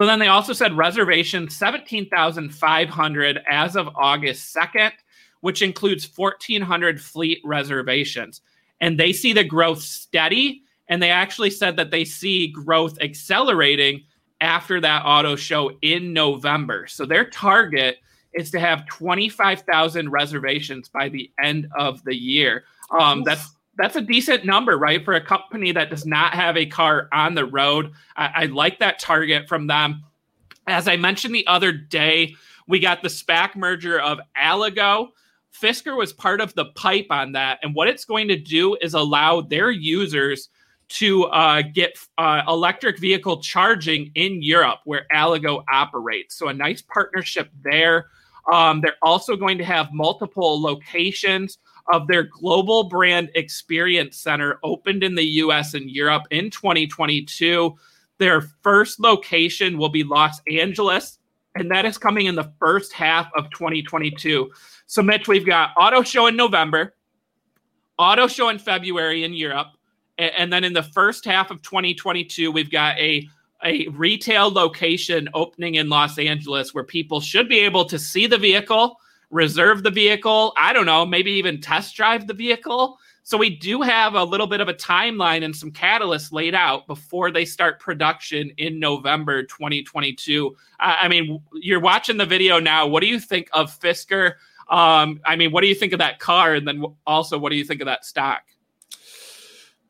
So 0.01 0.07
then 0.07 0.19
they 0.19 0.27
also 0.27 0.53
said 0.53 0.75
reservation 0.75 1.49
17,500 1.49 3.39
as 3.47 3.75
of 3.75 3.89
August 3.95 4.55
2nd 4.55 4.91
which 5.43 5.61
includes 5.61 6.09
1,400 6.15 7.01
fleet 7.01 7.41
reservations. 7.43 8.39
And 8.79 8.97
they 8.97 9.11
see 9.11 9.33
the 9.33 9.43
growth 9.43 9.81
steady. 9.81 10.63
And 10.89 11.01
they 11.01 11.09
actually 11.09 11.49
said 11.49 11.77
that 11.77 11.91
they 11.91 12.05
see 12.05 12.47
growth 12.47 12.97
accelerating 13.01 14.03
after 14.41 14.81
that 14.81 15.03
auto 15.05 15.35
show 15.35 15.71
in 15.81 16.13
November. 16.13 16.87
So 16.87 17.05
their 17.05 17.29
target 17.29 17.97
is 18.33 18.51
to 18.51 18.59
have 18.59 18.85
25,000 18.87 20.09
reservations 20.09 20.89
by 20.89 21.09
the 21.09 21.31
end 21.41 21.67
of 21.77 22.03
the 22.03 22.15
year. 22.15 22.65
Um, 22.91 23.23
that's 23.23 23.51
that's 23.75 23.95
a 23.95 24.01
decent 24.01 24.45
number, 24.45 24.77
right, 24.77 25.03
for 25.03 25.13
a 25.15 25.21
company 25.21 25.71
that 25.71 25.89
does 25.89 26.05
not 26.05 26.35
have 26.35 26.55
a 26.57 26.65
car 26.65 27.09
on 27.11 27.33
the 27.33 27.45
road. 27.45 27.91
I, 28.15 28.31
I 28.35 28.45
like 28.45 28.77
that 28.79 28.99
target 28.99 29.47
from 29.49 29.65
them. 29.65 30.03
As 30.67 30.87
I 30.87 30.95
mentioned 30.95 31.33
the 31.33 31.47
other 31.47 31.71
day, 31.71 32.35
we 32.67 32.79
got 32.79 33.01
the 33.01 33.09
SPAC 33.09 33.55
merger 33.55 33.99
of 33.99 34.19
Allego 34.37 35.07
Fisker 35.53 35.95
was 35.95 36.11
part 36.11 36.41
of 36.41 36.53
the 36.55 36.65
pipe 36.65 37.07
on 37.09 37.33
that. 37.33 37.59
And 37.61 37.75
what 37.75 37.87
it's 37.87 38.05
going 38.05 38.27
to 38.27 38.37
do 38.37 38.75
is 38.81 38.93
allow 38.93 39.41
their 39.41 39.71
users 39.71 40.49
to 40.89 41.25
uh, 41.25 41.61
get 41.61 41.97
uh, 42.17 42.41
electric 42.47 42.99
vehicle 42.99 43.41
charging 43.41 44.11
in 44.15 44.41
Europe 44.41 44.79
where 44.85 45.05
Allego 45.13 45.63
operates. 45.71 46.35
So, 46.35 46.47
a 46.47 46.53
nice 46.53 46.81
partnership 46.81 47.49
there. 47.63 48.07
Um, 48.51 48.81
they're 48.81 48.97
also 49.01 49.35
going 49.35 49.57
to 49.57 49.63
have 49.63 49.93
multiple 49.93 50.61
locations 50.61 51.57
of 51.91 52.07
their 52.07 52.23
global 52.23 52.85
brand 52.85 53.29
experience 53.35 54.17
center 54.17 54.59
opened 54.63 55.03
in 55.03 55.15
the 55.15 55.23
US 55.23 55.73
and 55.73 55.89
Europe 55.89 56.23
in 56.31 56.49
2022. 56.49 57.75
Their 58.19 58.41
first 58.61 58.99
location 58.99 59.77
will 59.77 59.89
be 59.89 60.03
Los 60.03 60.41
Angeles, 60.49 61.19
and 61.55 61.69
that 61.71 61.85
is 61.85 61.97
coming 61.97 62.27
in 62.27 62.35
the 62.35 62.51
first 62.59 62.93
half 62.93 63.29
of 63.35 63.49
2022. 63.51 64.51
So, 64.85 65.01
Mitch, 65.01 65.27
we've 65.27 65.45
got 65.45 65.71
auto 65.77 66.03
show 66.03 66.27
in 66.27 66.35
November, 66.35 66.95
auto 67.97 68.27
show 68.27 68.49
in 68.49 68.59
February 68.59 69.23
in 69.23 69.33
Europe, 69.33 69.67
and 70.17 70.51
then 70.51 70.63
in 70.63 70.73
the 70.73 70.83
first 70.83 71.25
half 71.25 71.51
of 71.51 71.61
2022, 71.61 72.51
we've 72.51 72.71
got 72.71 72.97
a 72.97 73.27
a 73.63 73.87
retail 73.89 74.51
location 74.51 75.29
opening 75.33 75.75
in 75.75 75.89
Los 75.89 76.17
Angeles 76.19 76.73
where 76.73 76.83
people 76.83 77.21
should 77.21 77.47
be 77.47 77.59
able 77.59 77.85
to 77.85 77.97
see 77.97 78.27
the 78.27 78.37
vehicle, 78.37 78.99
reserve 79.31 79.83
the 79.83 79.89
vehicle. 79.89 80.53
I 80.57 80.73
don't 80.73 80.85
know, 80.85 81.05
maybe 81.05 81.31
even 81.31 81.61
test 81.61 81.95
drive 81.95 82.27
the 82.27 82.33
vehicle. 82.33 82.97
So 83.23 83.37
we 83.37 83.49
do 83.49 83.81
have 83.81 84.15
a 84.15 84.23
little 84.23 84.47
bit 84.47 84.59
of 84.59 84.67
a 84.67 84.73
timeline 84.73 85.45
and 85.45 85.55
some 85.55 85.71
catalysts 85.71 86.33
laid 86.33 86.53
out 86.53 86.87
before 86.87 87.31
they 87.31 87.45
start 87.45 87.79
production 87.79 88.51
in 88.57 88.79
November 88.79 89.43
2022. 89.43 90.55
I 90.77 91.07
mean, 91.07 91.41
you're 91.53 91.79
watching 91.79 92.17
the 92.17 92.25
video 92.25 92.59
now. 92.59 92.85
What 92.85 92.99
do 92.99 93.07
you 93.07 93.21
think 93.21 93.47
of 93.53 93.71
Fisker? 93.79 94.33
Um, 94.69 95.21
I 95.25 95.37
mean, 95.37 95.51
what 95.51 95.61
do 95.61 95.67
you 95.67 95.75
think 95.75 95.93
of 95.93 95.99
that 95.99 96.19
car? 96.19 96.53
And 96.53 96.67
then 96.67 96.83
also, 97.07 97.37
what 97.37 97.49
do 97.49 97.55
you 97.55 97.63
think 97.63 97.79
of 97.79 97.85
that 97.85 98.03
stock? 98.03 98.43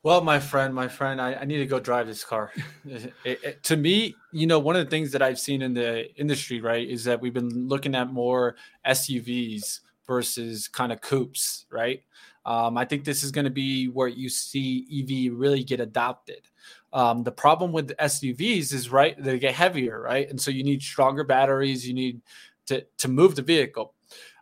Well, 0.03 0.19
my 0.19 0.37
friend, 0.37 0.75
my 0.75 0.89
friend, 0.89 1.21
I, 1.21 1.33
I 1.35 1.45
need 1.45 1.59
to 1.59 1.65
go 1.65 1.79
drive 1.79 2.07
this 2.07 2.25
car. 2.25 2.51
it, 2.85 3.13
it, 3.23 3.63
to 3.63 3.77
me, 3.77 4.15
you 4.33 4.45
know, 4.45 4.59
one 4.59 4.75
of 4.75 4.85
the 4.85 4.89
things 4.89 5.13
that 5.13 5.21
I've 5.21 5.39
seen 5.39 5.61
in 5.61 5.73
the 5.73 6.13
industry, 6.15 6.59
right, 6.59 6.85
is 6.85 7.05
that 7.05 7.21
we've 7.21 7.33
been 7.33 7.69
looking 7.69 7.95
at 7.95 8.11
more 8.11 8.57
SUVs 8.85 9.79
versus 10.05 10.67
kind 10.67 10.91
of 10.91 10.99
coupes, 10.99 11.65
right? 11.71 12.03
Um, 12.45 12.77
I 12.77 12.83
think 12.83 13.05
this 13.05 13.23
is 13.23 13.31
going 13.31 13.45
to 13.45 13.51
be 13.51 13.87
where 13.87 14.09
you 14.09 14.27
see 14.27 14.85
EV 14.91 15.39
really 15.39 15.63
get 15.63 15.79
adopted. 15.79 16.41
Um, 16.91 17.23
the 17.23 17.31
problem 17.31 17.71
with 17.71 17.95
SUVs 17.97 18.73
is 18.73 18.91
right 18.91 19.15
they 19.17 19.39
get 19.39 19.55
heavier, 19.55 20.01
right, 20.01 20.29
and 20.29 20.39
so 20.39 20.51
you 20.51 20.63
need 20.63 20.81
stronger 20.81 21.23
batteries. 21.23 21.87
You 21.87 21.93
need 21.93 22.21
to 22.67 22.85
to 22.97 23.07
move 23.07 23.35
the 23.35 23.41
vehicle. 23.41 23.93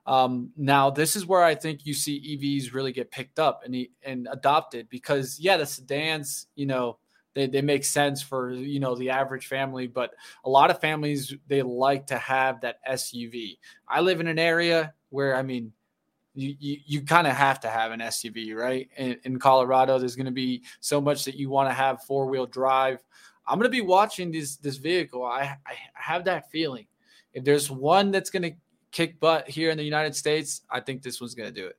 Um, 0.06 0.52
now, 0.58 0.90
this 0.90 1.16
is 1.16 1.26
where 1.26 1.44
I 1.44 1.56
think 1.56 1.86
you 1.86 1.94
see 1.94 2.38
EVs 2.38 2.74
really 2.74 2.92
get 2.92 3.12
picked 3.12 3.40
up 3.40 3.62
and 3.66 3.76
and 4.04 4.28
adopted 4.32 4.90
because 4.90 5.40
yeah, 5.40 5.58
the 5.58 5.66
sedans, 5.66 6.48
you 6.56 6.66
know, 6.66 6.98
they, 7.34 7.48
they 7.48 7.62
make 7.62 7.84
sense 7.84 8.22
for 8.22 8.52
you 8.52 8.80
know 8.80 8.96
the 8.96 9.10
average 9.10 9.48
family, 9.48 9.88
but 9.88 10.12
a 10.44 10.50
lot 10.50 10.72
of 10.72 10.80
families 10.80 11.34
they 11.48 11.62
like 11.62 12.08
to 12.08 12.18
have 12.18 12.62
that 12.62 12.78
SUV. 12.90 13.58
I 13.88 14.02
live 14.02 14.20
in 14.20 14.28
an 14.28 14.40
area 14.40 14.94
where 15.10 15.36
I 15.36 15.44
mean 15.44 15.72
you, 16.34 16.56
you, 16.60 16.78
you 16.86 17.02
kind 17.02 17.28
of 17.28 17.34
have 17.34 17.60
to 17.62 17.70
have 17.70 17.92
an 17.92 18.00
SUV, 18.00 18.56
right? 18.56 18.90
In, 18.98 19.18
in 19.24 19.40
Colorado, 19.40 20.00
there's 20.00 20.16
going 20.16 20.26
to 20.26 20.32
be 20.32 20.64
so 20.80 21.02
much 21.02 21.26
that 21.26 21.36
you 21.36 21.50
want 21.50 21.70
to 21.70 21.74
have 21.74 22.04
four 22.04 22.26
wheel 22.28 22.46
drive. 22.46 23.00
I'm 23.46 23.58
going 23.58 23.70
to 23.70 23.70
be 23.70 23.82
watching 23.82 24.32
this 24.32 24.58
this 24.58 24.78
vehicle. 24.78 25.26
I, 25.26 25.58
I 25.66 25.74
have 25.94 26.26
that 26.26 26.50
feeling. 26.50 26.88
If 27.34 27.44
there's 27.44 27.72
one 27.72 28.12
that's 28.12 28.30
going 28.30 28.44
to 28.44 28.52
kick 28.92 29.20
butt 29.20 29.50
here 29.50 29.70
in 29.70 29.78
the 29.78 29.84
United 29.84 30.16
States, 30.16 30.62
I 30.70 30.80
think 30.80 31.02
this 31.02 31.20
one's 31.20 31.36
going 31.36 31.54
to 31.54 31.62
do 31.62 31.68
it. 31.68 31.78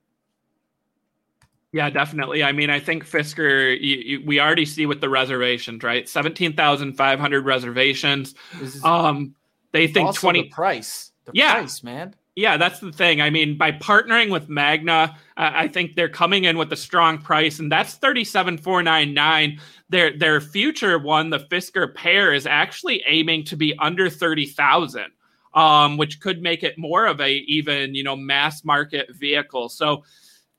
Yeah, 1.71 1.89
definitely. 1.89 2.43
I 2.43 2.51
mean, 2.51 2.69
I 2.69 2.79
think 2.79 3.03
Fisker, 3.03 3.75
you, 3.81 3.97
you, 3.97 4.23
we 4.25 4.39
already 4.39 4.65
see 4.65 4.85
with 4.85 5.01
the 5.01 5.09
reservations, 5.09 5.81
right? 5.81 6.07
17,500 6.07 7.45
reservations. 7.45 8.35
Um, 8.83 9.33
they 9.71 9.87
think 9.87 10.13
20 10.13 10.43
the 10.43 10.49
price. 10.49 11.11
The 11.25 11.31
yeah. 11.33 11.55
price, 11.55 11.83
man. 11.83 12.13
Yeah, 12.35 12.57
that's 12.57 12.79
the 12.79 12.91
thing. 12.91 13.21
I 13.21 13.29
mean, 13.29 13.57
by 13.57 13.71
partnering 13.71 14.31
with 14.31 14.49
Magna, 14.49 15.15
uh, 15.37 15.51
I 15.53 15.67
think 15.67 15.95
they're 15.95 16.09
coming 16.09 16.45
in 16.45 16.57
with 16.57 16.73
a 16.73 16.75
strong 16.75 17.19
price, 17.19 17.59
and 17.59 17.71
that's 17.71 17.93
thirty-seven 17.93 18.57
four 18.57 18.81
nine 18.81 19.13
nine. 19.13 19.59
Their 19.89 20.17
their 20.17 20.41
future 20.41 20.97
one, 20.97 21.29
the 21.29 21.37
Fisker 21.37 21.93
PEAR, 21.93 22.33
is 22.33 22.47
actually 22.47 23.03
aiming 23.05 23.43
to 23.45 23.55
be 23.55 23.77
under 23.77 24.09
thirty 24.09 24.47
thousand, 24.47 25.11
um, 25.53 25.97
which 25.97 26.19
could 26.19 26.41
make 26.41 26.63
it 26.63 26.77
more 26.77 27.05
of 27.05 27.21
a 27.21 27.31
even 27.31 27.93
you 27.95 28.03
know 28.03 28.15
mass 28.15 28.63
market 28.63 29.13
vehicle. 29.15 29.69
So, 29.69 30.03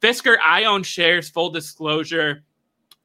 Fisker, 0.00 0.36
I 0.44 0.64
own 0.64 0.82
shares. 0.82 1.28
Full 1.30 1.50
disclosure. 1.50 2.44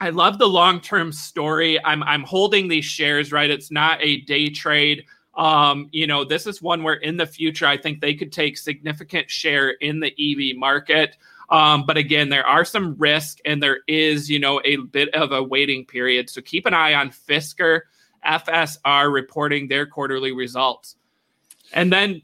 I 0.02 0.12
love 0.12 0.38
the 0.38 0.48
long 0.48 0.80
term 0.82 1.12
story. 1.12 1.84
I'm 1.84 2.04
I'm 2.04 2.24
holding 2.24 2.68
these 2.68 2.86
shares. 2.86 3.32
Right, 3.32 3.50
it's 3.50 3.72
not 3.72 4.00
a 4.02 4.22
day 4.22 4.50
trade. 4.50 5.06
Um, 5.36 5.88
you 5.92 6.06
know, 6.06 6.26
this 6.26 6.46
is 6.46 6.62
one 6.62 6.84
where 6.84 6.96
in 6.96 7.16
the 7.16 7.26
future, 7.26 7.66
I 7.66 7.78
think 7.78 8.02
they 8.02 8.14
could 8.14 8.32
take 8.32 8.58
significant 8.58 9.30
share 9.30 9.70
in 9.70 10.02
the 10.02 10.14
EV 10.20 10.58
market. 10.58 11.16
Um, 11.50 11.86
but 11.86 11.98
again, 11.98 12.30
there 12.30 12.46
are 12.46 12.66
some 12.66 12.96
risk 12.98 13.40
and 13.46 13.62
there 13.64 13.80
is, 13.88 14.30
you 14.30 14.40
know, 14.40 14.62
a 14.66 14.78
bit 14.78 15.14
of 15.16 15.32
a 15.32 15.42
waiting 15.42 15.86
period. 15.86 16.30
So 16.30 16.42
keep 16.42 16.66
an 16.66 16.74
eye 16.74 16.94
on 16.94 17.10
Fisker, 17.10 17.82
FSR 18.26 19.12
reporting 19.12 19.68
their 19.68 19.86
quarterly 19.86 20.32
results. 20.32 20.96
And 21.74 21.92
then 21.92 22.22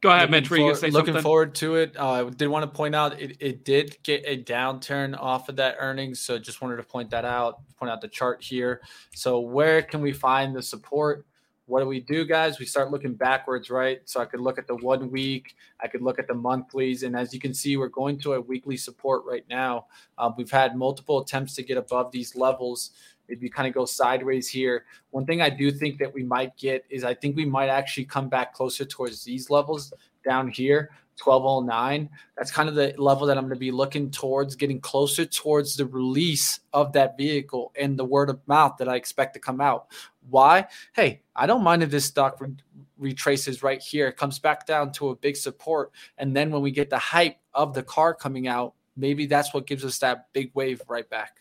go 0.00 0.10
ahead, 0.10 0.30
Mitch. 0.30 0.50
You 0.50 0.74
say 0.74 0.90
looking 0.90 1.08
something? 1.08 1.22
forward 1.22 1.54
to 1.56 1.76
it? 1.76 1.96
Uh, 1.96 2.26
I 2.26 2.30
did 2.30 2.48
want 2.48 2.64
to 2.64 2.76
point 2.76 2.94
out 2.94 3.20
it, 3.20 3.36
it 3.40 3.64
did 3.64 3.96
get 4.02 4.22
a 4.26 4.42
downturn 4.42 5.18
off 5.18 5.48
of 5.48 5.56
that 5.56 5.76
earnings. 5.78 6.20
So 6.20 6.38
just 6.38 6.62
wanted 6.62 6.76
to 6.76 6.82
point 6.82 7.10
that 7.10 7.24
out, 7.24 7.60
point 7.76 7.90
out 7.90 8.00
the 8.00 8.08
chart 8.08 8.42
here. 8.42 8.80
So 9.14 9.40
where 9.40 9.82
can 9.82 10.00
we 10.00 10.12
find 10.12 10.54
the 10.54 10.62
support? 10.62 11.26
what 11.68 11.80
do 11.80 11.86
we 11.86 12.00
do, 12.00 12.24
guys? 12.24 12.58
We 12.58 12.64
start 12.64 12.90
looking 12.90 13.14
backwards, 13.14 13.68
right? 13.68 14.00
So 14.06 14.20
I 14.20 14.24
could 14.24 14.40
look 14.40 14.58
at 14.58 14.66
the 14.66 14.76
one 14.76 15.10
week, 15.10 15.54
I 15.80 15.86
could 15.86 16.00
look 16.00 16.18
at 16.18 16.26
the 16.26 16.34
monthlies, 16.34 17.02
and 17.02 17.14
as 17.14 17.34
you 17.34 17.38
can 17.38 17.52
see, 17.52 17.76
we're 17.76 17.88
going 17.88 18.18
to 18.20 18.32
a 18.32 18.40
weekly 18.40 18.78
support 18.78 19.22
right 19.26 19.44
now. 19.50 19.86
Uh, 20.16 20.30
we've 20.36 20.50
had 20.50 20.76
multiple 20.76 21.20
attempts 21.20 21.54
to 21.56 21.62
get 21.62 21.76
above 21.76 22.10
these 22.10 22.34
levels. 22.34 22.92
If 23.28 23.42
you 23.42 23.50
kind 23.50 23.68
of 23.68 23.74
go 23.74 23.84
sideways 23.84 24.48
here, 24.48 24.84
one 25.10 25.26
thing 25.26 25.42
I 25.42 25.50
do 25.50 25.70
think 25.70 25.98
that 25.98 26.12
we 26.12 26.22
might 26.22 26.56
get 26.56 26.84
is 26.88 27.04
I 27.04 27.14
think 27.14 27.36
we 27.36 27.44
might 27.44 27.68
actually 27.68 28.06
come 28.06 28.28
back 28.28 28.54
closer 28.54 28.84
towards 28.84 29.24
these 29.24 29.50
levels 29.50 29.92
down 30.24 30.48
here. 30.48 30.90
1209. 31.22 32.08
That's 32.36 32.50
kind 32.50 32.68
of 32.68 32.74
the 32.74 32.94
level 32.96 33.26
that 33.26 33.36
I'm 33.36 33.44
going 33.44 33.54
to 33.54 33.60
be 33.60 33.70
looking 33.70 34.10
towards, 34.10 34.54
getting 34.54 34.80
closer 34.80 35.24
towards 35.24 35.76
the 35.76 35.86
release 35.86 36.60
of 36.72 36.92
that 36.92 37.16
vehicle 37.16 37.72
and 37.78 37.98
the 37.98 38.04
word 38.04 38.30
of 38.30 38.40
mouth 38.46 38.76
that 38.78 38.88
I 38.88 38.96
expect 38.96 39.34
to 39.34 39.40
come 39.40 39.60
out. 39.60 39.88
Why? 40.30 40.66
Hey, 40.92 41.22
I 41.34 41.46
don't 41.46 41.64
mind 41.64 41.82
if 41.82 41.90
this 41.90 42.04
stock 42.04 42.40
re- 42.40 42.54
retraces 42.98 43.62
right 43.62 43.80
here, 43.80 44.12
comes 44.12 44.38
back 44.38 44.66
down 44.66 44.92
to 44.92 45.10
a 45.10 45.16
big 45.16 45.36
support. 45.36 45.92
And 46.18 46.36
then 46.36 46.50
when 46.50 46.62
we 46.62 46.70
get 46.70 46.90
the 46.90 46.98
hype 46.98 47.38
of 47.54 47.74
the 47.74 47.82
car 47.82 48.14
coming 48.14 48.48
out, 48.48 48.74
maybe 48.96 49.26
that's 49.26 49.54
what 49.54 49.66
gives 49.66 49.84
us 49.84 49.98
that 49.98 50.32
big 50.32 50.50
wave 50.54 50.82
right 50.88 51.08
back. 51.08 51.40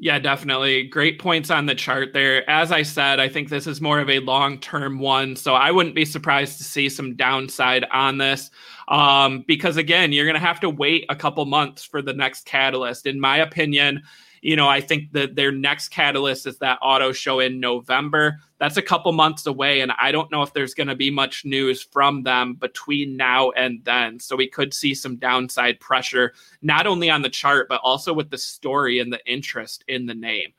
Yeah, 0.00 0.20
definitely. 0.20 0.84
Great 0.84 1.18
points 1.18 1.50
on 1.50 1.66
the 1.66 1.74
chart 1.74 2.12
there. 2.12 2.48
As 2.48 2.70
I 2.70 2.82
said, 2.82 3.18
I 3.18 3.28
think 3.28 3.48
this 3.48 3.66
is 3.66 3.80
more 3.80 3.98
of 3.98 4.08
a 4.08 4.20
long 4.20 4.58
term 4.58 5.00
one. 5.00 5.34
So 5.34 5.54
I 5.54 5.72
wouldn't 5.72 5.96
be 5.96 6.04
surprised 6.04 6.58
to 6.58 6.64
see 6.64 6.88
some 6.88 7.16
downside 7.16 7.84
on 7.92 8.18
this 8.18 8.50
um, 8.86 9.44
because, 9.48 9.76
again, 9.76 10.12
you're 10.12 10.24
going 10.24 10.40
to 10.40 10.46
have 10.46 10.60
to 10.60 10.70
wait 10.70 11.04
a 11.08 11.16
couple 11.16 11.44
months 11.46 11.82
for 11.82 12.00
the 12.00 12.12
next 12.12 12.46
catalyst. 12.46 13.06
In 13.06 13.18
my 13.18 13.38
opinion, 13.38 14.02
you 14.42 14.56
know, 14.56 14.68
I 14.68 14.80
think 14.80 15.12
that 15.12 15.34
their 15.34 15.52
next 15.52 15.88
catalyst 15.88 16.46
is 16.46 16.58
that 16.58 16.78
auto 16.82 17.12
show 17.12 17.40
in 17.40 17.60
November. 17.60 18.38
That's 18.58 18.76
a 18.76 18.82
couple 18.82 19.12
months 19.12 19.46
away, 19.46 19.80
and 19.80 19.92
I 20.00 20.12
don't 20.12 20.30
know 20.30 20.42
if 20.42 20.52
there's 20.52 20.74
going 20.74 20.88
to 20.88 20.94
be 20.94 21.10
much 21.10 21.44
news 21.44 21.82
from 21.82 22.22
them 22.22 22.54
between 22.54 23.16
now 23.16 23.50
and 23.50 23.84
then. 23.84 24.18
So 24.18 24.36
we 24.36 24.48
could 24.48 24.74
see 24.74 24.94
some 24.94 25.16
downside 25.16 25.80
pressure, 25.80 26.32
not 26.62 26.86
only 26.86 27.10
on 27.10 27.22
the 27.22 27.30
chart, 27.30 27.68
but 27.68 27.80
also 27.82 28.12
with 28.12 28.30
the 28.30 28.38
story 28.38 28.98
and 28.98 29.12
the 29.12 29.24
interest 29.26 29.84
in 29.88 30.06
the 30.06 30.14
name. 30.14 30.52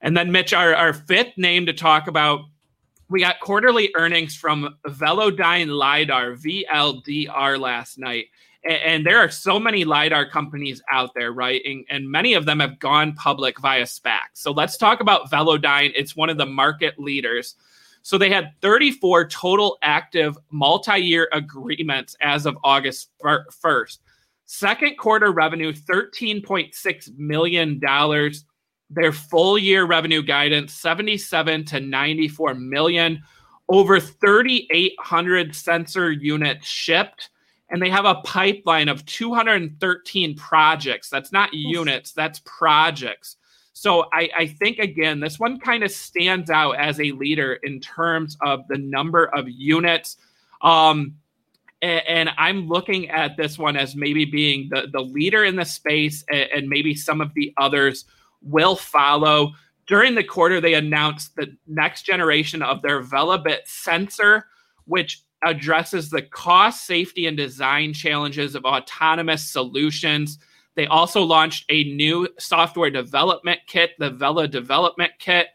And 0.00 0.16
then, 0.16 0.32
Mitch, 0.32 0.52
our, 0.52 0.74
our 0.74 0.92
fifth 0.92 1.38
name 1.38 1.66
to 1.66 1.72
talk 1.72 2.08
about 2.08 2.40
we 3.08 3.20
got 3.20 3.40
quarterly 3.40 3.92
earnings 3.96 4.34
from 4.34 4.76
Velodyne 4.86 5.68
LiDAR, 5.68 6.32
VLDR, 6.32 7.60
last 7.60 7.98
night 7.98 8.26
and 8.64 9.06
there 9.06 9.18
are 9.18 9.30
so 9.30 9.60
many 9.60 9.84
lidar 9.84 10.28
companies 10.28 10.82
out 10.90 11.10
there 11.14 11.32
right? 11.32 11.60
And, 11.64 11.84
and, 11.90 12.10
many 12.10 12.34
of 12.34 12.46
them 12.46 12.60
have 12.60 12.78
gone 12.78 13.14
public 13.14 13.60
via 13.60 13.82
spac. 13.82 14.32
So 14.32 14.52
let's 14.52 14.76
talk 14.76 15.00
about 15.00 15.30
velodyne. 15.30 15.92
It's 15.94 16.16
one 16.16 16.30
of 16.30 16.38
the 16.38 16.46
market 16.46 16.98
leaders. 16.98 17.56
So 18.02 18.18
they 18.18 18.30
had 18.30 18.52
34 18.62 19.28
total 19.28 19.78
active 19.82 20.36
multi-year 20.50 21.28
agreements 21.32 22.16
as 22.20 22.46
of 22.46 22.56
august 22.62 23.10
1st 23.22 23.98
second 24.46 24.96
quarter 24.98 25.32
revenue 25.32 25.72
13.6 25.72 27.18
million 27.18 27.78
dollars. 27.78 28.44
Their 28.90 29.12
full 29.12 29.58
year 29.58 29.86
revenue 29.86 30.22
guidance 30.22 30.74
77 30.74 31.64
to 31.66 31.80
94 31.80 32.54
million. 32.54 33.22
Over 33.68 33.98
3800 33.98 35.54
sensor 35.54 36.12
units 36.12 36.66
shipped 36.66 37.30
and 37.70 37.80
they 37.80 37.90
have 37.90 38.04
a 38.04 38.16
pipeline 38.16 38.88
of 38.88 39.04
213 39.06 40.36
projects. 40.36 41.08
That's 41.08 41.32
not 41.32 41.52
units, 41.52 42.12
that's 42.12 42.40
projects. 42.44 43.36
So 43.72 44.04
I, 44.12 44.30
I 44.38 44.46
think 44.46 44.78
again, 44.78 45.18
this 45.20 45.38
one 45.38 45.58
kind 45.58 45.82
of 45.82 45.90
stands 45.90 46.48
out 46.48 46.72
as 46.72 47.00
a 47.00 47.10
leader 47.12 47.54
in 47.64 47.80
terms 47.80 48.36
of 48.40 48.66
the 48.68 48.78
number 48.78 49.26
of 49.34 49.48
units. 49.48 50.16
Um, 50.62 51.16
and, 51.82 52.02
and, 52.06 52.30
I'm 52.38 52.68
looking 52.68 53.10
at 53.10 53.36
this 53.36 53.58
one 53.58 53.76
as 53.76 53.94
maybe 53.96 54.24
being 54.24 54.70
the, 54.70 54.86
the 54.90 55.00
leader 55.00 55.44
in 55.44 55.56
the 55.56 55.64
space, 55.64 56.24
and, 56.30 56.48
and 56.54 56.68
maybe 56.68 56.94
some 56.94 57.20
of 57.20 57.34
the 57.34 57.52
others 57.58 58.06
will 58.40 58.76
follow. 58.76 59.52
During 59.86 60.14
the 60.14 60.24
quarter, 60.24 60.60
they 60.60 60.74
announced 60.74 61.36
the 61.36 61.54
next 61.66 62.04
generation 62.04 62.62
of 62.62 62.80
their 62.80 63.02
Velabit 63.02 63.66
sensor, 63.66 64.46
which 64.86 65.24
addresses 65.44 66.10
the 66.10 66.22
cost, 66.22 66.86
safety, 66.86 67.26
and 67.26 67.36
design 67.36 67.92
challenges 67.92 68.54
of 68.54 68.64
autonomous 68.64 69.48
solutions. 69.48 70.38
They 70.74 70.86
also 70.86 71.22
launched 71.22 71.66
a 71.68 71.84
new 71.84 72.28
software 72.38 72.90
development 72.90 73.60
kit, 73.66 73.92
the 73.98 74.10
Vela 74.10 74.48
Development 74.48 75.12
Kit, 75.18 75.48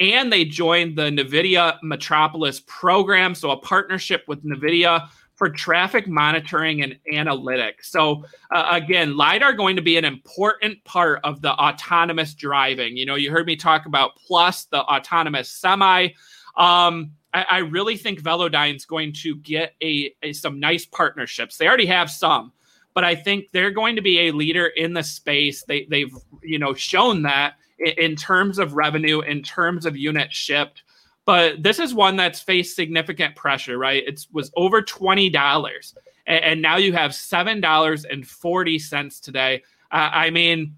and 0.00 0.32
they 0.32 0.44
joined 0.44 0.96
the 0.96 1.02
NVIDIA 1.02 1.78
Metropolis 1.82 2.62
program, 2.66 3.34
so 3.34 3.50
a 3.50 3.56
partnership 3.56 4.24
with 4.26 4.44
NVIDIA 4.44 5.08
for 5.34 5.48
traffic 5.48 6.06
monitoring 6.06 6.82
and 6.82 6.96
analytics. 7.12 7.84
So, 7.86 8.24
uh, 8.54 8.68
again, 8.70 9.16
LiDAR 9.16 9.54
going 9.54 9.76
to 9.76 9.82
be 9.82 9.96
an 9.96 10.04
important 10.04 10.82
part 10.84 11.20
of 11.24 11.42
the 11.42 11.52
autonomous 11.52 12.34
driving. 12.34 12.96
You 12.96 13.06
know, 13.06 13.14
you 13.16 13.30
heard 13.30 13.46
me 13.46 13.56
talk 13.56 13.86
about 13.86 14.12
Plus, 14.16 14.64
the 14.66 14.82
autonomous 14.82 15.50
semi. 15.50 16.08
Um, 16.56 17.12
I, 17.34 17.46
I 17.50 17.58
really 17.58 17.96
think 17.96 18.22
Velodyne's 18.22 18.84
going 18.84 19.12
to 19.14 19.36
get 19.36 19.74
a, 19.82 20.14
a 20.22 20.32
some 20.32 20.60
nice 20.60 20.86
partnerships. 20.86 21.56
They 21.56 21.66
already 21.66 21.86
have 21.86 22.10
some, 22.10 22.52
but 22.94 23.04
I 23.04 23.14
think 23.14 23.50
they're 23.52 23.70
going 23.70 23.96
to 23.96 24.02
be 24.02 24.28
a 24.28 24.32
leader 24.32 24.66
in 24.66 24.94
the 24.94 25.02
space. 25.02 25.64
They 25.64 25.86
they've 25.90 26.14
you 26.42 26.58
know 26.58 26.74
shown 26.74 27.22
that 27.22 27.54
in, 27.78 27.92
in 27.98 28.16
terms 28.16 28.58
of 28.58 28.74
revenue, 28.74 29.20
in 29.20 29.42
terms 29.42 29.86
of 29.86 29.96
units 29.96 30.36
shipped. 30.36 30.82
But 31.24 31.62
this 31.62 31.78
is 31.78 31.94
one 31.94 32.16
that's 32.16 32.40
faced 32.40 32.74
significant 32.74 33.36
pressure, 33.36 33.78
right? 33.78 34.02
It 34.06 34.26
was 34.32 34.50
over 34.56 34.82
twenty 34.82 35.30
dollars, 35.30 35.94
and, 36.26 36.44
and, 36.44 36.62
now 36.62 36.76
you 36.76 36.92
have 36.92 37.14
seven 37.14 37.60
dollars 37.60 38.04
and 38.04 38.26
forty 38.26 38.78
cents 38.78 39.20
today. 39.20 39.62
Uh, 39.92 40.10
I 40.12 40.30
mean, 40.30 40.74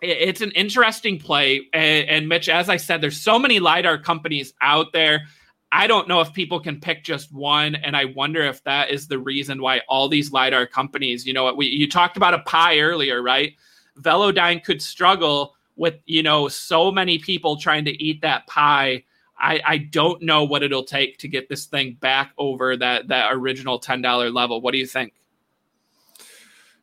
it's 0.00 0.40
an 0.40 0.50
interesting 0.52 1.18
play. 1.18 1.68
And, 1.72 2.08
and, 2.08 2.28
Mitch, 2.28 2.48
as 2.48 2.68
I 2.68 2.76
said, 2.76 3.00
there's 3.00 3.20
so 3.20 3.38
many 3.38 3.60
lidar 3.60 3.98
companies 3.98 4.52
out 4.60 4.92
there. 4.92 5.26
I 5.70 5.86
don't 5.86 6.08
know 6.08 6.20
if 6.20 6.32
people 6.32 6.60
can 6.60 6.80
pick 6.80 7.04
just 7.04 7.32
one, 7.32 7.74
and 7.74 7.96
I 7.96 8.06
wonder 8.06 8.42
if 8.42 8.62
that 8.64 8.90
is 8.90 9.06
the 9.06 9.18
reason 9.18 9.60
why 9.60 9.82
all 9.88 10.08
these 10.08 10.32
lidar 10.32 10.66
companies, 10.66 11.26
you 11.26 11.32
know, 11.32 11.52
we 11.52 11.66
you 11.66 11.88
talked 11.88 12.16
about 12.16 12.34
a 12.34 12.38
pie 12.40 12.78
earlier, 12.78 13.22
right? 13.22 13.54
Velodyne 14.00 14.64
could 14.64 14.80
struggle 14.80 15.54
with 15.76 15.96
you 16.06 16.22
know 16.22 16.48
so 16.48 16.90
many 16.90 17.18
people 17.18 17.56
trying 17.56 17.84
to 17.84 18.02
eat 18.02 18.20
that 18.22 18.46
pie. 18.46 19.04
I, 19.40 19.60
I 19.64 19.78
don't 19.78 20.20
know 20.22 20.42
what 20.42 20.64
it'll 20.64 20.84
take 20.84 21.18
to 21.18 21.28
get 21.28 21.48
this 21.48 21.66
thing 21.66 21.96
back 22.00 22.32
over 22.38 22.76
that 22.76 23.08
that 23.08 23.32
original 23.32 23.78
ten 23.78 24.00
dollar 24.00 24.30
level. 24.30 24.60
What 24.60 24.72
do 24.72 24.78
you 24.78 24.86
think? 24.86 25.12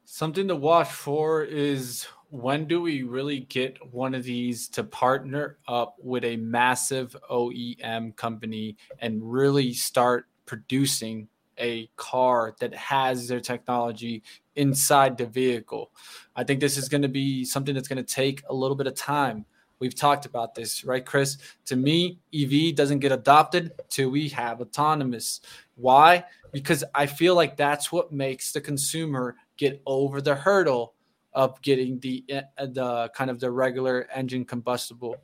Something 0.06 0.48
to 0.48 0.56
watch 0.56 0.92
for 0.92 1.44
is 1.44 2.08
when 2.30 2.66
do 2.66 2.82
we 2.82 3.04
really 3.04 3.42
get 3.42 3.78
one 3.94 4.14
of 4.14 4.24
these 4.24 4.68
to 4.70 4.84
partner 4.84 5.58
up 5.68 5.96
with 6.02 6.24
a 6.24 6.38
massive 6.38 7.16
OEM 7.30 8.16
company 8.16 8.78
and 9.00 9.22
really 9.22 9.74
start 9.74 10.28
producing 10.46 11.28
a 11.58 11.90
car 11.96 12.56
that 12.60 12.74
has 12.74 13.28
their 13.28 13.40
technology 13.40 14.24
inside 14.56 15.18
the 15.18 15.26
vehicle? 15.26 15.92
I 16.36 16.44
think 16.44 16.60
this 16.60 16.78
is 16.78 16.90
going 16.90 17.04
to 17.04 17.08
be 17.08 17.46
something 17.46 17.76
that's 17.76 17.88
going 17.88 18.04
to 18.04 18.14
take 18.14 18.44
a 18.50 18.54
little 18.54 18.76
bit 18.76 18.88
of 18.88 18.96
time. 18.96 19.46
We've 19.80 19.96
talked 19.96 20.26
about 20.26 20.56
this, 20.56 20.84
right, 20.86 21.06
Chris? 21.06 21.38
To 21.66 21.76
me, 21.76 22.20
EV 22.34 22.76
doesn't 22.76 23.00
get 23.00 23.12
adopted 23.12 23.74
till 23.90 24.10
we 24.10 24.30
have 24.30 24.62
autonomous. 24.62 25.42
Why? 25.76 26.24
Because 26.52 26.84
I 26.96 27.06
feel 27.06 27.36
like 27.36 27.58
that's 27.58 27.92
what 27.92 28.12
makes 28.12 28.52
the 28.52 28.62
consumer 28.62 29.36
get 29.58 29.82
over 29.86 30.22
the 30.22 30.36
hurdle 30.36 30.95
of 31.36 31.62
getting 31.62 32.00
the 32.00 32.24
eh, 32.30 32.42
the 32.58 33.12
kind 33.14 33.30
of 33.30 33.40
the 33.40 33.52
regular 33.52 34.08
engine 34.16 34.46
combustible. 34.46 35.18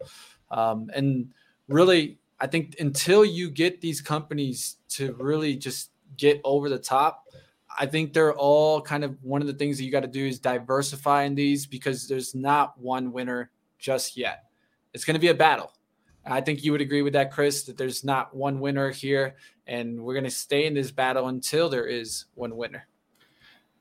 Um, 0.51 0.91
and 0.93 1.31
really, 1.67 2.19
I 2.39 2.47
think 2.47 2.75
until 2.79 3.25
you 3.25 3.49
get 3.49 3.81
these 3.81 4.01
companies 4.01 4.77
to 4.89 5.13
really 5.13 5.55
just 5.55 5.91
get 6.17 6.41
over 6.43 6.69
the 6.69 6.77
top, 6.77 7.27
I 7.79 7.85
think 7.85 8.13
they're 8.13 8.35
all 8.35 8.81
kind 8.81 9.05
of 9.05 9.17
one 9.23 9.41
of 9.41 9.47
the 9.47 9.53
things 9.53 9.77
that 9.77 9.85
you 9.85 9.91
got 9.91 10.01
to 10.01 10.07
do 10.07 10.27
is 10.27 10.37
diversify 10.37 11.23
in 11.23 11.33
these 11.33 11.65
because 11.65 12.07
there's 12.07 12.35
not 12.35 12.77
one 12.77 13.13
winner 13.13 13.49
just 13.79 14.17
yet. 14.17 14.43
It's 14.93 15.05
going 15.05 15.15
to 15.15 15.21
be 15.21 15.29
a 15.29 15.33
battle. 15.33 15.71
I 16.25 16.41
think 16.41 16.63
you 16.63 16.71
would 16.73 16.81
agree 16.81 17.01
with 17.01 17.13
that, 17.13 17.31
Chris, 17.31 17.63
that 17.63 17.77
there's 17.77 18.03
not 18.03 18.35
one 18.35 18.59
winner 18.59 18.91
here, 18.91 19.37
and 19.65 19.99
we're 19.99 20.13
going 20.13 20.25
to 20.25 20.29
stay 20.29 20.67
in 20.67 20.73
this 20.73 20.91
battle 20.91 21.29
until 21.29 21.67
there 21.69 21.87
is 21.87 22.25
one 22.35 22.55
winner. 22.55 22.87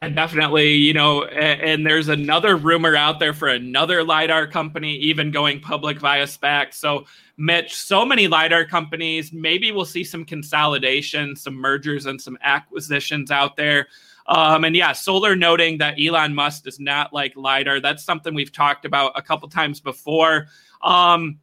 And 0.03 0.17
definitely, 0.17 0.73
you 0.77 0.95
know, 0.95 1.25
and, 1.25 1.61
and, 1.61 1.87
there's 1.87 2.09
another 2.09 2.57
rumor 2.57 2.97
out 2.97 3.21
there 3.21 3.35
for 3.35 3.49
another 3.49 4.03
LiDAR 4.03 4.47
company, 4.47 4.97
even 4.97 5.31
going 5.31 5.61
public 5.61 6.01
via 6.01 6.25
SPAC. 6.25 6.73
So, 6.73 7.05
Mitch, 7.37 7.75
so 7.75 8.07
many 8.07 8.27
LiDAR 8.27 8.65
companies, 8.65 9.31
maybe 9.31 9.73
we'll 9.73 9.85
see 9.85 10.03
some 10.03 10.25
consolidation, 10.25 11.37
some 11.37 11.55
mergers, 11.55 12.07
and 12.07 12.19
some 12.19 12.39
acquisitions 12.43 13.31
out 13.31 13.57
there. 13.57 13.89
Um, 14.27 14.65
and 14.65 14.75
yeah, 14.75 14.93
Solar 14.93 15.37
noting 15.37 15.77
that 15.79 15.97
Elon 16.01 16.35
Musk 16.35 16.65
does 16.65 16.81
not 16.81 17.13
like 17.13 17.37
LiDAR. 17.37 17.81
That's 17.81 18.03
something 18.03 18.33
we've 18.33 18.53
talked 18.53 18.87
about 18.87 19.13
a 19.17 19.23
couple 19.23 19.51
times 19.51 19.81
before. 19.81 20.47
Um, 20.81 21.41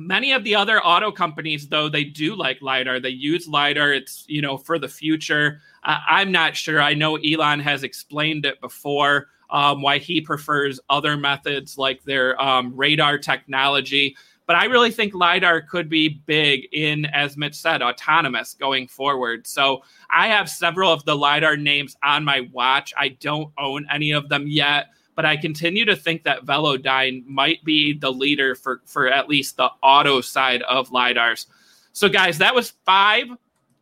many 0.00 0.32
of 0.32 0.44
the 0.44 0.54
other 0.54 0.80
auto 0.80 1.12
companies 1.12 1.68
though 1.68 1.88
they 1.88 2.04
do 2.04 2.34
like 2.34 2.60
lidar. 2.62 3.00
They 3.00 3.10
use 3.10 3.46
lidar. 3.46 3.92
It's 3.92 4.24
you 4.28 4.42
know 4.42 4.56
for 4.56 4.78
the 4.78 4.88
future. 4.88 5.60
Uh, 5.84 5.98
i'm 6.08 6.32
not 6.32 6.56
sure. 6.56 6.80
I 6.80 6.94
know 6.94 7.16
elon 7.16 7.60
has 7.60 7.82
explained 7.82 8.44
it 8.44 8.60
before 8.60 9.28
um, 9.50 9.82
why 9.82 9.98
he 9.98 10.20
prefers 10.20 10.78
other 10.88 11.16
methods 11.16 11.76
like 11.76 12.02
their 12.04 12.40
um, 12.40 12.74
radar 12.74 13.18
technology. 13.18 14.16
But 14.46 14.56
i 14.56 14.64
really 14.64 14.90
think 14.90 15.14
lidar 15.14 15.60
could 15.60 15.88
be 15.88 16.08
big 16.26 16.66
in 16.72 17.04
as 17.06 17.36
mitch 17.36 17.54
said 17.54 17.82
autonomous 17.82 18.54
going 18.54 18.88
forward. 18.88 19.46
So 19.46 19.82
i 20.10 20.28
have 20.28 20.48
several 20.48 20.92
of 20.92 21.04
the 21.04 21.14
lidar 21.14 21.56
names 21.56 21.96
on 22.02 22.24
my 22.24 22.48
watch. 22.52 22.92
I 22.96 23.08
don't 23.08 23.52
own 23.58 23.86
any 23.90 24.12
of 24.12 24.28
them 24.28 24.46
yet 24.46 24.86
but 25.14 25.26
I 25.26 25.36
continue 25.36 25.84
to 25.84 25.96
think 25.96 26.24
that 26.24 26.44
Velodyne 26.44 27.26
might 27.26 27.62
be 27.64 27.92
the 27.92 28.10
leader 28.10 28.54
for, 28.54 28.80
for 28.86 29.08
at 29.08 29.28
least 29.28 29.56
the 29.56 29.68
auto 29.82 30.20
side 30.20 30.62
of 30.62 30.90
LiDARs. 30.90 31.46
So, 31.92 32.08
guys, 32.08 32.38
that 32.38 32.54
was 32.54 32.74
five 32.84 33.26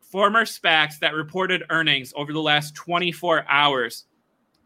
former 0.01 0.45
SPACs 0.45 0.99
that 1.01 1.14
reported 1.14 1.64
earnings 1.70 2.12
over 2.16 2.33
the 2.33 2.41
last 2.41 2.74
24 2.74 3.45
hours. 3.49 4.05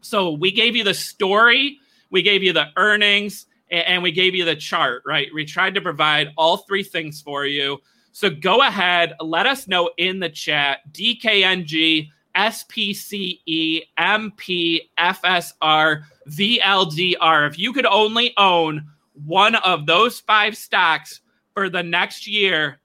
So, 0.01 0.31
we 0.31 0.51
gave 0.51 0.75
you 0.75 0.83
the 0.83 0.93
story, 0.93 1.79
we 2.09 2.21
gave 2.21 2.43
you 2.43 2.53
the 2.53 2.67
earnings, 2.77 3.45
and 3.69 4.01
we 4.01 4.11
gave 4.11 4.35
you 4.35 4.45
the 4.45 4.55
chart, 4.55 5.03
right? 5.05 5.27
We 5.33 5.45
tried 5.45 5.75
to 5.75 5.81
provide 5.81 6.29
all 6.37 6.57
three 6.57 6.83
things 6.83 7.21
for 7.21 7.45
you. 7.45 7.79
So, 8.13 8.29
go 8.29 8.61
ahead, 8.61 9.13
let 9.19 9.45
us 9.45 9.67
know 9.67 9.91
in 9.97 10.19
the 10.19 10.29
chat, 10.29 10.79
DKNG 10.91 12.09
SPCE, 12.35 13.83
MP, 13.97 14.89
FSR, 14.97 16.03
VLDR. 16.29 17.47
If 17.47 17.59
you 17.59 17.73
could 17.73 17.85
only 17.85 18.33
own 18.37 18.87
one 19.25 19.55
of 19.55 19.85
those 19.85 20.19
five 20.19 20.57
stocks 20.57 21.21
for 21.53 21.69
the 21.69 21.83
next 21.83 22.27
year, 22.27 22.79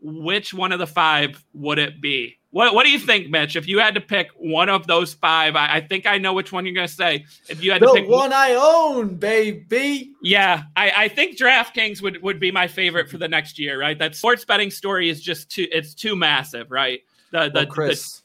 which 0.00 0.52
one 0.52 0.72
of 0.72 0.78
the 0.78 0.86
five 0.86 1.44
would 1.54 1.78
it 1.78 2.00
be? 2.00 2.38
What 2.50 2.74
What 2.74 2.84
do 2.84 2.90
you 2.90 2.98
think, 2.98 3.30
Mitch? 3.30 3.56
If 3.56 3.66
you 3.66 3.78
had 3.78 3.94
to 3.94 4.00
pick 4.00 4.28
one 4.36 4.68
of 4.68 4.86
those 4.86 5.14
five, 5.14 5.56
I, 5.56 5.76
I 5.76 5.80
think 5.80 6.06
I 6.06 6.18
know 6.18 6.34
which 6.34 6.52
one 6.52 6.66
you're 6.66 6.74
going 6.74 6.86
to 6.86 6.92
say. 6.92 7.24
If 7.48 7.62
you 7.62 7.72
had 7.72 7.80
the 7.80 7.86
to 7.86 7.92
pick 7.94 8.08
one 8.08 8.32
I 8.32 8.54
own, 8.54 9.16
baby. 9.16 10.12
Yeah, 10.22 10.64
I, 10.76 10.92
I 10.94 11.08
think 11.08 11.38
DraftKings 11.38 12.02
would 12.02 12.22
would 12.22 12.38
be 12.38 12.50
my 12.50 12.68
favorite 12.68 13.08
for 13.08 13.16
the 13.16 13.28
next 13.28 13.58
year. 13.58 13.80
Right, 13.80 13.98
that 13.98 14.14
sports 14.14 14.44
betting 14.44 14.70
story 14.70 15.08
is 15.08 15.22
just 15.22 15.50
too 15.50 15.66
it's 15.72 15.94
too 15.94 16.14
massive. 16.14 16.70
Right, 16.70 17.00
the 17.30 17.48
the, 17.48 17.60
well, 17.60 17.66
Chris. 17.66 18.16
The, 18.16 18.21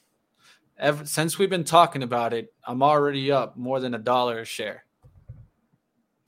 ever 0.80 1.06
since 1.06 1.38
we've 1.38 1.50
been 1.50 1.64
talking 1.64 2.04
about 2.04 2.34
it, 2.34 2.54
I'm 2.66 2.84
already 2.84 3.32
up 3.32 3.58
more 3.58 3.80
than 3.80 3.94
a 3.94 4.00
dollar 4.00 4.40
a 4.40 4.46
share. 4.46 4.84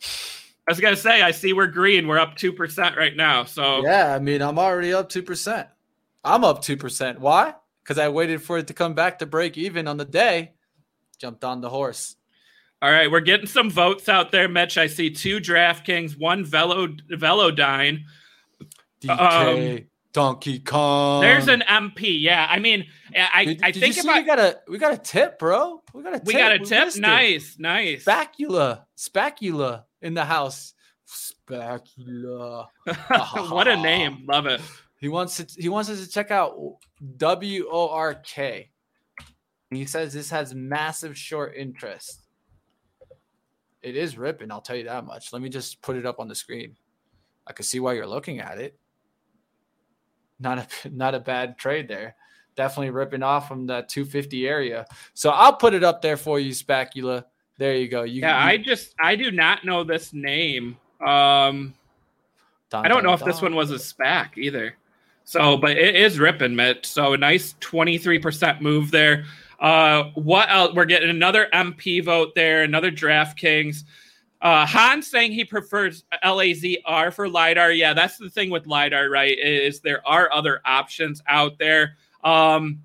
I 0.02 0.72
was 0.72 0.80
gonna 0.80 0.96
say, 0.96 1.22
I 1.22 1.32
see 1.32 1.54
we're 1.54 1.68
green. 1.68 2.08
We're 2.08 2.20
up 2.20 2.36
two 2.36 2.54
percent 2.54 2.96
right 2.96 3.16
now. 3.16 3.44
So 3.44 3.84
yeah, 3.84 4.14
I 4.14 4.20
mean, 4.20 4.42
I'm 4.42 4.60
already 4.60 4.94
up 4.94 5.10
two 5.10 5.24
percent. 5.24 5.68
I'm 6.24 6.44
up 6.44 6.62
two 6.62 6.78
percent. 6.78 7.20
Why? 7.20 7.56
Because 7.84 7.98
I 7.98 8.10
waited 8.10 8.42
for 8.42 8.58
it 8.58 8.68
to 8.68 8.74
come 8.74 8.94
back 8.94 9.20
to 9.20 9.26
break 9.26 9.58
even 9.58 9.88
on 9.88 9.98
the 9.98 10.06
day. 10.06 10.54
Jumped 11.18 11.44
on 11.44 11.62
the 11.62 11.70
horse. 11.70 12.16
All 12.82 12.90
right, 12.90 13.12
we're 13.12 13.20
getting 13.20 13.48
some 13.48 13.70
votes 13.70 14.08
out 14.08 14.32
there, 14.32 14.48
Mitch. 14.48 14.78
I 14.78 14.88
see 14.88 15.10
two 15.10 15.40
DraftKings, 15.40 16.18
one 16.18 16.46
Velo 16.46 16.88
Velodyne. 16.88 18.04
DK. 19.02 19.80
Um, 19.80 19.86
Donkey 20.12 20.60
Kong. 20.60 21.22
There's 21.22 21.48
an 21.48 21.64
MP. 21.68 22.20
Yeah, 22.20 22.48
I 22.50 22.60
mean, 22.60 22.88
I 23.16 23.46
did, 23.46 23.64
I 23.64 23.72
did 23.72 23.80
think 23.80 23.94
see 23.94 24.08
we 24.08 24.24
got 24.24 24.40
a 24.40 24.60
we 24.68 24.78
got 24.78 24.94
a 24.94 24.98
tip, 24.98 25.38
bro. 25.38 25.84
We 25.94 26.04
got 26.04 26.16
a 26.16 26.20
tip. 26.20 26.28
We 26.28 26.34
got 26.34 26.52
a 26.52 26.60
tip. 26.60 26.96
Nice, 26.98 27.56
it. 27.56 27.60
nice. 27.60 28.02
Spacula, 28.02 28.88
spacula 28.96 29.86
in 30.02 30.16
the 30.16 30.26
house. 30.26 30.74
Spacula. 31.06 32.70
what 33.50 33.68
a 33.68 33.78
name. 33.78 34.26
Love 34.28 34.48
it. 34.48 34.62
He 35.00 35.10
wants 35.10 35.38
to. 35.38 35.48
He 35.58 35.70
wants 35.70 35.90
us 35.90 36.04
to 36.04 36.10
check 36.10 36.32
out 36.32 36.58
W 37.18 37.68
O 37.72 37.90
R 37.90 38.16
K. 38.16 38.72
He 39.70 39.86
says 39.86 40.12
this 40.14 40.32
has 40.32 40.56
massive 40.56 41.16
short 41.16 41.56
interest. 41.56 42.22
It 43.84 43.96
is 43.96 44.18
ripping. 44.18 44.52
I'll 44.52 44.62
tell 44.62 44.76
you 44.76 44.86
that 44.86 45.06
much. 45.06 45.32
Let 45.32 45.42
me 45.42 45.50
just 45.50 45.82
put 45.84 45.96
it 45.96 46.06
up 46.06 46.20
on 46.20 46.28
the 46.28 46.36
screen. 46.36 46.76
I 47.46 47.54
can 47.54 47.64
see 47.64 47.80
why 47.80 47.94
you're 47.94 48.08
looking 48.08 48.40
at 48.40 48.58
it 48.58 48.79
not 50.40 50.60
a 50.60 50.90
not 50.90 51.16
a 51.16 51.20
bad 51.20 51.58
trade 51.58 51.88
there. 51.88 52.16
Definitely 52.56 52.90
ripping 52.90 53.24
off 53.24 53.48
from 53.48 53.68
that 53.68 53.88
250 53.88 54.48
area. 54.48 54.86
So 55.14 55.30
I'll 55.30 55.56
put 55.56 55.74
it 55.74 55.84
up 55.84 56.02
there 56.02 56.18
for 56.18 56.40
you, 56.40 56.54
Spacula. 56.54 57.26
There 57.58 57.76
you 57.76 57.88
go. 57.88 58.04
You, 58.04 58.22
yeah, 58.22 58.44
you, 58.44 58.50
I 58.50 58.58
just 58.58 58.96
I 59.00 59.16
do 59.16 59.32
not 59.32 59.66
know 59.66 59.84
this 59.84 60.14
name. 60.14 60.78
Um, 61.00 61.74
dun, 62.70 62.86
I 62.86 62.88
don't 62.88 62.98
dun, 62.98 63.06
know 63.06 63.14
if 63.14 63.24
this 63.24 63.42
one 63.42 63.56
was 63.56 63.72
a 63.72 63.76
SPAC 63.76 64.38
either. 64.38 64.76
So, 65.30 65.58
but 65.58 65.78
it 65.78 65.96
is 65.96 66.18
ripping, 66.18 66.56
Mitch. 66.56 66.88
So 66.88 67.14
a 67.14 67.18
nice 67.18 67.54
23% 67.62 68.62
move 68.62 68.90
there. 68.90 69.26
Uh, 69.60 70.06
what 70.16 70.50
else? 70.50 70.74
We're 70.74 70.86
getting 70.86 71.12
another 71.12 71.48
MP 71.54 72.04
vote 72.04 72.34
there, 72.34 72.64
another 72.64 72.90
DraftKings. 72.90 73.84
Uh, 74.42 74.66
Han 74.66 75.02
saying 75.02 75.34
he 75.34 75.44
prefers 75.44 76.06
LAZR 76.24 77.14
for 77.14 77.28
LiDAR. 77.28 77.74
Yeah, 77.74 77.94
that's 77.94 78.18
the 78.18 78.30
thing 78.30 78.50
with 78.50 78.68
LiDAR, 78.68 79.10
right? 79.10 79.38
Is 79.38 79.82
there 79.82 80.06
are 80.08 80.32
other 80.32 80.62
options 80.66 81.22
out 81.28 81.60
there. 81.60 81.98
Um, 82.24 82.82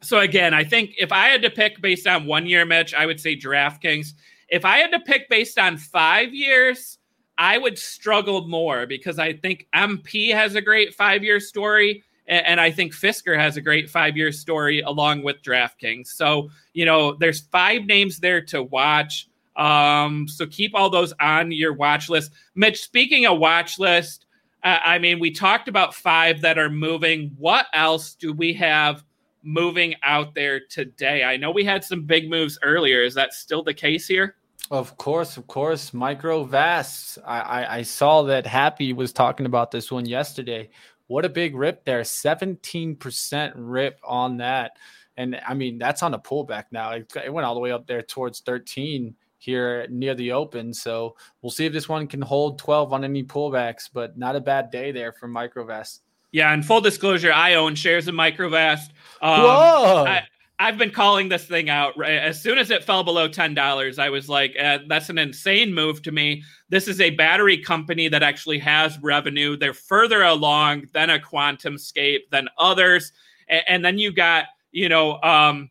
so 0.00 0.20
again, 0.20 0.52
I 0.54 0.64
think 0.64 0.94
if 0.98 1.12
I 1.12 1.28
had 1.28 1.42
to 1.42 1.50
pick 1.50 1.80
based 1.80 2.06
on 2.06 2.26
one 2.26 2.46
year, 2.46 2.64
Mitch, 2.64 2.94
I 2.94 3.06
would 3.06 3.20
say 3.20 3.36
DraftKings. 3.36 4.12
If 4.48 4.64
I 4.64 4.78
had 4.78 4.92
to 4.92 5.00
pick 5.00 5.28
based 5.28 5.58
on 5.58 5.76
five 5.76 6.34
years, 6.34 6.98
I 7.38 7.58
would 7.58 7.78
struggle 7.78 8.46
more 8.46 8.86
because 8.86 9.18
I 9.18 9.32
think 9.32 9.66
MP 9.74 10.32
has 10.32 10.54
a 10.54 10.60
great 10.60 10.94
five 10.94 11.24
year 11.24 11.40
story. 11.40 12.04
And 12.28 12.60
I 12.60 12.70
think 12.70 12.94
Fisker 12.94 13.36
has 13.36 13.56
a 13.56 13.60
great 13.60 13.90
five 13.90 14.16
year 14.16 14.30
story 14.30 14.80
along 14.80 15.22
with 15.22 15.42
DraftKings. 15.42 16.06
So, 16.08 16.50
you 16.72 16.84
know, 16.84 17.14
there's 17.14 17.40
five 17.40 17.84
names 17.84 18.18
there 18.18 18.40
to 18.46 18.62
watch. 18.62 19.28
Um, 19.56 20.26
so 20.28 20.46
keep 20.46 20.74
all 20.74 20.90
those 20.90 21.12
on 21.20 21.52
your 21.52 21.72
watch 21.72 22.08
list. 22.08 22.32
Mitch, 22.54 22.82
speaking 22.82 23.26
of 23.26 23.38
watch 23.38 23.78
list, 23.78 24.26
I 24.64 24.98
mean, 24.98 25.18
we 25.18 25.32
talked 25.32 25.66
about 25.66 25.92
five 25.92 26.40
that 26.42 26.56
are 26.56 26.70
moving. 26.70 27.32
What 27.36 27.66
else 27.74 28.14
do 28.14 28.32
we 28.32 28.52
have 28.54 29.04
moving 29.42 29.96
out 30.04 30.34
there 30.36 30.60
today? 30.60 31.24
I 31.24 31.36
know 31.36 31.50
we 31.50 31.64
had 31.64 31.82
some 31.82 32.04
big 32.04 32.30
moves 32.30 32.58
earlier. 32.62 33.02
Is 33.02 33.14
that 33.14 33.34
still 33.34 33.64
the 33.64 33.74
case 33.74 34.06
here? 34.06 34.36
Of 34.70 34.96
course, 34.96 35.36
of 35.36 35.48
course. 35.48 35.90
Microvast. 35.90 37.18
I, 37.26 37.40
I, 37.40 37.76
I 37.78 37.82
saw 37.82 38.22
that 38.22 38.46
Happy 38.46 38.92
was 38.92 39.12
talking 39.12 39.46
about 39.46 39.72
this 39.72 39.90
one 39.90 40.06
yesterday. 40.06 40.70
What 41.08 41.24
a 41.24 41.28
big 41.28 41.56
rip 41.56 41.84
there. 41.84 42.02
17% 42.02 43.52
rip 43.56 43.98
on 44.04 44.36
that. 44.36 44.76
And 45.16 45.40
I 45.46 45.54
mean, 45.54 45.76
that's 45.78 46.04
on 46.04 46.14
a 46.14 46.18
pullback 46.18 46.66
now. 46.70 46.92
It, 46.92 47.12
it 47.16 47.32
went 47.32 47.46
all 47.46 47.54
the 47.54 47.60
way 47.60 47.72
up 47.72 47.88
there 47.88 48.02
towards 48.02 48.40
13 48.40 49.14
here 49.42 49.86
near 49.90 50.14
the 50.14 50.30
open. 50.32 50.72
So 50.72 51.16
we'll 51.40 51.50
see 51.50 51.66
if 51.66 51.72
this 51.72 51.88
one 51.88 52.06
can 52.06 52.22
hold 52.22 52.58
12 52.58 52.92
on 52.92 53.04
any 53.04 53.24
pullbacks, 53.24 53.88
but 53.92 54.16
not 54.16 54.36
a 54.36 54.40
bad 54.40 54.70
day 54.70 54.92
there 54.92 55.12
for 55.12 55.28
Microvast. 55.28 56.00
Yeah, 56.30 56.52
and 56.52 56.64
full 56.64 56.80
disclosure, 56.80 57.32
I 57.32 57.54
own 57.54 57.74
shares 57.74 58.08
in 58.08 58.14
Microvast. 58.14 58.90
Um, 59.20 59.40
Whoa! 59.42 60.04
I, 60.06 60.22
I've 60.58 60.78
been 60.78 60.90
calling 60.90 61.28
this 61.28 61.44
thing 61.44 61.68
out. 61.68 61.98
Right? 61.98 62.12
As 62.12 62.40
soon 62.40 62.56
as 62.56 62.70
it 62.70 62.84
fell 62.84 63.04
below 63.04 63.28
ten 63.28 63.52
dollars, 63.52 63.98
I 63.98 64.08
was 64.08 64.30
like, 64.30 64.56
uh, 64.58 64.78
"That's 64.86 65.10
an 65.10 65.18
insane 65.18 65.74
move 65.74 66.00
to 66.02 66.12
me." 66.12 66.42
This 66.70 66.88
is 66.88 67.02
a 67.02 67.10
battery 67.10 67.58
company 67.58 68.08
that 68.08 68.22
actually 68.22 68.60
has 68.60 68.98
revenue. 69.02 69.58
They're 69.58 69.74
further 69.74 70.22
along 70.22 70.84
than 70.94 71.10
a 71.10 71.18
QuantumScape 71.18 72.30
than 72.30 72.48
others, 72.56 73.12
and, 73.48 73.62
and 73.68 73.84
then 73.84 73.98
you 73.98 74.10
got, 74.10 74.46
you 74.70 74.88
know, 74.88 75.20
um, 75.20 75.68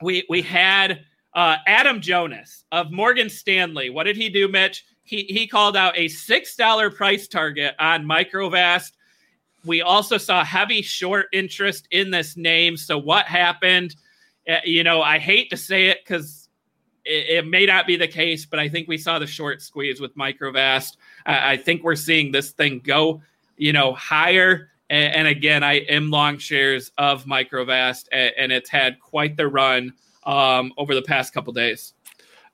we 0.00 0.24
we 0.28 0.42
had 0.42 1.00
uh, 1.34 1.56
Adam 1.66 2.00
Jonas 2.00 2.64
of 2.72 2.90
Morgan 2.90 3.28
Stanley. 3.28 3.90
What 3.90 4.04
did 4.04 4.16
he 4.16 4.28
do, 4.28 4.48
Mitch? 4.48 4.84
He 5.02 5.24
he 5.24 5.46
called 5.46 5.76
out 5.76 5.96
a 5.96 6.08
six 6.08 6.56
dollar 6.56 6.90
price 6.90 7.28
target 7.28 7.74
on 7.78 8.04
Microvast. 8.04 8.92
We 9.64 9.82
also 9.82 10.18
saw 10.18 10.44
heavy 10.44 10.82
short 10.82 11.26
interest 11.32 11.88
in 11.90 12.10
this 12.10 12.36
name. 12.36 12.76
So 12.76 12.98
what 12.98 13.26
happened? 13.26 13.96
Uh, 14.48 14.56
you 14.64 14.84
know, 14.84 15.02
I 15.02 15.18
hate 15.18 15.50
to 15.50 15.56
say 15.56 15.86
it 15.86 15.98
because 16.04 16.48
it, 17.04 17.38
it, 17.38 17.46
may 17.46 17.66
not 17.66 17.86
be 17.86 17.96
the 17.96 18.08
case, 18.08 18.46
but 18.46 18.58
I 18.58 18.68
think 18.68 18.88
we 18.88 18.96
saw 18.96 19.18
the 19.18 19.26
short 19.26 19.60
squeeze 19.60 20.00
with 20.00 20.16
Microvast. 20.16 20.96
I, 21.26 21.52
I 21.52 21.56
think 21.56 21.82
we're 21.82 21.96
seeing 21.96 22.30
this 22.32 22.52
thing 22.52 22.80
go, 22.80 23.20
you 23.56 23.72
know, 23.72 23.92
higher. 23.94 24.70
And, 24.90 25.14
and 25.14 25.28
again, 25.28 25.62
I 25.62 25.80
am 25.80 26.10
long 26.10 26.38
shares 26.38 26.92
of 26.96 27.24
Microvast, 27.24 28.06
and, 28.12 28.32
and 28.38 28.52
it's 28.52 28.70
had 28.70 29.00
quite 29.00 29.36
the 29.36 29.48
run 29.48 29.92
um, 30.28 30.72
over 30.76 30.94
the 30.94 31.02
past 31.02 31.32
couple 31.32 31.52
days. 31.52 31.94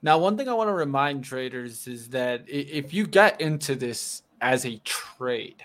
Now, 0.01 0.17
one 0.19 0.37
thing 0.37 0.49
I 0.49 0.55
want 0.55 0.69
to 0.69 0.75
remind 0.75 1.25
traders 1.25 1.89
is 1.89 2.09
that 2.11 2.45
if 2.47 2.95
you 2.95 3.07
get 3.07 3.41
into 3.41 3.75
this 3.75 4.23
as 4.41 4.65
a 4.65 4.79
trade, 4.85 5.65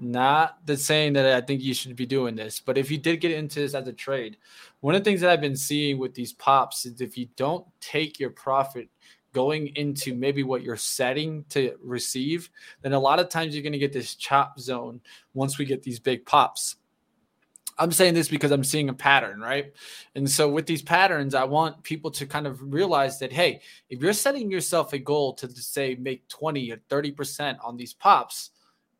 not 0.00 0.58
the 0.66 0.76
saying 0.76 1.12
that 1.12 1.26
I 1.26 1.40
think 1.40 1.62
you 1.62 1.72
should 1.72 1.94
be 1.94 2.06
doing 2.06 2.34
this, 2.34 2.58
but 2.60 2.76
if 2.76 2.90
you 2.90 2.98
did 2.98 3.20
get 3.20 3.30
into 3.30 3.60
this 3.60 3.74
as 3.74 3.86
a 3.86 3.92
trade, 3.92 4.36
one 4.80 4.94
of 4.94 5.02
the 5.02 5.08
things 5.08 5.20
that 5.20 5.30
I've 5.30 5.40
been 5.40 5.56
seeing 5.56 5.98
with 5.98 6.14
these 6.14 6.32
pops 6.32 6.86
is 6.86 7.00
if 7.00 7.16
you 7.16 7.28
don't 7.36 7.64
take 7.80 8.18
your 8.18 8.30
profit 8.30 8.88
going 9.32 9.68
into 9.76 10.14
maybe 10.14 10.42
what 10.42 10.62
you're 10.62 10.76
setting 10.76 11.44
to 11.50 11.76
receive, 11.82 12.50
then 12.82 12.94
a 12.94 12.98
lot 12.98 13.20
of 13.20 13.28
times 13.28 13.54
you're 13.54 13.62
going 13.62 13.72
to 13.72 13.78
get 13.78 13.92
this 13.92 14.14
chop 14.16 14.58
zone 14.58 15.00
once 15.34 15.58
we 15.58 15.64
get 15.64 15.82
these 15.82 16.00
big 16.00 16.24
pops. 16.26 16.76
I'm 17.78 17.92
saying 17.92 18.14
this 18.14 18.28
because 18.28 18.50
I'm 18.50 18.64
seeing 18.64 18.88
a 18.88 18.94
pattern, 18.94 19.40
right? 19.40 19.72
And 20.14 20.30
so 20.30 20.48
with 20.48 20.66
these 20.66 20.82
patterns, 20.82 21.34
I 21.34 21.44
want 21.44 21.82
people 21.82 22.10
to 22.12 22.26
kind 22.26 22.46
of 22.46 22.72
realize 22.72 23.18
that 23.18 23.32
hey, 23.32 23.60
if 23.90 24.00
you're 24.00 24.12
setting 24.12 24.50
yourself 24.50 24.92
a 24.92 24.98
goal 24.98 25.34
to 25.34 25.48
say 25.50 25.96
make 25.96 26.28
20 26.28 26.70
or 26.70 26.76
30% 26.88 27.56
on 27.62 27.76
these 27.76 27.92
pops, 27.92 28.50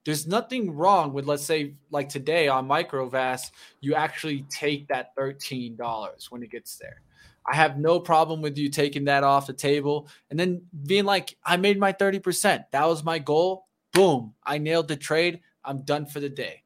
there's 0.04 0.26
nothing 0.26 0.74
wrong 0.74 1.12
with 1.12 1.26
let's 1.26 1.44
say 1.44 1.74
like 1.90 2.08
today 2.08 2.48
on 2.48 2.68
Microvast, 2.68 3.52
you 3.80 3.94
actually 3.94 4.44
take 4.50 4.88
that 4.88 5.16
$13 5.16 6.30
when 6.30 6.42
it 6.42 6.50
gets 6.50 6.76
there. 6.76 7.00
I 7.46 7.54
have 7.54 7.78
no 7.78 8.00
problem 8.00 8.40
with 8.40 8.56
you 8.56 8.70
taking 8.70 9.04
that 9.04 9.22
off 9.22 9.46
the 9.46 9.52
table 9.52 10.08
and 10.30 10.38
then 10.38 10.62
being 10.86 11.04
like, 11.04 11.36
I 11.44 11.56
made 11.56 11.78
my 11.78 11.92
30%. 11.92 12.64
That 12.72 12.86
was 12.86 13.04
my 13.04 13.18
goal. 13.18 13.66
Boom. 13.92 14.34
I 14.44 14.58
nailed 14.58 14.88
the 14.88 14.96
trade. 14.96 15.40
I'm 15.64 15.82
done 15.82 16.06
for 16.06 16.20
the 16.20 16.28
day. 16.28 16.63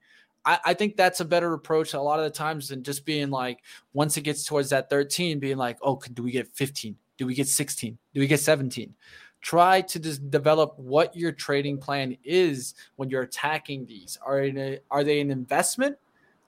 I, 0.65 0.75
think 0.75 0.97
that's 0.97 1.21
a 1.21 1.25
better 1.25 1.53
approach 1.53 1.95
a 1.95 2.01
lot 2.01 2.19
of 2.19 2.25
the 2.25 2.31
times 2.31 2.69
than 2.69 2.83
just 2.83 3.05
being 3.05 3.29
like, 3.31 3.61
once 3.93 4.17
it 4.17 4.23
gets 4.23 4.45
towards 4.45 4.71
that 4.71 4.89
13, 4.89 5.39
being 5.39 5.59
like, 5.59 5.79
oh, 5.83 6.01
do 6.15 6.23
we 6.23 6.31
get 6.31 6.49
15? 6.49 6.97
Do 7.19 7.27
we 7.27 7.35
get 7.35 7.49
16? 7.49 7.99
Do 8.15 8.21
we 8.21 8.27
get 8.27 8.41
17? 8.41 8.95
Try 9.41 9.83
to 9.83 9.99
just 9.99 10.31
develop 10.31 10.79
what 10.79 11.15
your 11.15 11.33
trading 11.33 11.79
plan 11.79 12.17
is 12.25 12.75
when 12.97 13.11
you're 13.11 13.23
attacking 13.23 13.87
these. 13.87 14.19
Are, 14.25 14.43
a, 14.43 14.81
are 14.91 15.05
they 15.05 15.21
an 15.21 15.31
investment? 15.31 15.97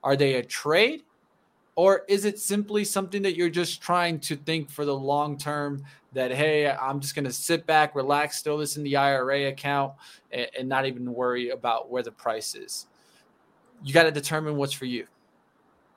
Are 0.03 0.15
they 0.15 0.35
a 0.35 0.43
trade? 0.43 1.03
Or 1.75 2.03
is 2.07 2.25
it 2.25 2.39
simply 2.39 2.83
something 2.83 3.21
that 3.21 3.35
you're 3.35 3.49
just 3.49 3.81
trying 3.81 4.19
to 4.21 4.35
think 4.35 4.69
for 4.69 4.83
the 4.83 4.95
long 4.95 5.37
term 5.37 5.83
that, 6.13 6.31
hey, 6.31 6.69
I'm 6.69 6.99
just 6.99 7.15
going 7.15 7.25
to 7.25 7.31
sit 7.31 7.65
back, 7.65 7.95
relax, 7.95 8.41
throw 8.41 8.57
this 8.57 8.77
in 8.77 8.83
the 8.83 8.97
IRA 8.97 9.47
account, 9.47 9.93
and, 10.31 10.47
and 10.59 10.69
not 10.69 10.85
even 10.85 11.13
worry 11.13 11.49
about 11.49 11.89
where 11.89 12.03
the 12.03 12.11
price 12.11 12.55
is? 12.55 12.87
You 13.83 13.93
got 13.93 14.03
to 14.03 14.11
determine 14.11 14.57
what's 14.57 14.73
for 14.73 14.85
you. 14.85 15.07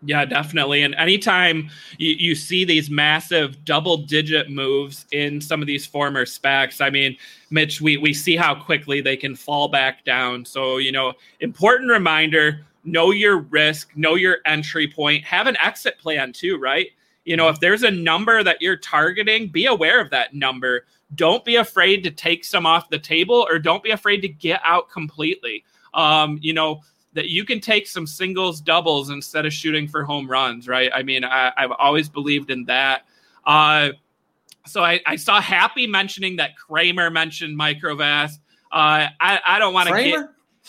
Yeah, 0.07 0.25
definitely. 0.25 0.83
And 0.83 0.95
anytime 0.97 1.71
you, 1.99 2.15
you 2.19 2.35
see 2.35 2.65
these 2.65 2.91
massive 2.91 3.65
double 3.65 3.97
digit 3.97 4.51
moves 4.51 5.07
in 5.13 5.41
some 5.41 5.63
of 5.63 5.67
these 5.67 5.87
former 5.87 6.25
SPACs, 6.27 6.85
I 6.85 6.91
mean, 6.91 7.17
Mitch, 7.51 7.81
we, 7.81 7.97
we 7.97 8.13
see 8.13 8.37
how 8.37 8.55
quickly 8.55 9.01
they 9.01 9.17
can 9.17 9.35
fall 9.35 9.69
back 9.69 10.05
down. 10.05 10.45
So, 10.45 10.77
you 10.77 10.93
know, 10.93 11.15
important 11.41 11.91
reminder 11.91 12.65
know 12.85 13.11
your 13.11 13.39
risk, 13.39 13.97
know 13.97 14.15
your 14.15 14.39
entry 14.45 14.87
point, 14.87 15.25
have 15.25 15.47
an 15.47 15.57
exit 15.63 15.99
plan 15.99 16.33
too, 16.33 16.59
right? 16.59 16.89
You 17.25 17.37
know, 17.37 17.49
if 17.49 17.59
there's 17.59 17.83
a 17.83 17.91
number 17.91 18.43
that 18.43 18.61
you're 18.61 18.77
targeting, 18.77 19.49
be 19.49 19.67
aware 19.67 20.01
of 20.01 20.11
that 20.11 20.35
number. 20.35 20.85
Don't 21.15 21.45
be 21.45 21.57
afraid 21.57 22.05
to 22.05 22.11
take 22.11 22.45
some 22.45 22.67
off 22.67 22.91
the 22.91 22.99
table 22.99 23.47
or 23.49 23.59
don't 23.59 23.83
be 23.83 23.91
afraid 23.93 24.21
to 24.21 24.29
get 24.29 24.61
out 24.65 24.91
completely. 24.91 25.65
Um, 25.95 26.39
you 26.43 26.53
know, 26.53 26.83
that 27.15 27.29
you 27.29 27.45
can 27.45 27.61
take 27.61 27.87
some 27.87 28.07
singles, 28.07 28.61
doubles 28.61 29.11
instead 29.11 29.47
of 29.47 29.53
shooting 29.53 29.89
for 29.89 30.05
home 30.05 30.29
runs, 30.29 30.69
right? 30.69 30.91
I 30.93 31.03
mean, 31.03 31.25
I, 31.25 31.53
have 31.57 31.73
always 31.73 32.09
believed 32.09 32.51
in 32.51 32.65
that. 32.65 33.07
Uh, 33.47 33.91
so 34.67 34.83
I, 34.83 35.01
I, 35.07 35.17
saw 35.17 35.41
Happy 35.41 35.87
mentioning 35.87 36.37
that 36.37 36.57
Cramer 36.57 37.11
mentioned 37.11 37.59
Microvast. 37.59 38.39
Uh, 38.73 39.09
I, 39.21 39.41
I 39.45 39.59
don't 39.59 39.75
want 39.75 39.89
to 39.89 39.95
get 39.95 40.29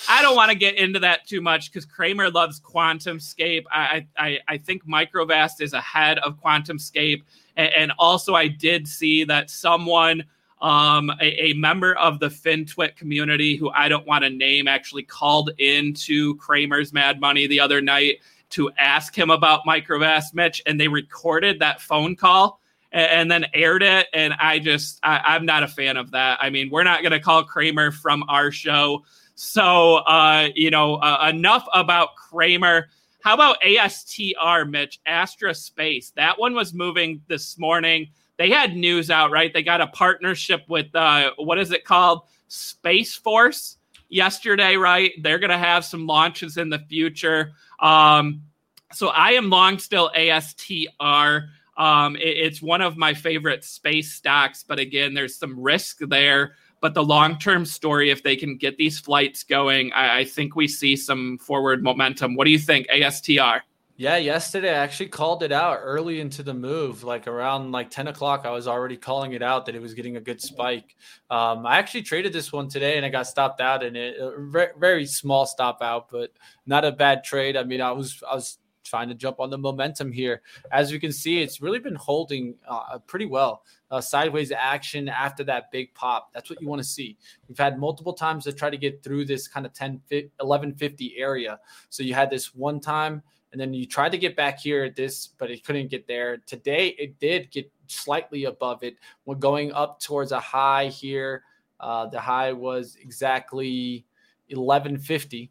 I 0.09 0.21
don't 0.21 0.35
want 0.35 0.51
to 0.51 0.57
get 0.57 0.75
into 0.75 0.99
that 0.99 1.25
too 1.25 1.39
much 1.39 1.71
because 1.71 1.85
Cramer 1.85 2.29
loves 2.29 2.59
QuantumScape. 2.59 3.63
I, 3.71 4.05
I 4.17 4.39
I 4.47 4.57
think 4.57 4.85
Microvast 4.85 5.61
is 5.61 5.73
ahead 5.73 6.19
of 6.19 6.37
QuantumScape, 6.41 7.23
and, 7.55 7.71
and 7.75 7.91
also 7.97 8.35
I 8.35 8.49
did 8.49 8.87
see 8.87 9.23
that 9.23 9.49
someone 9.49 10.25
um, 10.65 11.11
a, 11.21 11.51
a, 11.51 11.53
member 11.53 11.93
of 11.93 12.19
the 12.19 12.27
FinTwit 12.27 12.95
community 12.95 13.55
who 13.55 13.69
I 13.69 13.87
don't 13.87 14.07
want 14.07 14.23
to 14.23 14.31
name 14.31 14.67
actually 14.67 15.03
called 15.03 15.51
into 15.59 16.35
Cramer's 16.37 16.91
Mad 16.91 17.19
Money 17.19 17.45
the 17.45 17.59
other 17.59 17.81
night 17.81 18.15
to 18.49 18.71
ask 18.79 19.15
him 19.15 19.29
about 19.29 19.61
Microvast 19.67 20.33
Mitch, 20.33 20.63
and 20.65 20.81
they 20.81 20.87
recorded 20.87 21.59
that 21.59 21.81
phone 21.81 22.15
call 22.15 22.59
and, 22.91 23.11
and 23.11 23.31
then 23.31 23.45
aired 23.53 23.83
it. 23.83 24.07
And 24.11 24.33
I 24.33 24.57
just, 24.57 24.99
I, 25.03 25.35
am 25.35 25.45
not 25.45 25.61
a 25.61 25.67
fan 25.67 25.97
of 25.97 26.09
that. 26.11 26.39
I 26.41 26.49
mean, 26.49 26.71
we're 26.71 26.83
not 26.83 27.03
going 27.03 27.11
to 27.11 27.19
call 27.19 27.43
Cramer 27.43 27.91
from 27.91 28.23
our 28.27 28.51
show. 28.51 29.05
So, 29.35 29.97
uh, 29.97 30.49
you 30.55 30.71
know, 30.71 30.95
uh, 30.95 31.29
enough 31.31 31.67
about 31.75 32.15
Cramer. 32.15 32.87
How 33.21 33.35
about 33.35 33.61
ASTR, 33.61 34.67
Mitch? 34.67 34.99
Astra 35.05 35.53
Space. 35.53 36.11
That 36.15 36.39
one 36.39 36.55
was 36.55 36.73
moving 36.73 37.21
this 37.27 37.59
morning 37.59 38.07
they 38.37 38.49
had 38.49 38.75
news 38.75 39.09
out, 39.09 39.31
right? 39.31 39.53
They 39.53 39.63
got 39.63 39.81
a 39.81 39.87
partnership 39.87 40.63
with 40.67 40.93
uh, 40.95 41.31
what 41.37 41.57
is 41.57 41.71
it 41.71 41.85
called? 41.85 42.21
Space 42.47 43.15
Force 43.15 43.77
yesterday, 44.09 44.75
right? 44.75 45.11
They're 45.21 45.39
going 45.39 45.51
to 45.51 45.57
have 45.57 45.85
some 45.85 46.05
launches 46.05 46.57
in 46.57 46.69
the 46.69 46.79
future. 46.79 47.53
Um, 47.79 48.43
so 48.91 49.07
I 49.09 49.31
am 49.31 49.49
long 49.49 49.79
still 49.79 50.11
ASTR. 50.15 51.47
Um, 51.77 52.15
it, 52.15 52.21
it's 52.21 52.61
one 52.61 52.81
of 52.81 52.97
my 52.97 53.13
favorite 53.13 53.63
space 53.63 54.13
stocks, 54.13 54.63
but 54.63 54.79
again, 54.79 55.13
there's 55.13 55.35
some 55.35 55.59
risk 55.59 55.99
there. 55.99 56.55
But 56.81 56.93
the 56.93 57.03
long 57.03 57.39
term 57.39 57.65
story, 57.65 58.11
if 58.11 58.21
they 58.21 58.35
can 58.35 58.57
get 58.57 58.77
these 58.77 58.99
flights 58.99 59.43
going, 59.43 59.91
I, 59.93 60.19
I 60.19 60.25
think 60.25 60.55
we 60.55 60.67
see 60.67 60.95
some 60.95 61.37
forward 61.39 61.81
momentum. 61.81 62.35
What 62.35 62.45
do 62.45 62.51
you 62.51 62.59
think, 62.59 62.87
ASTR? 62.87 63.61
Yeah, 63.97 64.17
yesterday 64.17 64.71
I 64.71 64.83
actually 64.83 65.07
called 65.07 65.41
it 65.41 65.53
out 65.53 65.79
early 65.81 66.19
into 66.19 66.43
the 66.43 66.53
move, 66.53 67.05
like 67.05 67.27
around 67.27 67.71
like 67.71 67.89
10 67.89 68.09
o'clock. 68.09 68.41
I 68.45 68.51
was 68.51 68.67
already 68.67 68.97
calling 68.97 69.31
it 69.31 69.41
out 69.41 69.65
that 69.65 69.75
it 69.75 69.81
was 69.81 69.93
getting 69.93 70.17
a 70.17 70.21
good 70.21 70.41
spike. 70.41 70.97
Um, 71.29 71.65
I 71.65 71.77
actually 71.77 72.01
traded 72.01 72.33
this 72.33 72.51
one 72.51 72.67
today 72.67 72.97
and 72.97 73.05
I 73.05 73.09
got 73.09 73.25
stopped 73.25 73.61
out 73.61 73.83
in 73.83 73.95
it. 73.95 74.17
Very, 74.37 74.71
very 74.77 75.05
small 75.05 75.45
stop 75.45 75.81
out, 75.81 76.09
but 76.09 76.31
not 76.65 76.83
a 76.83 76.91
bad 76.91 77.23
trade. 77.23 77.55
I 77.55 77.63
mean, 77.63 77.79
I 77.79 77.93
was 77.93 78.21
I 78.29 78.35
was 78.35 78.57
trying 78.83 79.07
to 79.07 79.15
jump 79.15 79.39
on 79.39 79.49
the 79.49 79.57
momentum 79.57 80.11
here. 80.11 80.41
As 80.71 80.91
you 80.91 80.99
can 80.99 81.13
see, 81.13 81.41
it's 81.41 81.61
really 81.61 81.79
been 81.79 81.95
holding 81.95 82.55
uh, 82.67 82.99
pretty 83.07 83.25
well. 83.25 83.63
Uh, 83.91 84.01
sideways 84.01 84.51
action 84.51 85.07
after 85.07 85.43
that 85.45 85.71
big 85.71 85.93
pop. 85.93 86.31
That's 86.33 86.49
what 86.49 86.61
you 86.61 86.67
want 86.67 86.81
to 86.81 86.87
see. 86.87 87.17
We've 87.47 87.57
had 87.57 87.79
multiple 87.79 88.13
times 88.13 88.43
to 88.43 88.51
try 88.53 88.69
to 88.69 88.77
get 88.77 89.03
through 89.03 89.25
this 89.25 89.47
kind 89.47 89.65
of 89.65 89.73
10, 89.73 90.01
1150 90.09 91.15
area. 91.17 91.59
So 91.89 92.03
you 92.03 92.13
had 92.13 92.29
this 92.29 92.53
one 92.53 92.79
time, 92.79 93.23
and 93.55 93.61
then 93.61 93.73
you 93.73 93.85
tried 93.85 94.11
to 94.11 94.17
get 94.17 94.35
back 94.35 94.59
here 94.59 94.83
at 94.83 94.97
this, 94.97 95.27
but 95.37 95.49
it 95.49 95.63
couldn't 95.63 95.87
get 95.87 96.05
there. 96.07 96.39
Today, 96.45 96.89
it 96.99 97.17
did 97.19 97.49
get 97.51 97.71
slightly 97.87 98.43
above 98.43 98.83
it. 98.83 98.97
We're 99.23 99.35
going 99.35 99.71
up 99.71 100.01
towards 100.01 100.33
a 100.33 100.41
high 100.41 100.87
here. 100.87 101.43
Uh, 101.79 102.07
the 102.07 102.19
high 102.19 102.51
was 102.51 102.97
exactly 103.01 104.05
1150 104.49 105.49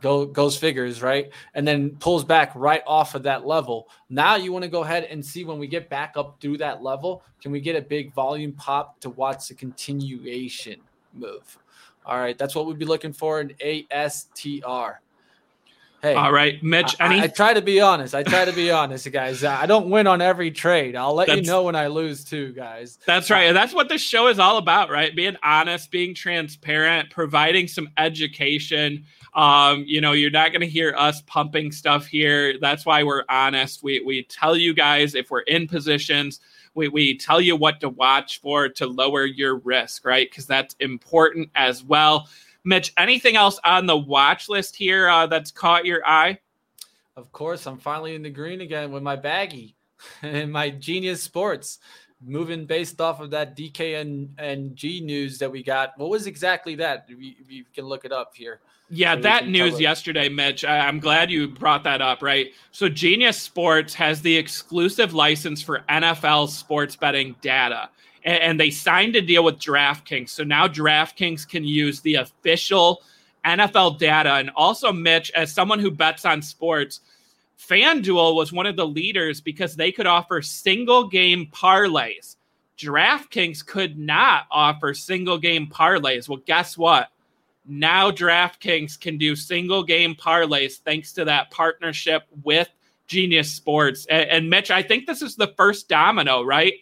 go 0.00 0.24
goes 0.24 0.56
figures, 0.56 1.02
right? 1.02 1.30
And 1.52 1.68
then 1.68 1.90
pulls 1.96 2.24
back 2.24 2.52
right 2.54 2.82
off 2.86 3.14
of 3.14 3.24
that 3.24 3.46
level. 3.46 3.90
Now 4.08 4.36
you 4.36 4.50
want 4.50 4.62
to 4.62 4.70
go 4.70 4.84
ahead 4.84 5.04
and 5.04 5.22
see 5.22 5.44
when 5.44 5.58
we 5.58 5.66
get 5.66 5.90
back 5.90 6.14
up 6.16 6.40
through 6.40 6.56
that 6.56 6.82
level, 6.82 7.22
can 7.42 7.52
we 7.52 7.60
get 7.60 7.76
a 7.76 7.82
big 7.82 8.14
volume 8.14 8.52
pop 8.52 8.98
to 9.00 9.10
watch 9.10 9.48
the 9.48 9.54
continuation 9.54 10.80
move? 11.12 11.58
All 12.06 12.18
right, 12.18 12.38
that's 12.38 12.54
what 12.54 12.64
we'd 12.64 12.78
be 12.78 12.86
looking 12.86 13.12
for 13.12 13.42
in 13.42 13.50
ASTR. 13.62 14.96
Hey, 16.02 16.14
all 16.16 16.32
right, 16.32 16.60
Mitch. 16.64 16.96
Any- 16.98 17.20
I, 17.20 17.24
I, 17.24 17.26
try 17.28 17.54
to 17.54 17.62
be 17.62 17.80
honest. 17.80 18.12
I 18.12 18.24
try 18.24 18.44
to 18.44 18.52
be 18.52 18.72
honest, 18.72 19.10
guys. 19.12 19.44
I 19.44 19.66
don't 19.66 19.88
win 19.88 20.08
on 20.08 20.20
every 20.20 20.50
trade. 20.50 20.96
I'll 20.96 21.14
let 21.14 21.28
you 21.28 21.42
know 21.42 21.62
when 21.62 21.76
I 21.76 21.86
lose 21.86 22.24
too, 22.24 22.52
guys. 22.52 22.98
That's 23.06 23.30
right. 23.30 23.44
And 23.44 23.56
that's 23.56 23.72
what 23.72 23.88
this 23.88 24.02
show 24.02 24.26
is 24.26 24.40
all 24.40 24.58
about, 24.58 24.90
right? 24.90 25.14
Being 25.14 25.36
honest, 25.44 25.92
being 25.92 26.12
transparent, 26.12 27.10
providing 27.10 27.68
some 27.68 27.88
education. 27.98 29.04
Um, 29.34 29.84
you 29.86 30.00
know, 30.00 30.10
you're 30.10 30.32
not 30.32 30.50
going 30.50 30.62
to 30.62 30.68
hear 30.68 30.92
us 30.98 31.22
pumping 31.22 31.70
stuff 31.70 32.06
here. 32.06 32.58
That's 32.58 32.84
why 32.84 33.04
we're 33.04 33.22
honest. 33.28 33.84
We 33.84 34.00
we 34.00 34.24
tell 34.24 34.56
you 34.56 34.74
guys 34.74 35.14
if 35.14 35.30
we're 35.30 35.40
in 35.42 35.68
positions. 35.68 36.40
We, 36.74 36.88
we 36.88 37.16
tell 37.16 37.40
you 37.40 37.54
what 37.54 37.80
to 37.80 37.90
watch 37.90 38.40
for 38.40 38.68
to 38.70 38.86
lower 38.86 39.24
your 39.24 39.56
risk, 39.58 40.04
right? 40.04 40.28
Because 40.28 40.46
that's 40.46 40.74
important 40.80 41.50
as 41.54 41.84
well. 41.84 42.28
Mitch, 42.64 42.92
anything 42.96 43.36
else 43.36 43.58
on 43.64 43.86
the 43.86 43.96
watch 43.96 44.48
list 44.48 44.76
here 44.76 45.08
uh, 45.08 45.26
that's 45.26 45.50
caught 45.50 45.84
your 45.84 46.06
eye? 46.06 46.38
Of 47.16 47.32
course, 47.32 47.66
I'm 47.66 47.78
finally 47.78 48.14
in 48.14 48.22
the 48.22 48.30
green 48.30 48.60
again 48.60 48.92
with 48.92 49.02
my 49.02 49.16
baggy 49.16 49.74
and 50.22 50.52
my 50.52 50.70
Genius 50.70 51.22
Sports. 51.22 51.78
Moving 52.24 52.66
based 52.66 53.00
off 53.00 53.18
of 53.18 53.30
that 53.30 53.56
DK 53.56 54.00
and, 54.00 54.32
and 54.38 54.76
G 54.76 55.00
news 55.00 55.38
that 55.38 55.50
we 55.50 55.60
got. 55.60 55.98
What 55.98 56.08
was 56.08 56.28
exactly 56.28 56.76
that? 56.76 57.06
You, 57.08 57.34
you 57.48 57.64
can 57.74 57.84
look 57.86 58.04
it 58.04 58.12
up 58.12 58.30
here. 58.36 58.60
Yeah, 58.90 59.16
that 59.16 59.48
news 59.48 59.80
yesterday, 59.80 60.28
Mitch. 60.28 60.64
I'm 60.64 61.00
glad 61.00 61.32
you 61.32 61.48
brought 61.48 61.82
that 61.82 62.00
up, 62.00 62.22
right? 62.22 62.52
So, 62.70 62.88
Genius 62.88 63.38
Sports 63.38 63.92
has 63.94 64.22
the 64.22 64.36
exclusive 64.36 65.14
license 65.14 65.62
for 65.62 65.80
NFL 65.88 66.50
sports 66.50 66.94
betting 66.94 67.34
data 67.40 67.88
and, 68.24 68.58
they 68.58 68.70
signed 68.70 69.16
a 69.16 69.20
deal 69.20 69.44
with 69.44 69.58
DraftKings. 69.58 70.30
So 70.30 70.44
now 70.44 70.68
DraftKings 70.68 71.48
can 71.48 71.64
use 71.64 72.00
the 72.00 72.16
official 72.16 73.02
NFL 73.44 73.98
data. 73.98 74.34
And 74.34 74.50
also, 74.50 74.92
Mitch, 74.92 75.30
as 75.32 75.52
someone 75.52 75.78
who 75.78 75.90
bets 75.90 76.24
on 76.24 76.42
sports, 76.42 77.00
FanDuel 77.58 78.34
was 78.34 78.52
one 78.52 78.66
of 78.66 78.76
the 78.76 78.86
leaders 78.86 79.40
because 79.40 79.76
they 79.76 79.92
could 79.92 80.06
offer 80.06 80.42
single 80.42 81.08
game 81.08 81.48
parlays. 81.52 82.36
DraftKings 82.78 83.64
could 83.64 83.98
not 83.98 84.46
offer 84.50 84.94
single 84.94 85.38
game 85.38 85.66
parlays. 85.66 86.28
Well, 86.28 86.40
guess 86.46 86.76
what? 86.76 87.08
Now 87.64 88.10
DraftKings 88.10 88.98
can 88.98 89.18
do 89.18 89.36
single 89.36 89.84
game 89.84 90.14
parlays 90.14 90.78
thanks 90.78 91.12
to 91.12 91.24
that 91.26 91.50
partnership 91.50 92.24
with 92.42 92.68
Genius 93.06 93.52
Sports. 93.52 94.06
And, 94.06 94.28
and 94.30 94.50
Mitch, 94.50 94.70
I 94.70 94.82
think 94.82 95.06
this 95.06 95.22
is 95.22 95.36
the 95.36 95.54
first 95.56 95.88
domino, 95.88 96.42
right? 96.42 96.74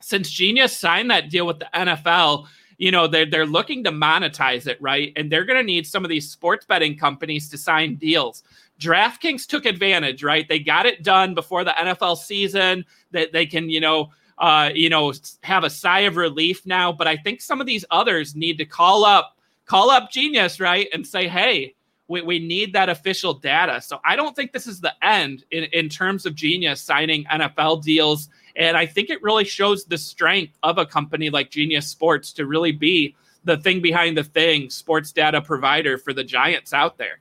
Since 0.00 0.30
Genius 0.30 0.76
signed 0.76 1.10
that 1.10 1.30
deal 1.30 1.46
with 1.46 1.58
the 1.58 1.68
NFL, 1.74 2.46
you 2.78 2.92
know, 2.92 3.06
they're, 3.06 3.26
they're 3.26 3.46
looking 3.46 3.82
to 3.84 3.90
monetize 3.90 4.66
it, 4.66 4.80
right? 4.80 5.12
And 5.16 5.30
they're 5.30 5.44
going 5.44 5.58
to 5.58 5.64
need 5.64 5.86
some 5.86 6.04
of 6.04 6.08
these 6.08 6.30
sports 6.30 6.64
betting 6.64 6.96
companies 6.96 7.48
to 7.50 7.58
sign 7.58 7.96
deals. 7.96 8.44
DraftKings 8.80 9.46
took 9.46 9.66
advantage, 9.66 10.22
right? 10.22 10.48
They 10.48 10.60
got 10.60 10.86
it 10.86 11.02
done 11.02 11.34
before 11.34 11.64
the 11.64 11.72
NFL 11.72 12.16
season 12.18 12.84
that 13.10 13.32
they 13.32 13.46
can, 13.46 13.68
you 13.68 13.80
know, 13.80 14.12
uh, 14.38 14.70
you 14.72 14.88
know, 14.88 15.12
have 15.42 15.64
a 15.64 15.70
sigh 15.70 16.00
of 16.00 16.16
relief 16.16 16.64
now. 16.64 16.92
But 16.92 17.08
I 17.08 17.16
think 17.16 17.40
some 17.40 17.60
of 17.60 17.66
these 17.66 17.84
others 17.90 18.36
need 18.36 18.58
to 18.58 18.64
call 18.64 19.04
up, 19.04 19.36
call 19.66 19.90
up 19.90 20.12
Genius, 20.12 20.60
right? 20.60 20.88
And 20.92 21.04
say, 21.04 21.26
hey, 21.26 21.74
we, 22.06 22.22
we 22.22 22.38
need 22.38 22.72
that 22.72 22.88
official 22.88 23.34
data. 23.34 23.80
So 23.80 24.00
I 24.04 24.14
don't 24.14 24.36
think 24.36 24.52
this 24.52 24.68
is 24.68 24.80
the 24.80 24.94
end 25.04 25.44
in, 25.50 25.64
in 25.64 25.88
terms 25.88 26.24
of 26.24 26.36
Genius 26.36 26.80
signing 26.80 27.24
NFL 27.24 27.82
deals 27.82 28.28
and 28.58 28.76
I 28.76 28.84
think 28.86 29.08
it 29.08 29.22
really 29.22 29.44
shows 29.44 29.84
the 29.84 29.96
strength 29.96 30.58
of 30.64 30.78
a 30.78 30.84
company 30.84 31.30
like 31.30 31.50
Genius 31.50 31.86
Sports 31.86 32.32
to 32.34 32.46
really 32.46 32.72
be 32.72 33.14
the 33.44 33.56
thing 33.56 33.80
behind 33.80 34.18
the 34.18 34.24
thing, 34.24 34.68
sports 34.68 35.12
data 35.12 35.40
provider 35.40 35.96
for 35.96 36.12
the 36.12 36.24
Giants 36.24 36.74
out 36.74 36.98
there. 36.98 37.20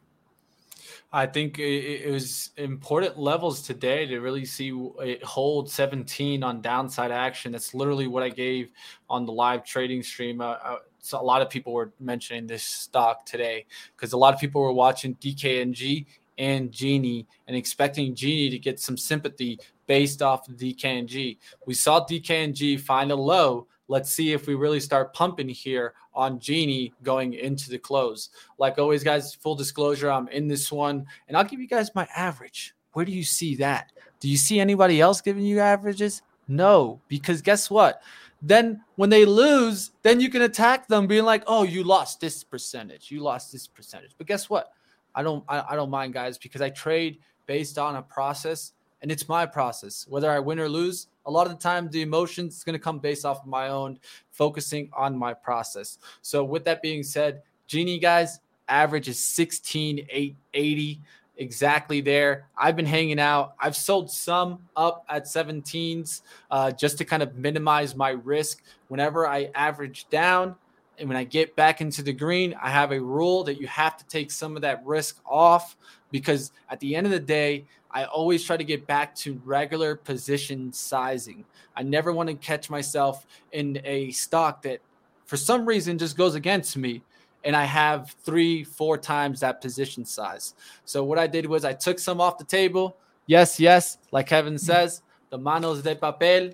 I 1.13 1.25
think 1.25 1.57
it, 1.57 2.11
was 2.11 2.49
important 2.57 3.17
levels 3.17 3.61
today 3.61 4.05
to 4.07 4.19
really 4.19 4.43
see 4.43 4.73
it 4.99 5.23
hold 5.23 5.71
17 5.71 6.43
on 6.43 6.59
downside 6.59 7.11
action. 7.11 7.53
That's 7.53 7.73
literally 7.73 8.07
what 8.07 8.23
I 8.23 8.29
gave 8.29 8.71
on 9.09 9.25
the 9.25 9.31
live 9.31 9.63
trading 9.63 10.03
stream. 10.03 10.41
Uh, 10.41 10.57
uh 10.63 10.77
so 10.99 11.21
a 11.21 11.23
lot 11.23 11.41
of 11.41 11.49
people 11.49 11.71
were 11.71 11.93
mentioning 12.01 12.47
this 12.47 12.63
stock 12.63 13.25
today 13.25 13.65
because 13.95 14.11
a 14.11 14.17
lot 14.17 14.33
of 14.33 14.39
people 14.41 14.61
were 14.61 14.73
watching 14.73 15.15
DKNG 15.15 16.05
and 16.37 16.71
Genie 16.71 17.25
and 17.47 17.55
expecting 17.55 18.13
Genie 18.13 18.49
to 18.49 18.59
get 18.59 18.79
some 18.79 18.97
sympathy 18.97 19.59
based 19.87 20.21
off 20.21 20.47
of 20.47 20.57
DKNG. 20.57 21.37
We 21.65 21.73
saw 21.73 22.05
DKNG 22.05 22.79
find 22.79 23.11
a 23.11 23.15
low. 23.15 23.67
Let's 23.87 24.11
see 24.11 24.33
if 24.33 24.47
we 24.47 24.55
really 24.55 24.81
start 24.81 25.13
pumping 25.13 25.49
here 25.49 25.93
on 26.13 26.39
Genie 26.39 26.93
going 27.03 27.33
into 27.33 27.69
the 27.69 27.79
close. 27.79 28.29
Like 28.57 28.77
always, 28.77 29.03
guys, 29.03 29.33
full 29.33 29.55
disclosure, 29.55 30.11
I'm 30.11 30.27
in 30.27 30.47
this 30.47 30.71
one 30.71 31.05
and 31.27 31.37
I'll 31.37 31.45
give 31.45 31.59
you 31.59 31.67
guys 31.67 31.95
my 31.95 32.07
average. 32.15 32.75
Where 32.93 33.05
do 33.05 33.11
you 33.11 33.23
see 33.23 33.55
that? 33.55 33.91
Do 34.19 34.27
you 34.27 34.37
see 34.37 34.59
anybody 34.59 34.99
else 34.99 35.21
giving 35.21 35.45
you 35.45 35.59
averages? 35.59 36.21
No, 36.47 36.99
because 37.07 37.41
guess 37.41 37.69
what? 37.69 38.01
Then 38.41 38.83
when 38.95 39.09
they 39.09 39.25
lose, 39.25 39.91
then 40.03 40.19
you 40.19 40.29
can 40.29 40.43
attack 40.43 40.87
them 40.87 41.07
being 41.07 41.25
like, 41.25 41.43
oh, 41.47 41.63
you 41.63 41.83
lost 41.83 42.19
this 42.19 42.43
percentage. 42.43 43.11
You 43.11 43.21
lost 43.21 43.51
this 43.51 43.67
percentage. 43.67 44.11
But 44.17 44.27
guess 44.27 44.49
what? 44.49 44.73
I 45.15 45.23
don't 45.23 45.43
I, 45.47 45.63
I 45.69 45.75
don't 45.75 45.89
mind 45.89 46.13
guys 46.13 46.37
because 46.37 46.61
I 46.61 46.69
trade 46.69 47.19
based 47.47 47.77
on 47.79 47.95
a 47.95 48.01
process 48.01 48.73
and 49.01 49.11
it's 49.11 49.27
my 49.27 49.45
process. 49.45 50.05
Whether 50.09 50.31
I 50.31 50.39
win 50.39 50.59
or 50.59 50.69
lose, 50.69 51.07
a 51.25 51.31
lot 51.31 51.47
of 51.47 51.53
the 51.53 51.59
time 51.59 51.89
the 51.89 52.01
emotions 52.01 52.57
is 52.57 52.63
going 52.63 52.73
to 52.73 52.79
come 52.79 52.99
based 52.99 53.25
off 53.25 53.41
of 53.41 53.47
my 53.47 53.69
own 53.69 53.99
focusing 54.31 54.89
on 54.95 55.17
my 55.17 55.33
process. 55.33 55.99
So 56.21 56.43
with 56.43 56.65
that 56.65 56.81
being 56.81 57.03
said, 57.03 57.41
Genie 57.67 57.99
guys, 57.99 58.39
average 58.67 59.07
is 59.07 59.19
16,880 59.19 61.01
exactly 61.37 62.01
there. 62.01 62.47
I've 62.57 62.75
been 62.75 62.85
hanging 62.85 63.19
out. 63.19 63.53
I've 63.59 63.75
sold 63.75 64.09
some 64.09 64.59
up 64.75 65.05
at 65.09 65.25
17s 65.25 66.21
uh, 66.49 66.71
just 66.71 66.97
to 66.97 67.05
kind 67.05 67.21
of 67.21 67.35
minimize 67.35 67.95
my 67.95 68.09
risk. 68.09 68.63
Whenever 68.87 69.27
I 69.27 69.49
average 69.53 70.07
down, 70.09 70.55
and 70.99 71.07
when 71.07 71.17
I 71.17 71.23
get 71.23 71.55
back 71.55 71.79
into 71.79 72.01
the 72.01 72.13
green, 72.13 72.55
I 72.59 72.71
have 72.71 72.91
a 72.91 72.99
rule 72.99 73.43
that 73.43 73.61
you 73.61 73.67
have 73.67 73.97
to 73.97 74.05
take 74.07 74.31
some 74.31 74.55
of 74.55 74.63
that 74.63 74.83
risk 74.83 75.19
off 75.25 75.77
because 76.09 76.51
at 76.69 76.79
the 76.79 76.95
end 76.95 77.05
of 77.05 77.11
the 77.11 77.19
day, 77.19 77.65
I 77.97 78.05
always 78.05 78.43
try 78.43 78.57
to 78.57 78.63
get 78.63 78.85
back 78.85 79.15
to 79.15 79.41
regular 79.43 79.95
position 79.95 80.71
sizing. 80.71 81.43
I 81.75 81.81
never 81.81 82.13
want 82.13 82.29
to 82.29 82.35
catch 82.35 82.69
myself 82.69 83.25
in 83.53 83.81
a 83.83 84.11
stock 84.11 84.61
that 84.61 84.81
for 85.25 85.35
some 85.35 85.65
reason 85.65 85.97
just 85.97 86.15
goes 86.15 86.35
against 86.35 86.77
me 86.77 87.01
and 87.43 87.55
I 87.55 87.63
have 87.63 88.15
three, 88.23 88.63
four 88.63 88.99
times 88.99 89.39
that 89.39 89.61
position 89.61 90.05
size. 90.05 90.53
So 90.85 91.03
what 91.03 91.17
I 91.17 91.25
did 91.25 91.47
was 91.47 91.65
I 91.65 91.73
took 91.73 91.97
some 91.97 92.21
off 92.21 92.37
the 92.37 92.43
table. 92.43 92.97
Yes, 93.25 93.59
yes, 93.59 93.97
like 94.11 94.27
Kevin 94.27 94.53
mm. 94.53 94.59
says, 94.59 95.01
the 95.31 95.39
manos 95.39 95.81
de 95.81 95.95
papel. 95.95 96.53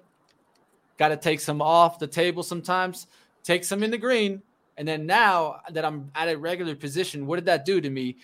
Got 0.98 1.10
to 1.10 1.18
take 1.18 1.42
some 1.42 1.62
off 1.62 2.00
the 2.00 2.08
table 2.08 2.42
sometimes 2.42 3.08
take 3.44 3.66
some 3.66 3.84
in 3.84 3.92
the 3.92 3.98
green. 3.98 4.42
And 4.78 4.88
then 4.88 5.06
now 5.06 5.58
that 5.72 5.84
I'm 5.84 6.10
at 6.16 6.30
a 6.30 6.38
regular 6.38 6.74
position, 6.74 7.28
what 7.28 7.36
did 7.36 7.46
that 7.48 7.66
do 7.66 7.82
to 7.82 7.90
me? 7.90 8.16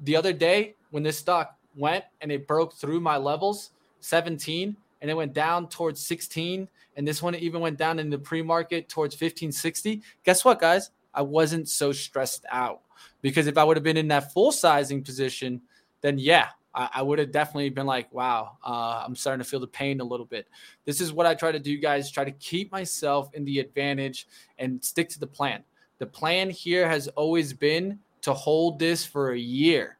The 0.00 0.16
other 0.16 0.32
day 0.32 0.76
when 0.90 1.02
this 1.02 1.18
stock 1.18 1.58
went 1.76 2.04
and 2.20 2.30
it 2.30 2.46
broke 2.46 2.74
through 2.74 3.00
my 3.00 3.16
levels, 3.16 3.70
17, 4.00 4.76
and 5.00 5.10
it 5.10 5.14
went 5.14 5.32
down 5.32 5.68
towards 5.68 6.00
16, 6.04 6.68
and 6.96 7.08
this 7.08 7.22
one 7.22 7.34
even 7.34 7.60
went 7.60 7.78
down 7.78 7.98
in 7.98 8.10
the 8.10 8.18
pre-market 8.18 8.88
towards 8.88 9.14
1560. 9.14 10.02
Guess 10.24 10.44
what, 10.44 10.60
guys? 10.60 10.90
I 11.14 11.22
wasn't 11.22 11.68
so 11.68 11.92
stressed 11.92 12.46
out 12.50 12.80
because 13.20 13.46
if 13.46 13.58
I 13.58 13.64
would 13.64 13.76
have 13.76 13.84
been 13.84 13.96
in 13.96 14.08
that 14.08 14.32
full 14.32 14.52
sizing 14.52 15.02
position, 15.02 15.60
then 16.00 16.18
yeah, 16.18 16.48
I, 16.74 16.88
I 16.94 17.02
would 17.02 17.18
have 17.18 17.32
definitely 17.32 17.70
been 17.70 17.86
like, 17.86 18.12
wow, 18.12 18.56
uh, 18.64 19.02
I'm 19.04 19.14
starting 19.14 19.42
to 19.42 19.48
feel 19.48 19.60
the 19.60 19.66
pain 19.66 20.00
a 20.00 20.04
little 20.04 20.26
bit. 20.26 20.48
This 20.84 21.00
is 21.00 21.12
what 21.12 21.26
I 21.26 21.34
try 21.34 21.52
to 21.52 21.58
do, 21.58 21.78
guys. 21.78 22.10
Try 22.10 22.24
to 22.24 22.32
keep 22.32 22.72
myself 22.72 23.28
in 23.34 23.44
the 23.44 23.58
advantage 23.58 24.26
and 24.58 24.82
stick 24.82 25.08
to 25.10 25.20
the 25.20 25.26
plan. 25.26 25.62
The 25.98 26.06
plan 26.06 26.50
here 26.50 26.88
has 26.88 27.08
always 27.08 27.52
been 27.52 27.98
to 28.22 28.32
hold 28.32 28.78
this 28.78 29.04
for 29.04 29.32
a 29.32 29.38
year. 29.38 29.98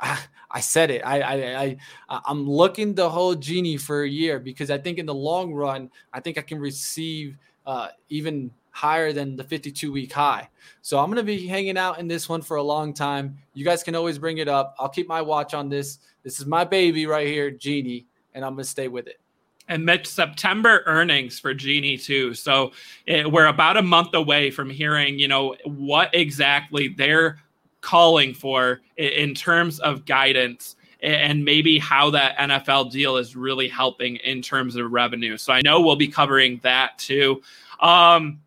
I, 0.00 0.60
said 0.60 0.90
it. 0.90 1.02
I, 1.04 1.20
I, 1.20 1.76
I, 2.08 2.20
I'm 2.26 2.48
looking 2.48 2.94
to 2.96 3.08
hold 3.08 3.40
Genie 3.40 3.76
for 3.76 4.02
a 4.02 4.08
year 4.08 4.38
because 4.38 4.70
I 4.70 4.78
think 4.78 4.98
in 4.98 5.06
the 5.06 5.14
long 5.14 5.52
run, 5.52 5.90
I 6.12 6.20
think 6.20 6.38
I 6.38 6.42
can 6.42 6.58
receive 6.58 7.36
uh, 7.66 7.88
even 8.08 8.50
higher 8.70 9.12
than 9.12 9.36
the 9.36 9.44
52 9.44 9.90
week 9.92 10.12
high. 10.12 10.48
So 10.82 10.98
I'm 10.98 11.06
going 11.06 11.16
to 11.16 11.22
be 11.22 11.46
hanging 11.46 11.78
out 11.78 11.98
in 11.98 12.08
this 12.08 12.28
one 12.28 12.42
for 12.42 12.58
a 12.58 12.62
long 12.62 12.92
time. 12.92 13.38
You 13.54 13.64
guys 13.64 13.82
can 13.82 13.94
always 13.94 14.18
bring 14.18 14.38
it 14.38 14.48
up. 14.48 14.74
I'll 14.78 14.88
keep 14.88 15.08
my 15.08 15.22
watch 15.22 15.54
on 15.54 15.68
this. 15.68 15.98
This 16.22 16.38
is 16.40 16.46
my 16.46 16.64
baby 16.64 17.06
right 17.06 17.26
here, 17.26 17.50
Genie, 17.50 18.06
and 18.34 18.44
I'm 18.44 18.52
going 18.52 18.64
to 18.64 18.70
stay 18.70 18.88
with 18.88 19.06
it 19.06 19.18
and 19.68 19.84
Mitch 19.84 20.06
September 20.06 20.82
earnings 20.86 21.38
for 21.38 21.54
Genie 21.54 21.96
too. 21.96 22.34
So 22.34 22.72
it, 23.06 23.30
we're 23.30 23.46
about 23.46 23.76
a 23.76 23.82
month 23.82 24.14
away 24.14 24.50
from 24.50 24.70
hearing, 24.70 25.18
you 25.18 25.28
know, 25.28 25.56
what 25.64 26.14
exactly 26.14 26.88
they're 26.88 27.38
calling 27.86 28.34
for 28.34 28.80
in, 28.96 29.32
terms 29.32 29.78
of 29.78 30.04
guidance 30.04 30.74
and 31.02 31.44
maybe 31.44 31.78
how 31.78 32.10
that 32.10 32.36
NFL 32.36 32.90
deal 32.90 33.16
is 33.16 33.36
really 33.36 33.68
helping 33.68 34.16
in 34.16 34.42
terms 34.42 34.74
of 34.74 34.90
revenue. 34.90 35.36
So 35.36 35.52
I 35.52 35.60
know 35.62 35.80
we'll 35.80 35.94
be 35.94 36.08
covering 36.08 36.58
that 36.64 36.98
too. 36.98 37.40
Um, 37.78 38.40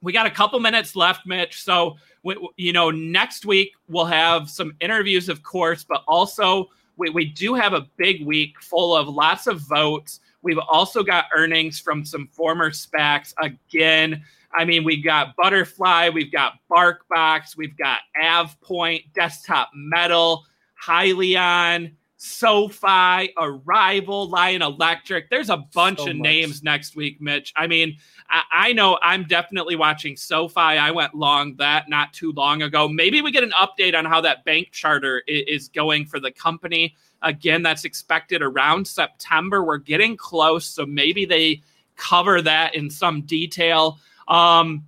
we 0.00 0.12
got 0.12 0.26
a 0.26 0.30
couple 0.30 0.60
minutes 0.60 0.94
left, 0.94 1.26
Mitch. 1.26 1.60
So, 1.60 1.96
we, 2.22 2.36
you 2.56 2.72
know, 2.72 2.92
next 2.92 3.44
week 3.44 3.72
we'll 3.88 4.04
have 4.04 4.48
some 4.48 4.76
interviews, 4.80 5.28
of 5.28 5.42
course, 5.42 5.82
but 5.82 6.04
also 6.06 6.70
we, 6.96 7.10
we 7.10 7.24
do 7.24 7.54
have 7.54 7.72
a 7.72 7.88
big 7.96 8.24
week 8.24 8.62
full 8.62 8.94
of 8.96 9.08
lots 9.08 9.48
of 9.48 9.60
votes 9.60 10.20
We've 10.44 10.58
also 10.58 11.02
got 11.02 11.24
earnings 11.34 11.80
from 11.80 12.04
some 12.04 12.28
former 12.28 12.70
SPACs. 12.70 13.32
Again, 13.38 14.22
I 14.56 14.64
mean, 14.64 14.84
we've 14.84 15.04
got 15.04 15.34
Butterfly, 15.36 16.10
we've 16.10 16.32
got 16.32 16.54
BarkBox, 16.70 17.56
we've 17.56 17.76
got 17.76 18.00
AvePoint, 18.20 19.12
Desktop 19.14 19.70
Metal, 19.74 20.44
Hyliion, 20.82 21.92
SoFi, 22.16 23.34
Arrival, 23.36 24.28
Lion 24.30 24.62
Electric. 24.62 25.28
There's 25.28 25.50
a 25.50 25.58
bunch 25.58 25.98
so 25.98 26.08
of 26.08 26.16
much. 26.16 26.24
names 26.24 26.62
next 26.62 26.96
week, 26.96 27.20
Mitch. 27.20 27.52
I 27.54 27.66
mean, 27.66 27.98
I, 28.30 28.42
I, 28.52 28.72
know 28.72 28.98
I'm 29.02 29.24
definitely 29.24 29.76
watching 29.76 30.16
SoFi. 30.16 30.58
I 30.58 30.90
went 30.90 31.14
long 31.14 31.54
that 31.56 31.90
not 31.90 32.14
too 32.14 32.32
long 32.32 32.62
ago. 32.62 32.88
Maybe 32.88 33.20
we 33.20 33.30
get 33.30 33.42
an 33.42 33.52
update 33.52 33.94
on 33.94 34.06
how 34.06 34.22
that 34.22 34.42
bank 34.44 34.70
charter 34.70 35.22
is, 35.26 35.64
is 35.64 35.68
going 35.68 36.06
for 36.06 36.18
the 36.18 36.30
company. 36.30 36.94
Again, 37.20 37.62
that's 37.62 37.84
expected 37.84 38.40
around 38.40 38.86
September. 38.86 39.62
We're 39.62 39.76
getting 39.76 40.16
close, 40.16 40.64
so 40.64 40.86
maybe 40.86 41.26
they 41.26 41.62
cover 41.96 42.40
that 42.40 42.74
in 42.74 42.88
some 42.88 43.22
detail. 43.22 43.98
Um, 44.28 44.84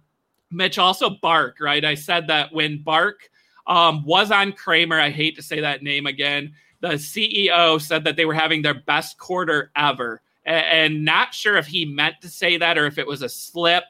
Mitch, 0.51 0.78
also 0.78 1.11
Bark, 1.11 1.59
right? 1.61 1.84
I 1.84 1.95
said 1.95 2.26
that 2.28 2.53
when 2.53 2.82
Bark 2.82 3.30
um, 3.66 4.05
was 4.05 4.30
on 4.30 4.53
Cramer, 4.53 5.01
I 5.01 5.11
hate 5.11 5.37
to 5.37 5.43
say 5.43 5.61
that 5.61 5.82
name 5.82 6.07
again, 6.07 6.53
the 6.80 6.89
CEO 6.89 7.80
said 7.80 8.05
that 8.05 8.16
they 8.16 8.24
were 8.24 8.34
having 8.34 8.62
their 8.62 8.74
best 8.74 9.18
quarter 9.18 9.70
ever. 9.76 10.22
And 10.45 11.05
not 11.05 11.34
sure 11.34 11.57
if 11.57 11.66
he 11.66 11.84
meant 11.84 12.20
to 12.20 12.28
say 12.28 12.57
that 12.59 12.78
or 12.78 12.87
if 12.87 12.99
it 12.99 13.07
was 13.07 13.22
a 13.22 13.28
slip, 13.28 13.84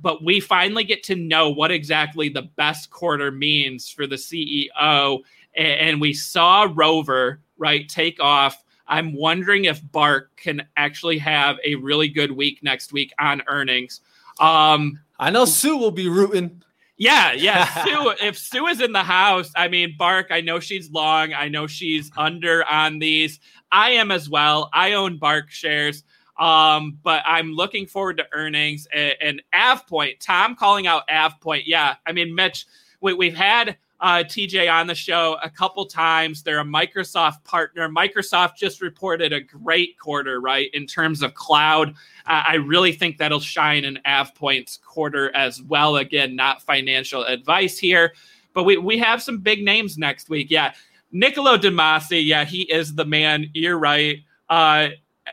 but 0.00 0.24
we 0.24 0.40
finally 0.40 0.82
get 0.82 1.04
to 1.04 1.14
know 1.14 1.50
what 1.50 1.70
exactly 1.70 2.28
the 2.28 2.50
best 2.56 2.90
quarter 2.90 3.30
means 3.30 3.88
for 3.88 4.06
the 4.06 4.16
CEO. 4.16 5.20
And 5.54 6.00
we 6.00 6.12
saw 6.12 6.68
Rover 6.74 7.40
right 7.58 7.88
take 7.88 8.18
off. 8.18 8.64
I'm 8.88 9.14
wondering 9.14 9.66
if 9.66 9.80
Bark 9.92 10.34
can 10.36 10.66
actually 10.76 11.18
have 11.18 11.58
a 11.64 11.76
really 11.76 12.08
good 12.08 12.32
week 12.32 12.60
next 12.62 12.92
week 12.92 13.12
on 13.20 13.42
earnings. 13.46 14.00
Um, 14.40 14.98
I 15.18 15.30
know 15.30 15.44
Sue 15.44 15.76
will 15.76 15.90
be 15.90 16.08
rooting. 16.08 16.62
Yeah, 16.96 17.32
yeah. 17.32 17.66
Sue, 17.84 18.14
if 18.20 18.36
Sue 18.36 18.66
is 18.66 18.80
in 18.80 18.92
the 18.92 19.02
house, 19.02 19.52
I 19.54 19.68
mean, 19.68 19.94
Bark, 19.98 20.28
I 20.30 20.40
know 20.40 20.60
she's 20.60 20.90
long. 20.90 21.32
I 21.32 21.48
know 21.48 21.66
she's 21.66 22.10
under 22.16 22.64
on 22.64 22.98
these. 22.98 23.38
I 23.70 23.92
am 23.92 24.10
as 24.10 24.28
well. 24.28 24.68
I 24.72 24.94
own 24.94 25.18
Bark 25.18 25.50
shares. 25.50 26.04
Um, 26.38 26.98
but 27.02 27.22
I'm 27.26 27.52
looking 27.52 27.86
forward 27.86 28.16
to 28.16 28.26
earnings 28.32 28.88
and, 28.92 29.14
and 29.20 29.42
AvePoint. 29.54 30.20
Tom 30.20 30.56
calling 30.56 30.86
out 30.86 31.06
AvePoint. 31.08 31.64
Yeah, 31.66 31.96
I 32.06 32.12
mean, 32.12 32.34
Mitch, 32.34 32.66
we, 33.02 33.12
we've 33.12 33.36
had 33.36 33.76
uh, 34.00 34.24
TJ 34.24 34.72
on 34.72 34.86
the 34.86 34.94
show 34.94 35.36
a 35.42 35.50
couple 35.50 35.84
times. 35.86 36.42
They're 36.42 36.60
a 36.60 36.64
Microsoft 36.64 37.44
partner. 37.44 37.88
Microsoft 37.88 38.56
just 38.56 38.80
reported 38.80 39.32
a 39.32 39.40
great 39.40 39.98
quarter, 39.98 40.40
right, 40.40 40.70
in 40.72 40.86
terms 40.86 41.22
of 41.22 41.34
cloud. 41.34 41.90
Uh, 42.26 42.44
I 42.48 42.54
really 42.54 42.92
think 42.92 43.18
that'll 43.18 43.40
shine 43.40 43.84
in 43.84 43.98
AvePoint's 44.06 44.78
quarter 44.78 45.34
as 45.36 45.62
well. 45.62 45.96
Again, 45.96 46.34
not 46.34 46.62
financial 46.62 47.24
advice 47.24 47.78
here, 47.78 48.14
but 48.54 48.64
we, 48.64 48.78
we 48.78 48.98
have 48.98 49.22
some 49.22 49.38
big 49.38 49.62
names 49.62 49.98
next 49.98 50.30
week. 50.30 50.50
Yeah. 50.50 50.72
Niccolo 51.12 51.56
de 51.56 51.70
Masi, 51.70 52.24
yeah, 52.24 52.44
he 52.44 52.62
is 52.62 52.94
the 52.94 53.04
man. 53.04 53.50
You're 53.52 53.78
right. 53.78 54.18
Uh, 54.48 54.90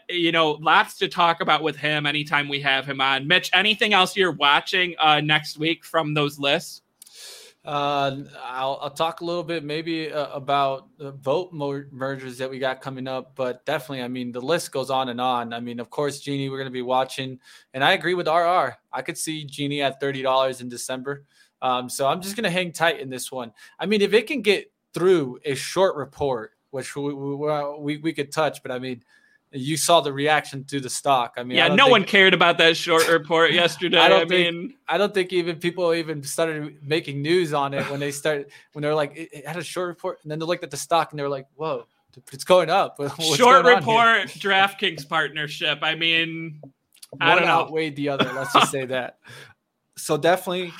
you 0.09 0.31
know, 0.31 0.51
lots 0.51 0.97
to 0.97 1.07
talk 1.07 1.39
about 1.41 1.63
with 1.63 1.75
him 1.75 2.05
anytime 2.05 2.49
we 2.49 2.59
have 2.61 2.85
him 2.85 2.99
on. 2.99 3.27
Mitch, 3.27 3.49
anything 3.53 3.93
else 3.93 4.15
you're 4.15 4.31
watching 4.31 4.95
uh, 4.99 5.21
next 5.21 5.57
week 5.57 5.85
from 5.85 6.13
those 6.13 6.39
lists? 6.39 6.81
Uh, 7.67 8.23
I'll, 8.45 8.79
I'll 8.81 8.89
talk 8.89 9.19
a 9.19 9.25
little 9.25 9.43
bit 9.43 9.61
maybe 9.61 10.09
uh, 10.09 10.29
about 10.29 10.87
the 10.97 11.11
vote 11.11 11.51
mer- 11.51 11.89
mergers 11.91 12.37
that 12.37 12.49
we 12.49 12.59
got 12.59 12.79
coming 12.79 13.09
up, 13.09 13.35
but 13.35 13.65
definitely, 13.65 14.03
I 14.03 14.07
mean, 14.07 14.31
the 14.31 14.39
list 14.39 14.71
goes 14.71 14.89
on 14.89 15.09
and 15.09 15.19
on. 15.19 15.51
I 15.51 15.59
mean, 15.59 15.81
of 15.81 15.89
course, 15.89 16.21
Genie, 16.21 16.47
we're 16.47 16.59
going 16.59 16.69
to 16.69 16.71
be 16.71 16.81
watching, 16.81 17.39
and 17.73 17.83
I 17.83 17.91
agree 17.91 18.13
with 18.13 18.29
RR. 18.29 18.77
I 18.93 19.01
could 19.01 19.17
see 19.17 19.43
Genie 19.43 19.81
at 19.81 19.99
thirty 19.99 20.21
dollars 20.21 20.61
in 20.61 20.69
December. 20.69 21.25
Um, 21.61 21.89
so 21.89 22.07
I'm 22.07 22.21
just 22.21 22.37
going 22.37 22.45
to 22.45 22.49
hang 22.49 22.71
tight 22.71 23.01
in 23.01 23.09
this 23.09 23.33
one. 23.33 23.51
I 23.77 23.85
mean, 23.85 24.01
if 24.01 24.13
it 24.13 24.27
can 24.27 24.41
get 24.41 24.71
through 24.93 25.39
a 25.43 25.53
short 25.53 25.97
report, 25.97 26.53
which 26.69 26.95
we, 26.95 27.13
we, 27.13 27.97
we 27.97 28.13
could 28.13 28.31
touch, 28.31 28.63
but 28.63 28.71
I 28.71 28.79
mean, 28.79 29.03
you 29.51 29.77
saw 29.77 30.01
the 30.01 30.11
reaction 30.11 30.63
to 30.65 30.79
the 30.79 30.89
stock. 30.89 31.35
I 31.37 31.43
mean, 31.43 31.57
yeah, 31.57 31.65
I 31.65 31.69
no 31.69 31.85
think, 31.85 31.91
one 31.91 32.03
cared 32.03 32.33
about 32.33 32.57
that 32.57 32.75
short 32.75 33.07
report 33.07 33.51
yesterday. 33.53 33.97
I, 33.97 34.09
don't 34.09 34.25
I 34.25 34.27
think, 34.27 34.55
mean, 34.55 34.73
I 34.87 34.97
don't 34.97 35.13
think 35.13 35.31
even 35.31 35.57
people 35.57 35.93
even 35.93 36.21
started 36.23 36.77
making 36.83 37.21
news 37.21 37.53
on 37.53 37.73
it 37.73 37.89
when 37.89 37.99
they 37.99 38.11
started 38.11 38.51
when 38.73 38.81
they're 38.81 38.95
like, 38.95 39.15
it, 39.15 39.29
it 39.31 39.47
had 39.47 39.57
a 39.57 39.63
short 39.63 39.87
report, 39.87 40.19
and 40.23 40.31
then 40.31 40.39
they 40.39 40.45
looked 40.45 40.63
at 40.63 40.71
the 40.71 40.77
stock 40.77 41.11
and 41.11 41.19
they're 41.19 41.29
like, 41.29 41.47
whoa, 41.55 41.85
it's 42.31 42.43
going 42.43 42.69
up. 42.69 42.95
What's 42.99 43.35
short 43.35 43.63
going 43.63 43.77
report, 43.77 44.27
DraftKings 44.27 45.07
partnership. 45.07 45.79
I 45.81 45.95
mean, 45.95 46.59
one 47.11 47.21
I 47.21 47.35
don't 47.35 47.47
outweighed 47.47 47.95
the 47.95 48.09
other. 48.09 48.31
Let's 48.33 48.53
just 48.53 48.71
say 48.71 48.85
that. 48.85 49.19
So 49.99 50.15
definitely 50.15 50.71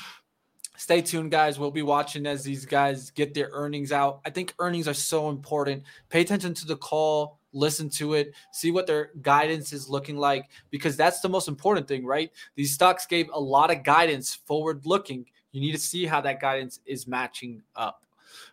stay 0.76 1.02
tuned, 1.02 1.32
guys. 1.32 1.58
We'll 1.58 1.72
be 1.72 1.82
watching 1.82 2.24
as 2.24 2.44
these 2.44 2.64
guys 2.64 3.10
get 3.10 3.34
their 3.34 3.50
earnings 3.52 3.90
out. 3.90 4.20
I 4.24 4.30
think 4.30 4.54
earnings 4.60 4.86
are 4.86 4.94
so 4.94 5.28
important. 5.28 5.82
Pay 6.08 6.20
attention 6.20 6.54
to 6.54 6.66
the 6.66 6.76
call 6.76 7.37
listen 7.58 7.90
to 7.90 8.14
it, 8.14 8.32
see 8.52 8.70
what 8.70 8.86
their 8.86 9.10
guidance 9.22 9.72
is 9.72 9.88
looking 9.88 10.16
like, 10.16 10.48
because 10.70 10.96
that's 10.96 11.20
the 11.20 11.28
most 11.28 11.48
important 11.48 11.88
thing, 11.88 12.06
right? 12.06 12.30
These 12.54 12.72
stocks 12.72 13.06
gave 13.06 13.28
a 13.32 13.40
lot 13.40 13.70
of 13.70 13.82
guidance 13.82 14.34
forward 14.34 14.86
looking. 14.86 15.26
You 15.52 15.60
need 15.60 15.72
to 15.72 15.78
see 15.78 16.06
how 16.06 16.20
that 16.22 16.40
guidance 16.40 16.80
is 16.86 17.06
matching 17.06 17.62
up. 17.74 18.04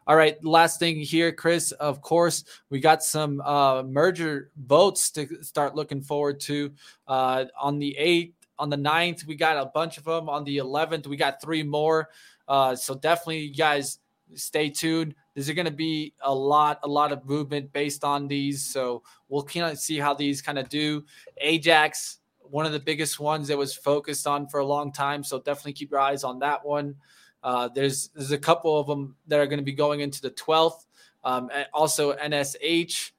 All 0.08 0.16
right, 0.16 0.42
last 0.44 0.80
thing 0.80 0.98
here, 0.98 1.32
Chris. 1.32 1.72
Of 1.74 2.02
course, 2.02 2.44
we 2.70 2.80
got 2.80 3.04
some 3.04 3.42
uh, 3.42 3.84
merger 3.84 4.52
votes 4.56 5.12
to 5.12 5.44
start 5.44 5.76
looking 5.76 6.02
forward 6.02 6.40
to. 6.42 6.72
Uh, 7.08 7.46
on 7.60 7.80
the 7.80 7.96
8th, 8.00 8.34
on 8.58 8.70
the 8.70 8.78
9th, 8.78 9.26
we 9.26 9.36
got 9.36 9.58
a 9.58 9.66
bunch 9.66 9.98
of 9.98 10.06
them. 10.06 10.30
On 10.30 10.44
the 10.44 10.58
11th, 10.58 11.08
we 11.08 11.18
got 11.18 11.42
three 11.42 11.64
more. 11.64 12.10
Uh, 12.48 12.76
so 12.76 12.96
definitely, 12.96 13.40
you 13.40 13.56
guys 13.56 14.00
stay 14.34 14.70
tuned. 14.70 15.16
There's 15.34 15.50
going 15.52 15.66
to 15.66 15.72
be 15.72 16.14
a 16.22 16.34
lot, 16.34 16.80
a 16.84 16.88
lot 16.88 17.12
of 17.12 17.26
movement 17.26 17.72
based 17.72 18.04
on 18.04 18.28
these. 18.28 18.64
So 18.64 19.04
we'll 19.30 19.44
kind 19.44 19.66
of 19.66 19.78
see 19.78 19.98
how 19.98 20.14
these 20.14 20.42
kind 20.42 20.58
of 20.58 20.70
do. 20.70 21.04
Ajax, 21.38 22.20
one 22.42 22.66
of 22.66 22.72
the 22.72 22.80
biggest 22.80 23.20
ones 23.20 23.48
that 23.48 23.58
was 23.58 23.76
focused 23.76 24.28
on 24.28 24.48
for 24.48 24.60
a 24.60 24.66
long 24.66 24.92
time. 24.92 25.24
So 25.24 25.40
definitely 25.40 25.74
keep 25.74 25.92
your 25.92 26.00
eyes 26.00 26.24
on 26.24 26.40
that 26.40 26.66
one. 26.66 26.96
Uh, 27.44 27.70
there's 27.76 28.10
there's 28.10 28.32
a 28.32 28.38
couple 28.38 28.80
of 28.80 28.88
them 28.88 29.16
that 29.28 29.40
are 29.40 29.46
going 29.46 29.60
to 29.60 29.66
be 29.66 29.72
going 29.72 30.00
into 30.00 30.22
the 30.22 30.32
12th. 30.32 30.86
Um, 31.24 31.50
also 31.74 32.14
NSH. 32.14 33.12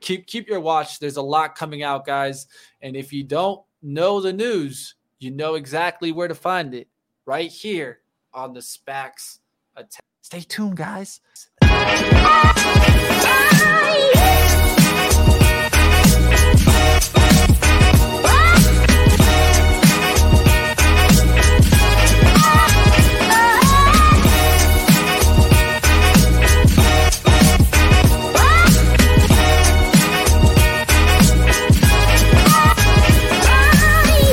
Keep 0.00 0.26
keep 0.26 0.48
your 0.48 0.60
watch. 0.60 0.98
There's 0.98 1.16
a 1.16 1.22
lot 1.22 1.54
coming 1.54 1.82
out, 1.82 2.04
guys. 2.04 2.46
And 2.82 2.96
if 2.96 3.12
you 3.12 3.24
don't 3.24 3.62
know 3.82 4.20
the 4.20 4.32
news, 4.32 4.96
you 5.18 5.30
know 5.30 5.54
exactly 5.54 6.12
where 6.12 6.28
to 6.28 6.34
find 6.34 6.74
it. 6.74 6.88
Right 7.26 7.50
here 7.50 8.00
on 8.32 8.54
the 8.54 8.60
SPACs 8.60 9.38
attack. 9.76 10.09
Stay 10.30 10.42
tuned, 10.42 10.76
guys. 10.76 11.18